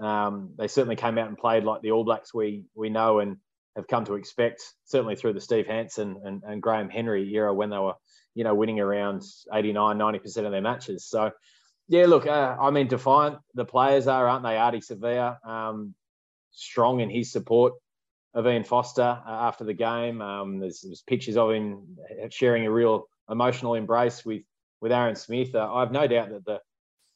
um, 0.00 0.54
they 0.58 0.68
certainly 0.68 0.96
came 0.96 1.18
out 1.18 1.28
and 1.28 1.38
played 1.38 1.64
like 1.64 1.82
the 1.82 1.92
All 1.92 2.04
Blacks 2.04 2.34
we 2.34 2.64
we 2.74 2.90
know 2.90 3.20
and 3.20 3.36
have 3.76 3.86
come 3.86 4.04
to 4.04 4.14
expect 4.14 4.62
certainly 4.84 5.16
through 5.16 5.32
the 5.32 5.40
Steve 5.40 5.66
Hansen 5.66 6.20
and, 6.24 6.42
and 6.46 6.62
Graham 6.62 6.88
Henry 6.88 7.32
era 7.34 7.52
when 7.52 7.70
they 7.70 7.78
were 7.78 7.94
you 8.34 8.44
know 8.44 8.54
winning 8.54 8.80
around 8.80 9.22
89 9.52 9.98
90% 9.98 10.46
of 10.46 10.52
their 10.52 10.60
matches. 10.60 11.04
So 11.04 11.30
yeah 11.88 12.06
look 12.06 12.26
uh, 12.26 12.56
I 12.60 12.70
mean 12.70 12.88
defiant 12.88 13.38
the 13.54 13.64
players 13.64 14.06
are 14.06 14.28
aren't 14.28 14.44
they? 14.44 14.50
Ardie 14.50 14.84
Savea 14.84 15.36
um, 15.46 15.94
strong 16.52 17.00
in 17.00 17.10
his 17.10 17.30
support 17.30 17.74
of 18.34 18.46
Ian 18.46 18.64
Foster 18.64 19.02
uh, 19.02 19.30
after 19.30 19.64
the 19.64 19.74
game. 19.74 20.20
Um, 20.20 20.58
there's, 20.58 20.80
there's 20.80 21.02
pictures 21.02 21.36
of 21.36 21.52
him 21.52 21.96
sharing 22.30 22.66
a 22.66 22.70
real 22.70 23.08
emotional 23.30 23.74
embrace 23.74 24.24
with 24.24 24.42
with 24.84 24.92
Aaron 24.92 25.16
Smith. 25.16 25.54
Uh, 25.54 25.74
I 25.74 25.80
have 25.80 25.92
no 25.92 26.06
doubt 26.06 26.28
that 26.28 26.44
the 26.44 26.60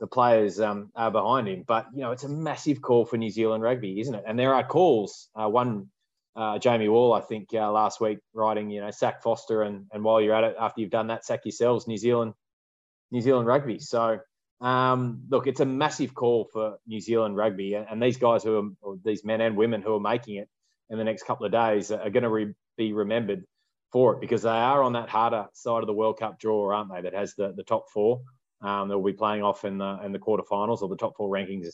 the 0.00 0.07
players 0.07 0.59
um, 0.59 0.90
are 0.96 1.11
behind 1.11 1.48
him. 1.48 1.64
But 1.66 1.87
you 1.92 2.00
know, 2.00 2.12
it's 2.12 2.24
a 2.24 2.28
massive 2.28 2.81
call 2.81 3.04
for 3.04 3.18
New 3.18 3.31
Zealand 3.31 3.62
rugby, 3.62 4.00
isn't 4.00 4.14
it? 4.14 4.24
And 4.26 4.38
there 4.38 4.54
are 4.54 4.64
calls. 4.64 5.28
Uh, 5.35 5.48
one, 5.48 5.88
uh, 6.35 6.59
Jamie 6.59 6.88
Wall, 6.88 7.12
I 7.12 7.20
think 7.20 7.48
uh, 7.52 7.70
last 7.70 8.00
week, 8.00 8.20
writing, 8.33 8.70
you 8.70 8.81
know, 8.81 8.90
sack 8.90 9.22
Foster, 9.22 9.62
and 9.62 9.85
and 9.92 10.02
while 10.02 10.20
you're 10.20 10.35
at 10.35 10.44
it, 10.44 10.57
after 10.59 10.81
you've 10.81 10.90
done 10.90 11.09
that, 11.09 11.26
sack 11.26 11.40
yourselves, 11.44 11.87
New 11.87 11.98
Zealand, 11.98 12.33
New 13.12 13.20
Zealand 13.20 13.46
rugby. 13.46 13.78
So. 13.78 14.18
Um, 14.61 15.22
look, 15.31 15.46
it's 15.46 15.61
a 15.61 15.64
massive 15.64 16.16
call 16.16 16.48
for 16.52 16.78
New 16.85 16.98
Zealand 16.98 17.37
rugby, 17.37 17.74
and, 17.74 17.87
and 17.88 18.02
these 18.02 18.16
guys 18.16 18.42
who 18.42 18.74
are, 18.83 18.96
these 19.04 19.24
men 19.24 19.40
and 19.40 19.57
women 19.57 19.83
who 19.83 19.94
are 19.94 20.00
making 20.00 20.35
it 20.35 20.48
in 20.90 20.98
the 20.98 21.04
next 21.04 21.26
couple 21.26 21.46
of 21.46 21.52
days, 21.52 21.92
are 21.92 22.11
going 22.11 22.24
to 22.24 22.28
re- 22.28 22.54
be 22.76 22.92
remembered 22.92 23.44
for 23.92 24.14
it 24.14 24.20
because 24.20 24.42
they 24.42 24.51
are 24.51 24.83
on 24.83 24.92
that 24.92 25.09
harder 25.09 25.46
side 25.53 25.83
of 25.83 25.87
the 25.87 25.94
World 25.94 26.18
Cup 26.18 26.38
draw, 26.38 26.74
aren't 26.74 26.92
they? 26.92 27.01
That 27.01 27.14
has 27.14 27.35
the, 27.35 27.53
the 27.57 27.62
top 27.62 27.87
four 27.92 28.22
um, 28.61 28.88
that 28.88 28.98
will 28.98 29.12
be 29.12 29.16
playing 29.16 29.42
off 29.42 29.64
in 29.64 29.79
the 29.79 30.01
in 30.05 30.12
the 30.12 30.19
quarterfinals 30.19 30.83
or 30.83 30.88
the 30.88 30.96
top 30.96 31.17
four 31.17 31.31
rankings 31.31 31.67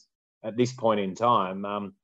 at 0.42 0.56
this 0.56 0.72
point 0.72 1.00
in 1.00 1.14
time. 1.14 1.64
Um, 1.64 1.94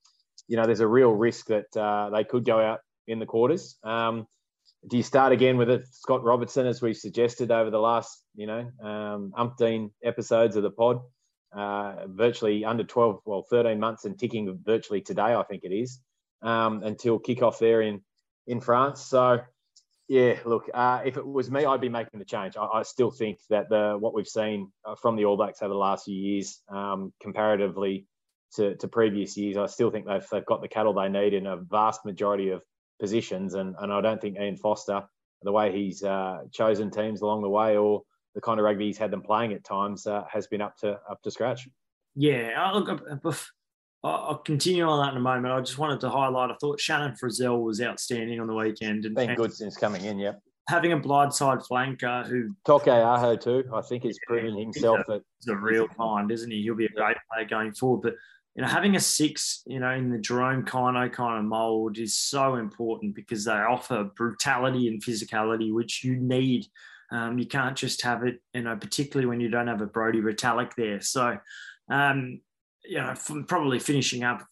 you 0.49 0.57
know, 0.57 0.65
there's 0.65 0.81
a 0.81 0.87
real 0.87 1.13
risk 1.13 1.47
that 1.47 1.77
uh, 1.77 2.11
they 2.11 2.25
could 2.25 2.45
go 2.45 2.61
out 2.61 2.81
in 3.07 3.19
the 3.19 3.27
quarters. 3.27 3.77
Um, 3.85 4.27
do 4.89 4.97
you 4.97 5.03
start 5.03 5.33
again 5.33 5.59
with 5.59 5.69
it, 5.69 5.87
Scott 5.93 6.25
Robertson, 6.25 6.67
as 6.67 6.81
we've 6.81 6.97
suggested 6.97 7.51
over 7.51 7.71
the 7.71 7.79
last, 7.79 8.25
you 8.35 8.47
know, 8.47 8.71
um, 8.83 9.33
umpteen 9.37 9.91
episodes 10.03 10.57
of 10.57 10.63
the 10.63 10.71
pod? 10.71 11.01
Uh, 11.53 12.07
virtually 12.07 12.65
under 12.65 12.85
12, 12.85 13.23
well, 13.25 13.45
13 13.51 13.79
months 13.79 14.05
and 14.05 14.17
ticking 14.17 14.57
virtually 14.65 15.01
today, 15.01 15.35
I 15.35 15.43
think 15.43 15.65
it 15.65 15.75
is, 15.75 15.99
um, 16.43 16.85
until 16.85 17.19
kickoff 17.19 17.59
there 17.59 17.83
in 17.83 18.01
in 18.47 18.61
France. 18.61 19.03
So 19.03 19.41
yeah, 20.11 20.41
look, 20.45 20.69
uh, 20.75 21.03
if 21.05 21.17
it 21.17 21.25
was 21.25 21.53
me, 21.53 21.65
I'd 21.65 21.81
be 21.81 21.89
making 21.89 22.19
the 22.19 22.25
change. 22.25 22.57
I, 22.57 22.65
I, 22.65 22.83
still 22.83 23.13
think 23.13 23.39
that 23.49 23.69
the 23.69 23.97
what 23.97 24.13
we've 24.13 24.27
seen 24.27 24.73
uh, 24.85 24.97
from 24.97 25.15
the 25.15 25.25
All 25.25 25.37
Blacks 25.37 25.63
over 25.63 25.73
the 25.73 25.79
last 25.79 26.07
few 26.07 26.17
years, 26.17 26.63
um, 26.69 27.13
comparatively 27.23 28.09
to, 28.57 28.75
to, 28.75 28.89
previous 28.89 29.37
years, 29.37 29.57
I 29.57 29.67
still 29.67 29.89
think 29.89 30.07
they've, 30.07 30.27
they've 30.33 30.45
got 30.45 30.63
the 30.63 30.69
cattle 30.69 30.93
they 30.93 31.09
need 31.09 31.33
in 31.33 31.47
a 31.47 31.59
vast 31.59 32.05
majority 32.05 32.49
of 32.49 32.61
positions. 32.99 33.55
And, 33.55 33.77
and 33.79 33.93
I 33.93 34.01
don't 34.01 34.21
think 34.21 34.37
Ian 34.37 34.57
Foster, 34.57 35.05
the 35.43 35.53
way 35.53 35.71
he's 35.71 36.03
uh, 36.03 36.39
chosen 36.51 36.91
teams 36.91 37.21
along 37.21 37.43
the 37.43 37.49
way, 37.49 37.77
or 37.77 38.03
the 38.35 38.41
kind 38.41 38.59
of 38.59 38.65
rugby 38.65 38.87
he's 38.87 38.99
had 38.99 39.13
them 39.13 39.23
playing 39.23 39.53
at 39.53 39.63
times, 39.63 40.09
uh, 40.09 40.25
has 40.29 40.49
been 40.49 40.61
up 40.61 40.77
to 40.79 40.99
up 41.09 41.23
to 41.23 41.31
scratch. 41.31 41.69
Yeah, 42.17 42.55
I'll, 42.59 42.83
I'll, 44.03 44.39
continue 44.39 44.85
on 44.85 45.05
that 45.05 45.13
in 45.13 45.19
a 45.19 45.21
moment. 45.21 45.53
I 45.53 45.61
just 45.61 45.79
wanted 45.79 46.01
to 46.01 46.11
highlight. 46.11 46.51
I 46.51 46.55
thought 46.61 46.81
Shannon 46.81 47.15
Frizell 47.23 47.63
was 47.63 47.83
outstanding 47.83 48.41
on 48.41 48.47
the 48.47 48.55
weekend, 48.55 49.05
and 49.05 49.15
been 49.15 49.35
good 49.35 49.53
since 49.53 49.77
coming 49.77 50.05
in. 50.05 50.19
Yep. 50.19 50.41
Having 50.69 50.93
a 50.93 50.99
blindside 50.99 51.67
flanker 51.67 52.27
who 52.27 52.55
Toke 52.65 52.89
Aho 52.89 53.37
too, 53.37 53.65
I 53.75 53.83
think 53.83 54.05
he's 54.05 54.19
proven 54.27 54.57
himself 54.57 55.01
that 55.09 55.23
he's 55.39 55.49
a 55.49 55.57
real 55.57 55.89
find, 55.89 56.31
isn't 56.31 56.51
he? 56.51 56.63
He'll 56.63 56.77
be 56.77 56.87
a 56.87 56.91
great 56.91 57.17
player 57.31 57.47
going 57.47 57.73
forward. 57.73 58.03
But 58.03 58.15
you 58.55 58.63
know, 58.63 58.69
having 58.69 58.97
a 58.97 59.01
six, 59.01 59.63
you 59.67 59.81
know, 59.81 59.91
in 59.91 60.11
the 60.11 60.19
Jerome 60.19 60.65
Kaino 60.65 61.13
kind 61.13 61.39
of 61.39 61.45
mold 61.45 61.99
is 61.99 62.17
so 62.17 62.57
important 62.57 63.15
because 63.15 63.45
they 63.45 63.53
offer 63.53 64.05
brutality 64.17 64.89
and 64.89 65.03
physicality, 65.03 65.73
which 65.73 66.05
you 66.05 66.17
need. 66.17 66.67
Um, 67.13 67.39
you 67.39 67.47
can't 67.47 67.77
just 67.77 68.03
have 68.03 68.23
it, 68.23 68.41
you 68.55 68.63
know, 68.63 68.77
particularly 68.77 69.27
when 69.27 69.41
you 69.41 69.49
don't 69.49 69.67
have 69.67 69.81
a 69.81 69.87
Brodie 69.87 70.21
Retallick 70.21 70.75
there. 70.77 71.01
So, 71.01 71.39
um, 71.91 72.41
you 72.85 72.99
know, 72.99 73.15
probably 73.47 73.79
finishing 73.79 74.25
up 74.25 74.47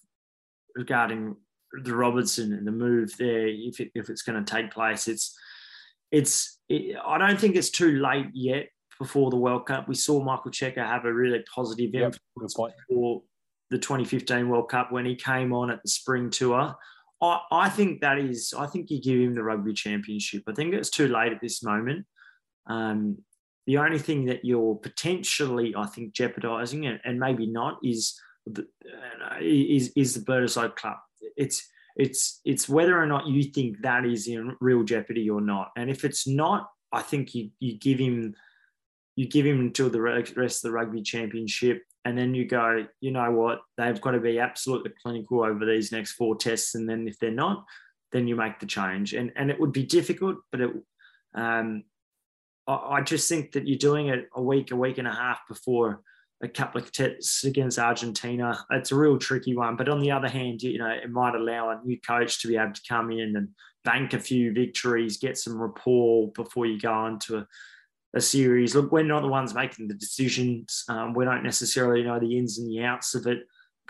regarding 0.75 1.37
the 1.85 1.95
Robertson 1.95 2.53
and 2.53 2.67
the 2.67 2.73
move 2.73 3.15
there, 3.19 3.47
if 3.49 3.81
it, 3.81 3.91
if 3.95 4.11
it's 4.11 4.23
going 4.23 4.43
to 4.43 4.51
take 4.51 4.71
place, 4.71 5.09
it's 5.09 5.37
it's. 6.11 6.59
It, 6.69 6.97
I 7.05 7.19
don't 7.19 7.41
think 7.41 7.57
it's 7.57 7.71
too 7.71 7.99
late 7.99 8.27
yet 8.35 8.69
before 8.99 9.31
the 9.31 9.37
World 9.37 9.67
Cup. 9.67 9.89
We 9.89 9.95
saw 9.95 10.23
Michael 10.23 10.51
Cheika 10.51 10.79
have 10.79 11.05
a 11.05 11.13
really 11.13 11.43
positive 11.55 11.91
yep, 11.93 12.15
influence 12.37 12.55
for 12.89 13.23
the 13.71 13.79
2015 13.79 14.49
World 14.49 14.69
Cup 14.69 14.93
when 14.93 15.05
he 15.05 15.15
came 15.15 15.53
on 15.53 15.71
at 15.71 15.83
the 15.83 15.89
spring 15.89 16.31
tour. 16.31 16.75
I, 17.21 17.41
I 17.51 17.69
think 17.69 18.01
that 18.01 18.19
is, 18.19 18.55
I 18.57 18.67
think 18.67 18.91
you 18.91 19.01
give 19.01 19.19
him 19.19 19.35
the 19.35 19.43
rugby 19.43 19.73
championship. 19.73 20.43
I 20.47 20.53
think 20.53 20.75
it's 20.75 20.91
too 20.91 21.09
late 21.09 21.33
at 21.33 21.41
this 21.41 21.63
moment. 21.63 22.07
Um, 22.67 23.19
the 23.69 23.77
only 23.77 23.99
thing 23.99 24.25
that 24.25 24.47
you're 24.47 24.77
potentially, 24.77 25.75
I 25.77 25.85
think, 25.85 26.15
jeopardising 26.15 26.87
and, 26.87 26.99
and, 27.05 27.21
maybe 27.21 27.47
not 27.47 27.79
is 27.85 28.19
the, 28.47 28.63
uh, 29.23 29.37
is 29.43 29.93
is 29.95 30.15
the 30.15 30.21
Bledisloe 30.21 30.75
Cup. 30.75 31.05
It's 31.37 31.69
it's 31.95 32.41
it's 32.47 32.67
whether 32.67 32.99
or 32.99 33.05
not 33.07 33.27
you 33.27 33.43
think 33.45 33.83
that 33.83 34.07
is 34.07 34.27
in 34.27 34.57
real 34.63 34.85
jeopardy 34.85 35.29
or 35.29 35.43
not. 35.43 35.71
And 35.77 35.91
if 35.91 36.07
it's 36.07 36.27
not, 36.27 36.71
I 36.93 37.03
think 37.03 37.35
you 37.35 37.51
you 37.61 37.79
give 37.79 37.99
him 37.99 38.35
you 39.17 39.29
give 39.29 39.45
him 39.45 39.61
until 39.61 39.91
the 39.91 40.01
rest 40.01 40.35
of 40.35 40.63
the 40.63 40.73
rugby 40.73 41.03
championship 41.03 41.83
and 42.07 42.17
then 42.17 42.35
you 42.35 42.47
go, 42.47 42.87
you 43.03 43.11
know 43.11 43.31
what, 43.31 43.59
they've 43.77 44.01
got 44.01 44.13
to 44.13 44.21
be 44.21 44.39
absolutely 44.39 44.93
clinical 45.03 45.45
over 45.45 45.67
these 45.67 45.93
next 45.93 46.13
four 46.13 46.37
tests, 46.37 46.75
and 46.75 46.89
then 46.89 47.07
if 47.07 47.19
they're 47.19 47.31
not, 47.31 47.67
then 48.13 48.27
you 48.27 48.35
make 48.35 48.61
the 48.61 48.67
change. 48.67 49.13
And 49.13 49.31
and 49.37 49.51
it 49.51 49.61
would 49.61 49.73
be 49.73 49.85
difficult, 49.85 50.37
but 50.51 50.63
it, 50.63 50.71
um, 51.35 51.85
I, 52.69 53.01
just 53.01 53.29
think 53.29 53.53
that 53.53 53.67
you're 53.67 53.79
doing 53.79 54.09
it 54.09 54.29
a 54.35 54.43
week, 54.43 54.71
a 54.71 54.77
week 54.77 54.99
and 54.99 55.09
a 55.09 55.13
half 55.13 55.41
before 55.49 56.03
a 56.43 56.49
couple 56.49 56.81
of 56.81 56.93
tests 56.93 57.45
against 57.45 57.79
Argentina. 57.79 58.65
It's 58.71 58.93
a 58.93 58.97
real 58.97 59.19
tricky 59.19 59.57
one. 59.57 59.77
But 59.77 59.89
on 59.89 60.01
the 60.01 60.11
other 60.11 60.29
hand, 60.29 60.63
you 60.63 60.79
know, 60.79 60.91
it 60.91 61.11
might 61.11 61.35
allow 61.35 61.71
a 61.71 61.81
new 61.85 61.99
coach 62.01 62.43
to 62.43 62.49
be 62.49 62.57
able 62.57 62.75
to 62.75 62.83
come 62.89 63.11
in 63.11 63.37
and 63.37 63.49
bank 63.85 64.13
a 64.13 64.21
few 64.21 64.53
victories, 64.53 65.17
get 65.17 65.39
some 65.39 65.61
rapport 65.61 66.31
before 66.33 66.67
you 66.67 66.79
go 66.79 66.93
on 66.93 67.19
to 67.21 67.39
a 67.39 67.47
a 68.15 68.21
series. 68.21 68.75
Look, 68.75 68.93
we're 68.93 69.03
not 69.03 69.23
the 69.23 69.29
ones 69.29 69.55
making 69.55 69.89
the 69.89 69.95
decisions. 69.95 70.85
Um, 70.89 71.13
we 71.15 71.25
don't 71.25 71.43
necessarily 71.43 72.03
know 72.03 72.19
the 72.19 72.39
ins 72.39 72.59
and 72.59 72.71
the 72.71 72.85
outs 72.85 73.15
of 73.15 73.27
it. 73.27 73.41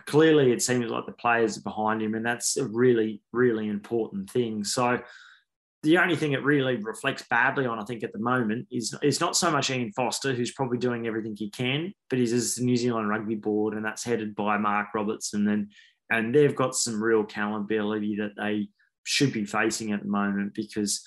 Clearly, 0.07 0.53
it 0.53 0.63
seems 0.63 0.91
like 0.91 1.07
the 1.07 1.13
players 1.13 1.59
are 1.59 1.63
behind 1.63 2.03
him, 2.03 2.15
and 2.15 2.25
that's 2.25 2.57
a 2.57 2.67
really, 2.67 3.21
really 3.33 3.69
important 3.69 4.31
thing. 4.31 4.65
So, 4.65 5.01
the 5.83 5.99
only 5.99 6.17
thing 6.17 6.33
it 6.33 6.43
really 6.43 6.77
reflects 6.77 7.25
badly 7.31 7.65
on, 7.65 7.79
I 7.79 7.85
think, 7.85 8.03
at 8.03 8.13
the 8.13 8.19
moment 8.19 8.67
is 8.71 8.95
is 9.03 9.21
not 9.21 9.37
so 9.37 9.51
much 9.51 9.71
Ian 9.71 9.93
Foster, 9.93 10.33
who's 10.35 10.53
probably 10.53 10.79
doing 10.79 11.07
everything 11.07 11.37
he 11.37 11.51
can, 11.51 11.93
but 12.11 12.19
he's 12.19 12.57
the 12.57 12.65
New 12.65 12.77
Zealand 12.77 13.09
Rugby 13.09 13.37
Board, 13.37 13.75
and 13.75 13.85
that's 13.85 14.05
headed 14.05 14.35
by 14.35 14.59
Mark 14.59 14.89
Robinson, 14.95 15.47
and 15.49 15.73
and 16.11 16.35
they've 16.35 16.57
got 16.57 16.75
some 16.75 17.03
real 17.03 17.21
accountability 17.21 18.17
that 18.17 18.33
they 18.37 18.69
should 19.05 19.33
be 19.33 19.45
facing 19.45 19.93
at 19.93 20.03
the 20.03 20.09
moment 20.09 20.55
because 20.55 21.07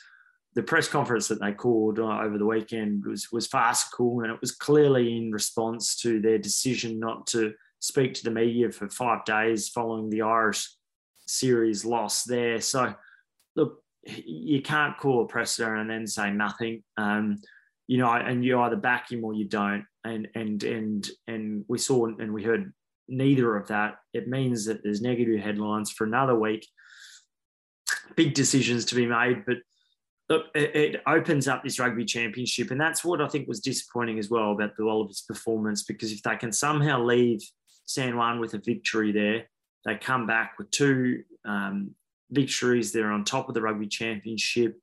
the 0.53 0.63
press 0.63 0.87
conference 0.87 1.27
that 1.27 1.39
they 1.39 1.53
called 1.53 1.99
uh, 1.99 2.19
over 2.19 2.37
the 2.37 2.45
weekend 2.45 3.05
was 3.05 3.31
was 3.31 3.47
farcical, 3.47 4.21
and 4.21 4.31
it 4.31 4.39
was 4.39 4.51
clearly 4.51 5.17
in 5.17 5.31
response 5.31 5.97
to 5.97 6.21
their 6.21 6.37
decision 6.37 6.99
not 6.99 7.27
to 7.27 7.53
speak 7.79 8.13
to 8.13 8.23
the 8.23 8.31
media 8.31 8.71
for 8.71 8.87
five 8.89 9.25
days 9.25 9.67
following 9.67 10.09
the 10.09 10.21
Irish 10.21 10.69
series 11.25 11.83
loss 11.83 12.23
there. 12.23 12.61
So, 12.61 12.93
look, 13.55 13.80
you 14.03 14.61
can't 14.61 14.97
call 14.97 15.23
a 15.23 15.27
presser 15.27 15.75
and 15.75 15.89
then 15.89 16.07
say 16.07 16.31
nothing. 16.31 16.83
Um, 16.97 17.37
you 17.87 17.97
know, 17.97 18.11
and 18.11 18.43
you 18.43 18.59
either 18.59 18.77
back 18.77 19.11
him 19.11 19.23
or 19.23 19.33
you 19.33 19.45
don't. 19.45 19.85
And 20.03 20.27
and 20.33 20.63
and 20.63 21.07
and 21.27 21.65
we 21.67 21.77
saw 21.77 22.05
and 22.07 22.33
we 22.33 22.43
heard 22.43 22.73
neither 23.07 23.55
of 23.55 23.67
that. 23.67 23.97
It 24.13 24.27
means 24.27 24.65
that 24.65 24.83
there's 24.83 25.01
negative 25.01 25.39
headlines 25.39 25.91
for 25.91 26.05
another 26.05 26.37
week. 26.37 26.67
Big 28.15 28.33
decisions 28.33 28.85
to 28.85 28.95
be 28.95 29.05
made, 29.05 29.45
but 29.45 29.57
look, 30.29 30.45
it, 30.55 30.75
it, 30.75 31.01
opens 31.05 31.47
up 31.47 31.63
this 31.63 31.77
rugby 31.77 32.05
championship, 32.05 32.71
and 32.71 32.79
that's 32.79 33.03
what 33.03 33.21
I 33.21 33.27
think 33.27 33.47
was 33.47 33.59
disappointing 33.59 34.17
as 34.17 34.29
well 34.29 34.53
about 34.53 34.75
the 34.77 34.85
Wallabies' 34.85 35.25
performance. 35.27 35.83
Because 35.83 36.11
if 36.11 36.23
they 36.23 36.35
can 36.37 36.51
somehow 36.51 37.03
leave 37.03 37.41
San 37.85 38.15
Juan 38.15 38.39
with 38.39 38.53
a 38.53 38.59
victory 38.59 39.11
there, 39.11 39.49
they 39.85 39.95
come 39.95 40.27
back 40.27 40.53
with 40.57 40.71
two 40.71 41.23
um, 41.45 41.95
victories. 42.31 42.91
They're 42.91 43.11
on 43.11 43.25
top 43.25 43.47
of 43.47 43.55
the 43.55 43.61
rugby 43.61 43.87
championship. 43.87 44.77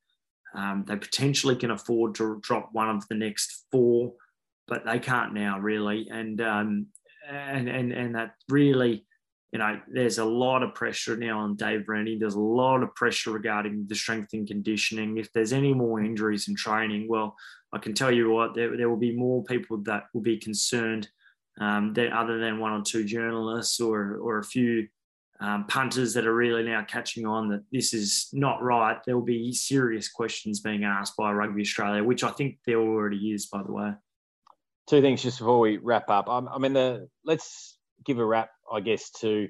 Um, 0.54 0.84
they 0.86 0.96
potentially 0.96 1.56
can 1.56 1.70
afford 1.70 2.14
to 2.16 2.40
drop 2.42 2.70
one 2.72 2.88
of 2.88 3.06
the 3.08 3.14
next 3.14 3.66
four, 3.70 4.14
but 4.66 4.84
they 4.84 4.98
can't 4.98 5.34
now 5.34 5.58
really. 5.58 6.08
And 6.10 6.40
um, 6.40 6.86
and 7.28 7.68
and 7.68 7.92
and 7.92 8.14
that 8.14 8.32
really 8.48 9.06
you 9.52 9.58
know, 9.58 9.80
there's 9.90 10.18
a 10.18 10.24
lot 10.24 10.62
of 10.62 10.74
pressure 10.74 11.16
now 11.16 11.40
on 11.40 11.56
Dave 11.56 11.88
Rennie. 11.88 12.18
There's 12.18 12.34
a 12.34 12.40
lot 12.40 12.82
of 12.82 12.94
pressure 12.94 13.30
regarding 13.30 13.86
the 13.86 13.94
strength 13.94 14.34
and 14.34 14.46
conditioning. 14.46 15.16
If 15.16 15.32
there's 15.32 15.54
any 15.54 15.72
more 15.72 16.02
injuries 16.02 16.48
in 16.48 16.54
training, 16.54 17.06
well, 17.08 17.34
I 17.72 17.78
can 17.78 17.94
tell 17.94 18.12
you 18.12 18.30
what, 18.30 18.54
there, 18.54 18.76
there 18.76 18.90
will 18.90 18.98
be 18.98 19.16
more 19.16 19.42
people 19.44 19.78
that 19.84 20.04
will 20.12 20.20
be 20.20 20.36
concerned 20.36 21.08
um, 21.60 21.94
that 21.94 22.12
other 22.12 22.38
than 22.38 22.58
one 22.58 22.72
or 22.72 22.82
two 22.82 23.04
journalists 23.04 23.80
or, 23.80 24.16
or 24.16 24.38
a 24.38 24.44
few 24.44 24.86
um, 25.40 25.66
punters 25.66 26.14
that 26.14 26.26
are 26.26 26.34
really 26.34 26.64
now 26.64 26.84
catching 26.84 27.24
on 27.24 27.48
that 27.48 27.62
this 27.70 27.94
is 27.94 28.28
not 28.32 28.62
right. 28.62 28.98
There 29.04 29.16
will 29.16 29.24
be 29.24 29.52
serious 29.52 30.08
questions 30.08 30.60
being 30.60 30.84
asked 30.84 31.16
by 31.16 31.32
Rugby 31.32 31.62
Australia, 31.62 32.02
which 32.02 32.24
I 32.24 32.30
think 32.30 32.58
there 32.66 32.80
already 32.80 33.32
is, 33.32 33.46
by 33.46 33.62
the 33.62 33.72
way. 33.72 33.92
Two 34.88 35.00
things 35.00 35.22
just 35.22 35.38
before 35.38 35.60
we 35.60 35.76
wrap 35.76 36.10
up. 36.10 36.28
I, 36.28 36.38
I 36.38 36.58
mean, 36.58 36.72
the 36.72 37.08
let's 37.24 37.78
give 38.04 38.18
a 38.18 38.24
wrap, 38.24 38.50
I 38.72 38.80
guess, 38.80 39.10
to 39.20 39.48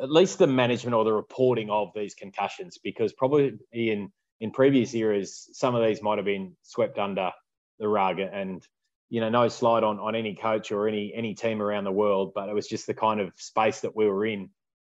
at 0.00 0.10
least 0.10 0.38
the 0.38 0.46
management 0.46 0.94
or 0.94 1.04
the 1.04 1.12
reporting 1.12 1.70
of 1.70 1.88
these 1.94 2.14
concussions, 2.14 2.78
because 2.82 3.12
probably 3.12 3.54
in 3.72 4.12
in 4.40 4.52
previous 4.52 4.94
eras, 4.94 5.48
some 5.52 5.74
of 5.74 5.84
these 5.84 6.00
might 6.00 6.18
have 6.18 6.24
been 6.24 6.54
swept 6.62 6.98
under 6.98 7.32
the 7.80 7.88
rug, 7.88 8.20
and 8.20 8.62
you 9.10 9.20
know, 9.20 9.30
no 9.30 9.48
slide 9.48 9.82
on 9.82 9.98
on 9.98 10.14
any 10.14 10.34
coach 10.36 10.70
or 10.70 10.86
any 10.86 11.12
any 11.14 11.34
team 11.34 11.60
around 11.60 11.84
the 11.84 11.90
world, 11.92 12.32
but 12.34 12.48
it 12.48 12.54
was 12.54 12.68
just 12.68 12.86
the 12.86 12.94
kind 12.94 13.20
of 13.20 13.32
space 13.36 13.80
that 13.80 13.96
we 13.96 14.06
were 14.06 14.26
in, 14.26 14.50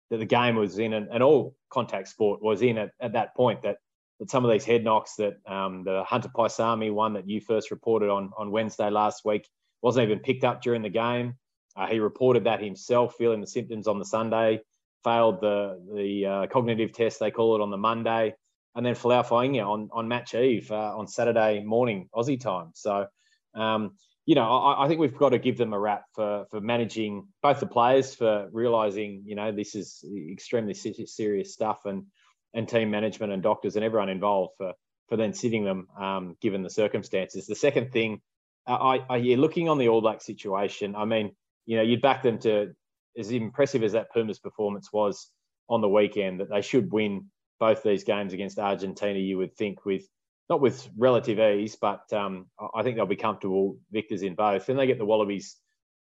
that 0.10 0.18
the 0.18 0.26
game 0.26 0.56
was 0.56 0.78
in, 0.78 0.94
and, 0.94 1.08
and 1.12 1.24
all 1.24 1.56
contact 1.70 2.08
sport 2.08 2.42
was 2.42 2.62
in 2.62 2.78
at, 2.78 2.92
at 3.00 3.14
that 3.14 3.36
point. 3.36 3.62
That 3.64 3.78
that 4.20 4.30
some 4.30 4.46
of 4.46 4.52
these 4.52 4.66
head 4.66 4.84
knocks 4.84 5.16
that 5.16 5.36
um, 5.46 5.84
the 5.84 6.04
Hunter 6.04 6.30
Paisami 6.30 6.94
one 6.94 7.14
that 7.14 7.28
you 7.28 7.42
first 7.42 7.72
reported 7.72 8.10
on 8.10 8.32
on 8.38 8.52
Wednesday 8.52 8.90
last 8.90 9.26
week 9.26 9.48
wasn't 9.82 10.06
even 10.06 10.20
picked 10.20 10.44
up 10.44 10.62
during 10.62 10.82
the 10.82 10.90
game. 10.90 11.36
Uh, 11.76 11.88
he 11.88 12.00
reported 12.00 12.46
that 12.46 12.64
himself, 12.64 13.16
feeling 13.18 13.42
the 13.42 13.48
symptoms 13.48 13.88
on 13.88 14.00
the 14.00 14.06
Sunday, 14.06 14.62
failed 15.04 15.42
the 15.42 15.82
the 15.94 16.26
uh, 16.26 16.48
cognitive 16.48 16.94
test 16.94 17.20
they 17.20 17.32
call 17.32 17.56
it 17.56 17.62
on 17.62 17.72
the 17.72 17.78
Monday, 17.78 18.34
and 18.76 18.86
then 18.86 18.96
Folau 18.96 19.26
Fainga'a 19.26 19.68
on 19.68 19.90
on 19.92 20.08
match 20.08 20.34
eve 20.34 20.72
uh, 20.72 20.98
on 20.98 21.08
Saturday 21.08 21.64
morning 21.64 22.10
Aussie 22.16 22.40
time. 22.40 22.72
So, 22.74 23.08
um, 23.54 23.92
you 24.26 24.36
know, 24.36 24.44
I, 24.44 24.86
I, 24.86 24.88
think 24.88 25.00
we've 25.00 25.16
got 25.16 25.30
to 25.30 25.40
give 25.40 25.58
them 25.58 25.74
a 25.74 25.80
rap 25.80 26.06
for 26.14 26.46
for 26.50 26.60
managing 26.60 27.28
both 27.44 27.60
the 27.60 27.68
players 27.68 28.16
for 28.16 28.50
realizing, 28.52 29.24
you 29.26 29.36
know, 29.36 29.52
this 29.52 29.76
is 29.76 30.04
extremely 30.32 30.74
serious 30.74 31.54
stuff, 31.54 31.86
and 31.86 32.06
and 32.54 32.68
team 32.68 32.90
management 32.90 33.34
and 33.34 33.44
doctors 33.44 33.76
and 33.76 33.86
everyone 33.86 34.10
involved 34.10 34.54
for 34.58 34.74
for 35.08 35.18
then 35.18 35.34
sitting 35.34 35.64
them 35.64 35.88
um, 36.00 36.36
given 36.42 36.64
the 36.64 36.70
circumstances. 36.70 37.46
The 37.46 37.56
second 37.56 37.92
thing, 37.92 38.22
I, 38.66 39.04
I 39.10 39.18
yeah, 39.18 39.38
looking 39.38 39.70
on 39.70 39.78
the 39.78 39.90
All 39.90 40.02
Black 40.02 40.22
situation, 40.22 40.96
I 40.96 41.06
mean 41.06 41.36
you 41.66 41.78
know, 41.78 41.84
you'd 41.84 42.02
back 42.02 42.24
them 42.24 42.40
to 42.40 42.74
as 43.18 43.32
impressive 43.32 43.84
as 43.84 43.94
that 43.94 44.12
Pumas 44.12 44.40
performance 44.40 44.92
was 44.92 45.30
on 45.70 45.82
the 45.82 45.90
weekend, 45.90 46.40
that 46.40 46.50
they 46.50 46.62
should 46.62 46.92
win 46.92 47.26
both 47.60 47.82
these 47.82 48.04
games 48.04 48.34
against 48.34 48.60
Argentina. 48.60 49.18
You 49.18 49.38
would 49.38 49.56
think 49.56 49.86
with 49.86 50.08
not 50.50 50.62
with 50.62 50.88
relative 50.98 51.40
ease, 51.40 51.76
but 51.76 52.12
um, 52.14 52.48
I 52.76 52.84
think 52.84 52.96
they'll 52.96 53.06
be 53.06 53.16
comfortable 53.16 53.78
victors 53.92 54.22
in 54.22 54.36
both. 54.36 54.66
Then 54.66 54.78
they 54.78 54.88
get 54.88 54.98
the 54.98 55.06
Wallabies 55.06 55.58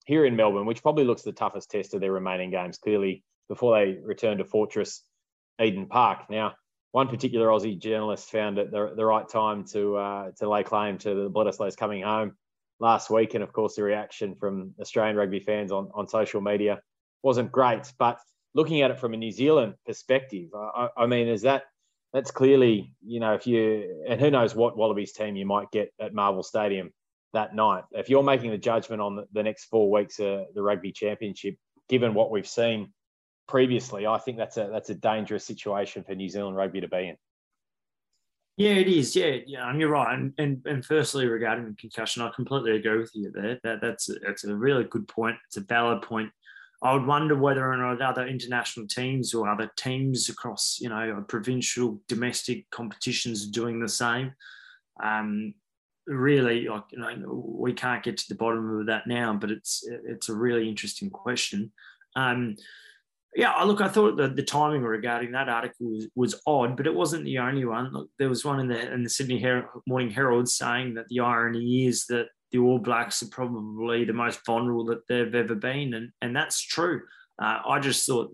here 0.05 0.25
in 0.25 0.35
Melbourne, 0.35 0.65
which 0.65 0.81
probably 0.81 1.05
looks 1.05 1.21
the 1.21 1.31
toughest 1.31 1.71
test 1.71 1.93
of 1.93 2.01
their 2.01 2.11
remaining 2.11 2.51
games. 2.51 2.77
Clearly, 2.77 3.23
before 3.47 3.77
they 3.77 3.97
return 4.03 4.37
to 4.37 4.45
Fortress 4.45 5.03
Eden 5.61 5.87
Park. 5.87 6.29
Now, 6.29 6.53
one 6.91 7.07
particular 7.07 7.47
Aussie 7.47 7.79
journalist 7.79 8.29
found 8.31 8.57
it 8.57 8.71
the, 8.71 8.93
the 8.95 9.05
right 9.05 9.27
time 9.27 9.65
to 9.65 9.95
uh, 9.95 10.31
to 10.37 10.49
lay 10.49 10.63
claim 10.63 10.97
to 10.99 11.13
the 11.13 11.29
Bledisloes 11.29 11.77
coming 11.77 12.03
home 12.03 12.33
last 12.79 13.09
week, 13.09 13.33
and 13.33 13.43
of 13.43 13.53
course 13.53 13.75
the 13.75 13.83
reaction 13.83 14.35
from 14.35 14.73
Australian 14.79 15.15
rugby 15.15 15.39
fans 15.39 15.71
on, 15.71 15.89
on 15.93 16.07
social 16.07 16.41
media 16.41 16.81
wasn't 17.23 17.51
great. 17.51 17.91
But 17.97 18.19
looking 18.53 18.81
at 18.81 18.91
it 18.91 18.99
from 18.99 19.13
a 19.13 19.17
New 19.17 19.31
Zealand 19.31 19.75
perspective, 19.85 20.49
I, 20.53 20.89
I 20.97 21.05
mean, 21.07 21.27
is 21.27 21.43
that 21.43 21.63
that's 22.13 22.31
clearly 22.31 22.93
you 23.05 23.19
know 23.19 23.33
if 23.33 23.45
you 23.47 24.05
and 24.07 24.21
who 24.21 24.31
knows 24.31 24.55
what 24.55 24.77
Wallabies 24.77 25.13
team 25.13 25.35
you 25.35 25.45
might 25.45 25.71
get 25.71 25.91
at 25.99 26.13
Marvel 26.13 26.43
Stadium 26.43 26.91
that 27.33 27.55
night. 27.55 27.83
If 27.91 28.09
you're 28.09 28.23
making 28.23 28.51
the 28.51 28.57
judgment 28.57 29.01
on 29.01 29.25
the, 29.33 29.43
next 29.43 29.65
four 29.65 29.91
weeks 29.91 30.19
of 30.19 30.45
the 30.53 30.61
rugby 30.61 30.91
championship, 30.91 31.55
given 31.89 32.13
what 32.13 32.31
we've 32.31 32.47
seen 32.47 32.93
previously, 33.47 34.07
I 34.07 34.19
think 34.19 34.37
that's 34.37 34.57
a 34.57 34.69
that's 34.71 34.89
a 34.89 34.95
dangerous 34.95 35.45
situation 35.45 36.03
for 36.03 36.15
New 36.15 36.29
Zealand 36.29 36.55
rugby 36.55 36.81
to 36.81 36.87
be 36.87 37.09
in. 37.09 37.17
Yeah, 38.55 38.73
it 38.73 38.87
is. 38.87 39.15
Yeah, 39.15 39.37
yeah, 39.47 39.75
you're 39.75 39.89
right. 39.89 40.13
And, 40.13 40.33
and 40.37 40.61
and 40.65 40.85
firstly, 40.85 41.25
regarding 41.25 41.65
the 41.65 41.75
concussion, 41.75 42.21
I 42.21 42.29
completely 42.35 42.75
agree 42.75 42.99
with 42.99 43.11
you 43.15 43.31
there. 43.33 43.59
That 43.63 43.81
that's 43.81 44.09
a, 44.09 44.13
that's 44.25 44.43
a 44.43 44.55
really 44.55 44.83
good 44.83 45.07
point. 45.07 45.37
It's 45.47 45.57
a 45.57 45.61
valid 45.61 46.03
point. 46.03 46.29
I 46.83 46.93
would 46.93 47.05
wonder 47.05 47.35
whether 47.35 47.65
or 47.65 47.77
not 47.77 48.01
other 48.01 48.27
international 48.27 48.87
teams 48.87 49.33
or 49.33 49.49
other 49.49 49.71
teams 49.77 50.27
across, 50.27 50.79
you 50.81 50.89
know, 50.89 51.23
provincial, 51.29 52.01
domestic 52.09 52.69
competitions 52.71 53.47
are 53.47 53.51
doing 53.51 53.79
the 53.79 53.87
same. 53.87 54.33
Um, 55.01 55.53
really, 56.05 56.67
like, 56.67 56.83
you 56.91 56.99
know, 56.99 57.45
we 57.57 57.71
can't 57.71 58.03
get 58.03 58.17
to 58.17 58.25
the 58.27 58.35
bottom 58.35 58.81
of 58.81 58.87
that 58.87 59.07
now, 59.07 59.33
but 59.33 59.49
it's 59.49 59.87
it's 59.87 60.27
a 60.27 60.35
really 60.35 60.67
interesting 60.67 61.09
question. 61.09 61.71
Um, 62.17 62.57
yeah, 63.35 63.53
look, 63.63 63.81
I 63.81 63.87
thought 63.87 64.17
the, 64.17 64.27
the 64.27 64.43
timing 64.43 64.83
regarding 64.83 65.31
that 65.31 65.49
article 65.49 65.89
was, 65.89 66.07
was 66.15 66.41
odd, 66.45 66.77
but 66.77 66.85
it 66.85 66.93
wasn't 66.93 67.23
the 67.23 67.39
only 67.39 67.65
one. 67.65 67.91
Look, 67.91 68.09
there 68.19 68.29
was 68.29 68.45
one 68.45 68.59
in 68.59 68.67
the 68.67 68.93
in 68.93 69.03
the 69.03 69.09
Sydney 69.09 69.39
Her- 69.39 69.69
Morning 69.87 70.11
Herald 70.11 70.49
saying 70.49 70.95
that 70.95 71.07
the 71.07 71.21
irony 71.21 71.87
is 71.87 72.05
that 72.07 72.27
the 72.53 72.59
All 72.59 72.77
Blacks 72.79 73.21
are 73.23 73.27
probably 73.27 74.05
the 74.05 74.13
most 74.13 74.45
vulnerable 74.45 74.85
that 74.85 75.05
they've 75.09 75.35
ever 75.35 75.55
been, 75.55 75.95
and 75.95 76.11
and 76.21 76.35
that's 76.35 76.61
true. 76.61 77.01
Uh, 77.41 77.59
I 77.67 77.79
just 77.79 78.05
thought 78.05 78.31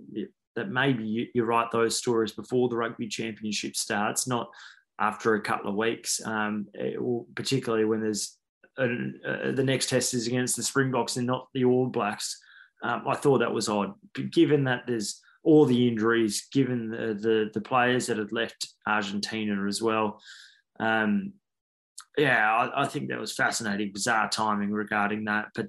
that 0.55 0.70
maybe 0.70 1.30
you, 1.34 1.43
write 1.45 1.72
those 1.72 1.97
stories 1.97 2.34
before 2.34 2.67
the 2.67 2.76
rugby 2.76 3.07
championship 3.07 3.78
starts, 3.78 4.28
not 4.28 4.49
after 4.99 5.36
a 5.36 5.41
couple 5.41 5.70
of 5.70 5.78
weeks, 5.78 6.20
um, 6.26 6.67
it, 6.74 6.99
particularly 7.34 7.86
when 7.86 8.01
there's 8.01 8.38
a, 8.78 8.89
a, 9.26 9.51
the 9.53 9.63
next 9.63 9.89
test 9.89 10.13
is 10.13 10.28
against 10.28 10.57
the 10.57 10.63
Springboks 10.63 11.15
and 11.15 11.26
not 11.26 11.47
the 11.53 11.63
All 11.63 11.88
Blacks. 11.88 12.38
Um, 12.84 13.03
I 13.07 13.15
thought 13.15 13.39
that 13.39 13.53
was 13.53 13.70
odd, 13.70 13.93
given 14.32 14.65
that 14.65 14.84
there's 14.86 15.22
all 15.43 15.65
the 15.65 15.88
injuries, 15.88 16.47
given 16.51 16.89
the, 16.89 17.13
the, 17.13 17.49
the 17.53 17.61
players 17.61 18.07
that 18.07 18.17
had 18.17 18.34
left 18.34 18.67
Argentina 18.86 19.65
as 19.65 19.82
well. 19.82 20.22
Um, 20.80 21.34
yeah, 22.20 22.53
I, 22.53 22.84
I, 22.84 22.88
think 22.88 23.09
that 23.09 23.20
was 23.20 23.34
fascinating, 23.34 23.91
bizarre 23.93 24.30
timing 24.30 24.72
regarding 24.72 25.26
that. 25.26 25.49
But 25.55 25.67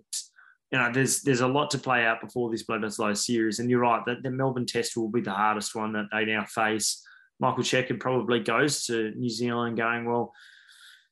you 0.70 0.78
know, 0.78 0.90
there's 0.92 1.22
there's 1.22 1.40
a 1.40 1.48
lot 1.48 1.70
to 1.70 1.78
play 1.78 2.04
out 2.04 2.20
before 2.20 2.50
this 2.50 2.64
Bledisloe 2.64 3.16
series, 3.16 3.58
and 3.58 3.70
you're 3.70 3.80
right 3.80 4.04
that 4.06 4.22
the 4.22 4.30
Melbourne 4.30 4.66
Test 4.66 4.96
will 4.96 5.08
be 5.08 5.20
the 5.20 5.32
hardest 5.32 5.74
one 5.74 5.92
that 5.92 6.06
they 6.12 6.24
now 6.24 6.44
face. 6.44 7.02
Michael 7.38 7.62
Cheika 7.62 7.98
probably 7.98 8.40
goes 8.40 8.84
to 8.86 9.12
New 9.12 9.30
Zealand, 9.30 9.76
going 9.76 10.04
well 10.04 10.32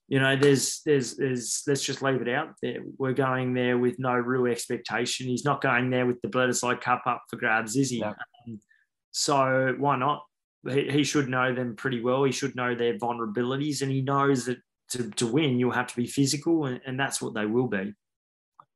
you 0.08 0.18
know, 0.18 0.36
there's, 0.36 0.80
there's, 0.86 1.16
there's, 1.16 1.62
let's 1.66 1.82
just 1.82 2.00
leave 2.00 2.22
it 2.22 2.30
out 2.30 2.54
there. 2.62 2.80
We're 2.96 3.12
going 3.12 3.52
there 3.52 3.76
with 3.76 3.98
no 3.98 4.14
real 4.14 4.46
expectation. 4.46 5.26
He's 5.26 5.44
not 5.44 5.60
going 5.60 5.90
there 5.90 6.06
with 6.06 6.20
the 6.22 6.28
Bledisloe 6.28 6.80
Cup 6.80 7.02
up 7.06 7.24
for 7.28 7.36
grabs, 7.36 7.76
is 7.76 7.90
he? 7.90 8.00
No. 8.00 8.14
Um, 8.46 8.58
so 9.10 9.74
why 9.78 9.96
not? 9.96 10.24
He, 10.66 10.88
he, 10.90 11.04
should 11.04 11.28
know 11.28 11.54
them 11.54 11.76
pretty 11.76 12.00
well. 12.00 12.24
He 12.24 12.32
should 12.32 12.56
know 12.56 12.74
their 12.74 12.98
vulnerabilities, 12.98 13.82
and 13.82 13.92
he 13.92 14.00
knows 14.00 14.46
that 14.46 14.58
to, 14.90 15.10
to 15.10 15.26
win, 15.26 15.58
you'll 15.58 15.70
have 15.70 15.88
to 15.88 15.96
be 15.96 16.06
physical, 16.06 16.66
and, 16.66 16.80
and 16.86 16.98
that's 16.98 17.20
what 17.20 17.34
they 17.34 17.46
will 17.46 17.68
be. 17.68 17.94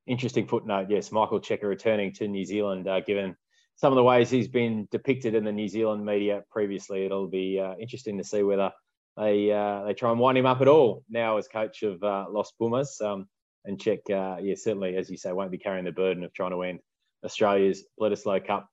Interesting 0.06 0.46
footnote. 0.46 0.86
Yes, 0.90 1.12
Michael 1.12 1.40
Cheika 1.40 1.64
returning 1.64 2.12
to 2.14 2.28
New 2.28 2.44
Zealand, 2.44 2.88
uh, 2.88 3.00
given 3.00 3.36
some 3.76 3.92
of 3.92 3.96
the 3.96 4.02
ways 4.02 4.30
he's 4.30 4.48
been 4.48 4.88
depicted 4.90 5.34
in 5.34 5.44
the 5.44 5.52
New 5.52 5.68
Zealand 5.68 6.04
media 6.04 6.42
previously. 6.50 7.04
It'll 7.04 7.28
be 7.28 7.60
uh, 7.60 7.74
interesting 7.80 8.18
to 8.18 8.24
see 8.24 8.42
whether 8.42 8.72
they 9.16 9.52
uh, 9.52 9.84
they 9.84 9.94
try 9.94 10.10
and 10.10 10.20
wind 10.20 10.38
him 10.38 10.46
up 10.46 10.60
at 10.60 10.68
all 10.68 11.04
now 11.08 11.36
as 11.36 11.48
coach 11.48 11.82
of 11.82 12.02
uh, 12.02 12.26
Los 12.30 12.52
Pumas. 12.52 13.00
Um, 13.00 13.28
and 13.64 13.80
check, 13.80 14.00
uh, 14.10 14.38
yeah, 14.40 14.54
certainly, 14.56 14.96
as 14.96 15.08
you 15.08 15.16
say, 15.16 15.32
won't 15.32 15.52
be 15.52 15.58
carrying 15.58 15.84
the 15.84 15.92
burden 15.92 16.24
of 16.24 16.32
trying 16.32 16.50
to 16.50 16.56
win 16.56 16.80
Australia's 17.24 17.84
Bledisloe 18.00 18.44
Cup 18.44 18.68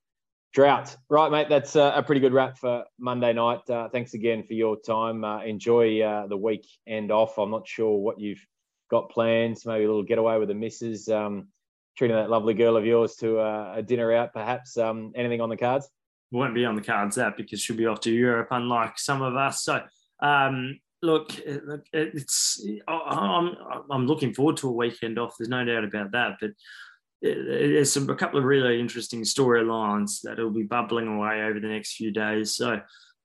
drought. 0.54 0.96
Right, 1.10 1.32
mate, 1.32 1.48
that's 1.50 1.76
uh, 1.76 1.94
a 1.96 2.04
pretty 2.04 2.22
good 2.22 2.34
wrap 2.34 2.58
for 2.58 2.86
Monday 3.00 3.34
night. 3.34 3.70
Uh, 3.70 3.90
thanks 3.90 4.14
again 4.14 4.44
for 4.44 4.54
your 4.54 4.78
time. 4.80 5.24
Uh, 5.24 5.44
enjoy 5.44 6.02
uh, 6.02 6.28
the 6.28 6.38
weekend 6.38 7.12
off. 7.12 7.38
I'm 7.38 7.52
not 7.52 7.68
sure 7.68 7.98
what 7.98 8.20
you've 8.20 8.44
got 8.90 9.10
plans, 9.10 9.66
maybe 9.66 9.84
a 9.84 9.88
little 9.88 10.04
getaway 10.04 10.38
with 10.38 10.48
the 10.48 10.56
missus, 10.56 11.10
um, 11.10 11.48
treating 11.98 12.18
that 12.18 12.30
lovely 12.30 12.54
girl 12.54 12.78
of 12.78 12.86
yours 12.86 13.16
to 13.18 13.40
uh, 13.40 13.74
a 13.76 13.84
dinner 13.84 14.12
out, 14.14 14.34
perhaps. 14.34 14.78
Um, 14.78 15.12
anything 15.16 15.42
on 15.42 15.50
the 15.50 15.58
cards? 15.58 15.88
Won't 16.32 16.56
be 16.56 16.66
on 16.66 16.76
the 16.76 16.82
cards 16.82 17.16
that 17.16 17.38
because 17.38 17.60
she'll 17.60 17.76
be 17.76 17.88
off 17.88 18.02
to 18.02 18.12
Europe, 18.12 18.50
unlike 18.52 19.00
some 19.00 19.22
of 19.22 19.36
us. 19.36 19.64
So 19.64 19.82
um, 20.22 20.80
look, 21.02 21.32
it's 21.92 22.64
I'm 22.88 23.56
I'm 23.90 24.06
looking 24.06 24.34
forward 24.34 24.58
to 24.58 24.70
a 24.70 24.72
weekend 24.72 25.18
off. 25.18 25.36
There's 25.38 25.50
no 25.50 25.66
doubt 25.66 25.86
about 25.86 26.12
that. 26.12 26.38
But 26.40 26.52
there's 27.22 27.92
some, 27.92 28.10
a 28.10 28.16
couple 28.16 28.40
of 28.40 28.46
really 28.46 28.80
interesting 28.80 29.22
storylines 29.22 30.22
that 30.24 30.38
will 30.38 30.52
be 30.52 30.64
bubbling 30.64 31.08
away 31.08 31.44
over 31.44 31.60
the 31.60 31.68
next 31.68 31.96
few 31.96 32.12
days. 32.12 32.56
So 32.56 32.80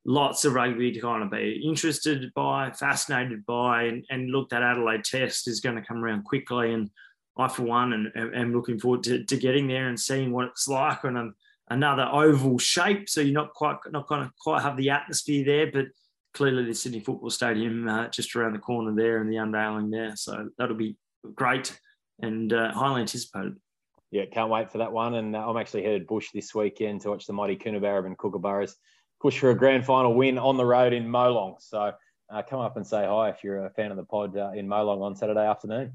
lots 0.05 0.45
of 0.45 0.55
rugby 0.55 0.93
to 0.93 1.01
kind 1.01 1.23
of 1.23 1.31
be 1.31 1.63
interested 1.65 2.33
by, 2.35 2.71
fascinated 2.73 3.47
by, 3.47 3.85
and, 3.85 4.05
and 4.11 4.31
look, 4.31 4.51
that 4.51 4.63
Adelaide 4.63 5.05
Test 5.05 5.49
is 5.49 5.61
going 5.61 5.77
to 5.77 5.83
come 5.83 6.03
around 6.03 6.25
quickly. 6.25 6.73
And 6.73 6.91
I, 7.39 7.49
for 7.49 7.63
one, 7.63 7.93
and 7.93 8.35
am 8.35 8.53
looking 8.53 8.79
forward 8.79 9.03
to, 9.05 9.25
to 9.25 9.37
getting 9.37 9.69
there 9.69 9.89
and 9.89 9.99
seeing 9.99 10.33
what 10.33 10.49
it's 10.49 10.69
like 10.69 11.05
on 11.05 11.35
another 11.71 12.09
oval 12.13 12.59
shape. 12.59 13.09
So 13.09 13.21
you're 13.21 13.33
not 13.33 13.55
quite 13.55 13.77
not 13.91 14.07
going 14.07 14.25
to 14.25 14.33
quite 14.41 14.63
have 14.63 14.77
the 14.77 14.91
atmosphere 14.91 15.45
there, 15.45 15.71
but 15.73 15.87
clearly 16.35 16.65
the 16.65 16.75
Sydney 16.75 17.01
Football 17.01 17.31
Stadium 17.31 17.89
uh, 17.89 18.09
just 18.09 18.35
around 18.35 18.53
the 18.53 18.59
corner 18.59 18.95
there 18.95 19.21
and 19.21 19.33
the 19.33 19.37
unveiling 19.37 19.91
there. 19.91 20.17
So 20.17 20.51
that'll 20.59 20.77
be 20.77 20.97
great 21.35 21.79
and 22.21 22.53
uh, 22.53 22.73
highly 22.73 23.01
anticipated. 23.01 23.57
Yeah, 24.15 24.27
can't 24.27 24.49
wait 24.49 24.71
for 24.71 24.79
that 24.79 24.93
one. 24.93 25.15
And 25.15 25.35
uh, 25.35 25.45
I'm 25.45 25.57
actually 25.57 25.83
headed 25.83 26.07
bush 26.07 26.29
this 26.33 26.55
weekend 26.55 27.01
to 27.01 27.11
watch 27.11 27.27
the 27.27 27.33
mighty 27.33 27.57
Coonabarabran 27.57 28.07
and 28.07 28.17
Kookaburras 28.17 28.77
push 29.21 29.41
for 29.41 29.51
a 29.51 29.57
grand 29.57 29.85
final 29.85 30.15
win 30.15 30.39
on 30.39 30.57
the 30.57 30.65
road 30.65 30.93
in 30.93 31.09
Molong. 31.09 31.57
So 31.59 31.91
uh, 32.31 32.43
come 32.49 32.61
up 32.61 32.77
and 32.77 32.87
say 32.87 33.05
hi 33.05 33.31
if 33.31 33.43
you're 33.43 33.67
a 33.67 33.71
fan 33.71 33.91
of 33.91 33.97
the 33.97 34.05
pod 34.05 34.37
uh, 34.37 34.53
in 34.55 34.69
Molong 34.69 35.03
on 35.03 35.17
Saturday 35.17 35.45
afternoon. 35.45 35.95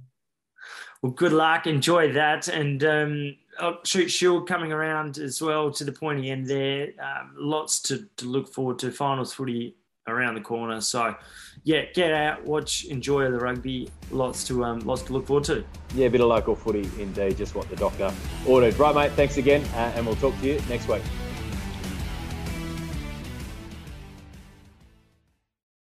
Well, 1.02 1.14
good 1.14 1.32
luck. 1.32 1.66
Enjoy 1.66 2.12
that. 2.12 2.50
And 2.50 2.84
um, 2.84 3.38
oh, 3.62 3.78
Shute 3.86 4.12
Shield 4.12 4.50
coming 4.50 4.74
around 4.74 5.18
as 5.18 5.42
well 5.42 5.72
to 5.72 5.86
the 5.86 5.94
pointy 5.94 6.30
end 6.30 6.46
there. 6.46 6.90
Um, 7.02 7.36
lots 7.38 7.82
to, 7.84 8.06
to 8.18 8.26
look 8.26 8.54
forward 8.54 8.80
to. 8.80 8.92
Finals 8.92 9.34
footy 9.34 9.78
around 10.10 10.36
the 10.36 10.42
corner. 10.42 10.82
So, 10.82 11.16
yeah, 11.64 11.86
get 11.94 12.12
out, 12.12 12.46
watch, 12.46 12.86
enjoy 12.86 13.30
the 13.30 13.38
rugby. 13.38 13.90
Lots 14.12 14.46
to 14.48 14.64
um, 14.64 14.80
lots 14.82 15.02
to 15.04 15.14
look 15.14 15.28
forward 15.28 15.44
to. 15.46 15.64
Yeah, 15.94 16.08
a 16.08 16.10
bit 16.10 16.22
of 16.22 16.28
local 16.28 16.56
footy 16.56 16.90
indeed. 17.00 17.38
Just 17.38 17.56
what 17.56 17.70
the 17.70 17.76
doctor 17.76 18.14
ordered. 18.48 18.78
Right, 18.80 18.96
mate. 18.96 19.12
Thanks 19.14 19.38
again, 19.38 19.64
uh, 19.76 19.92
and 19.96 20.06
we'll 20.06 20.16
talk 20.16 20.40
to 20.40 20.48
you 20.48 20.62
next 20.70 20.88
week. 20.88 21.04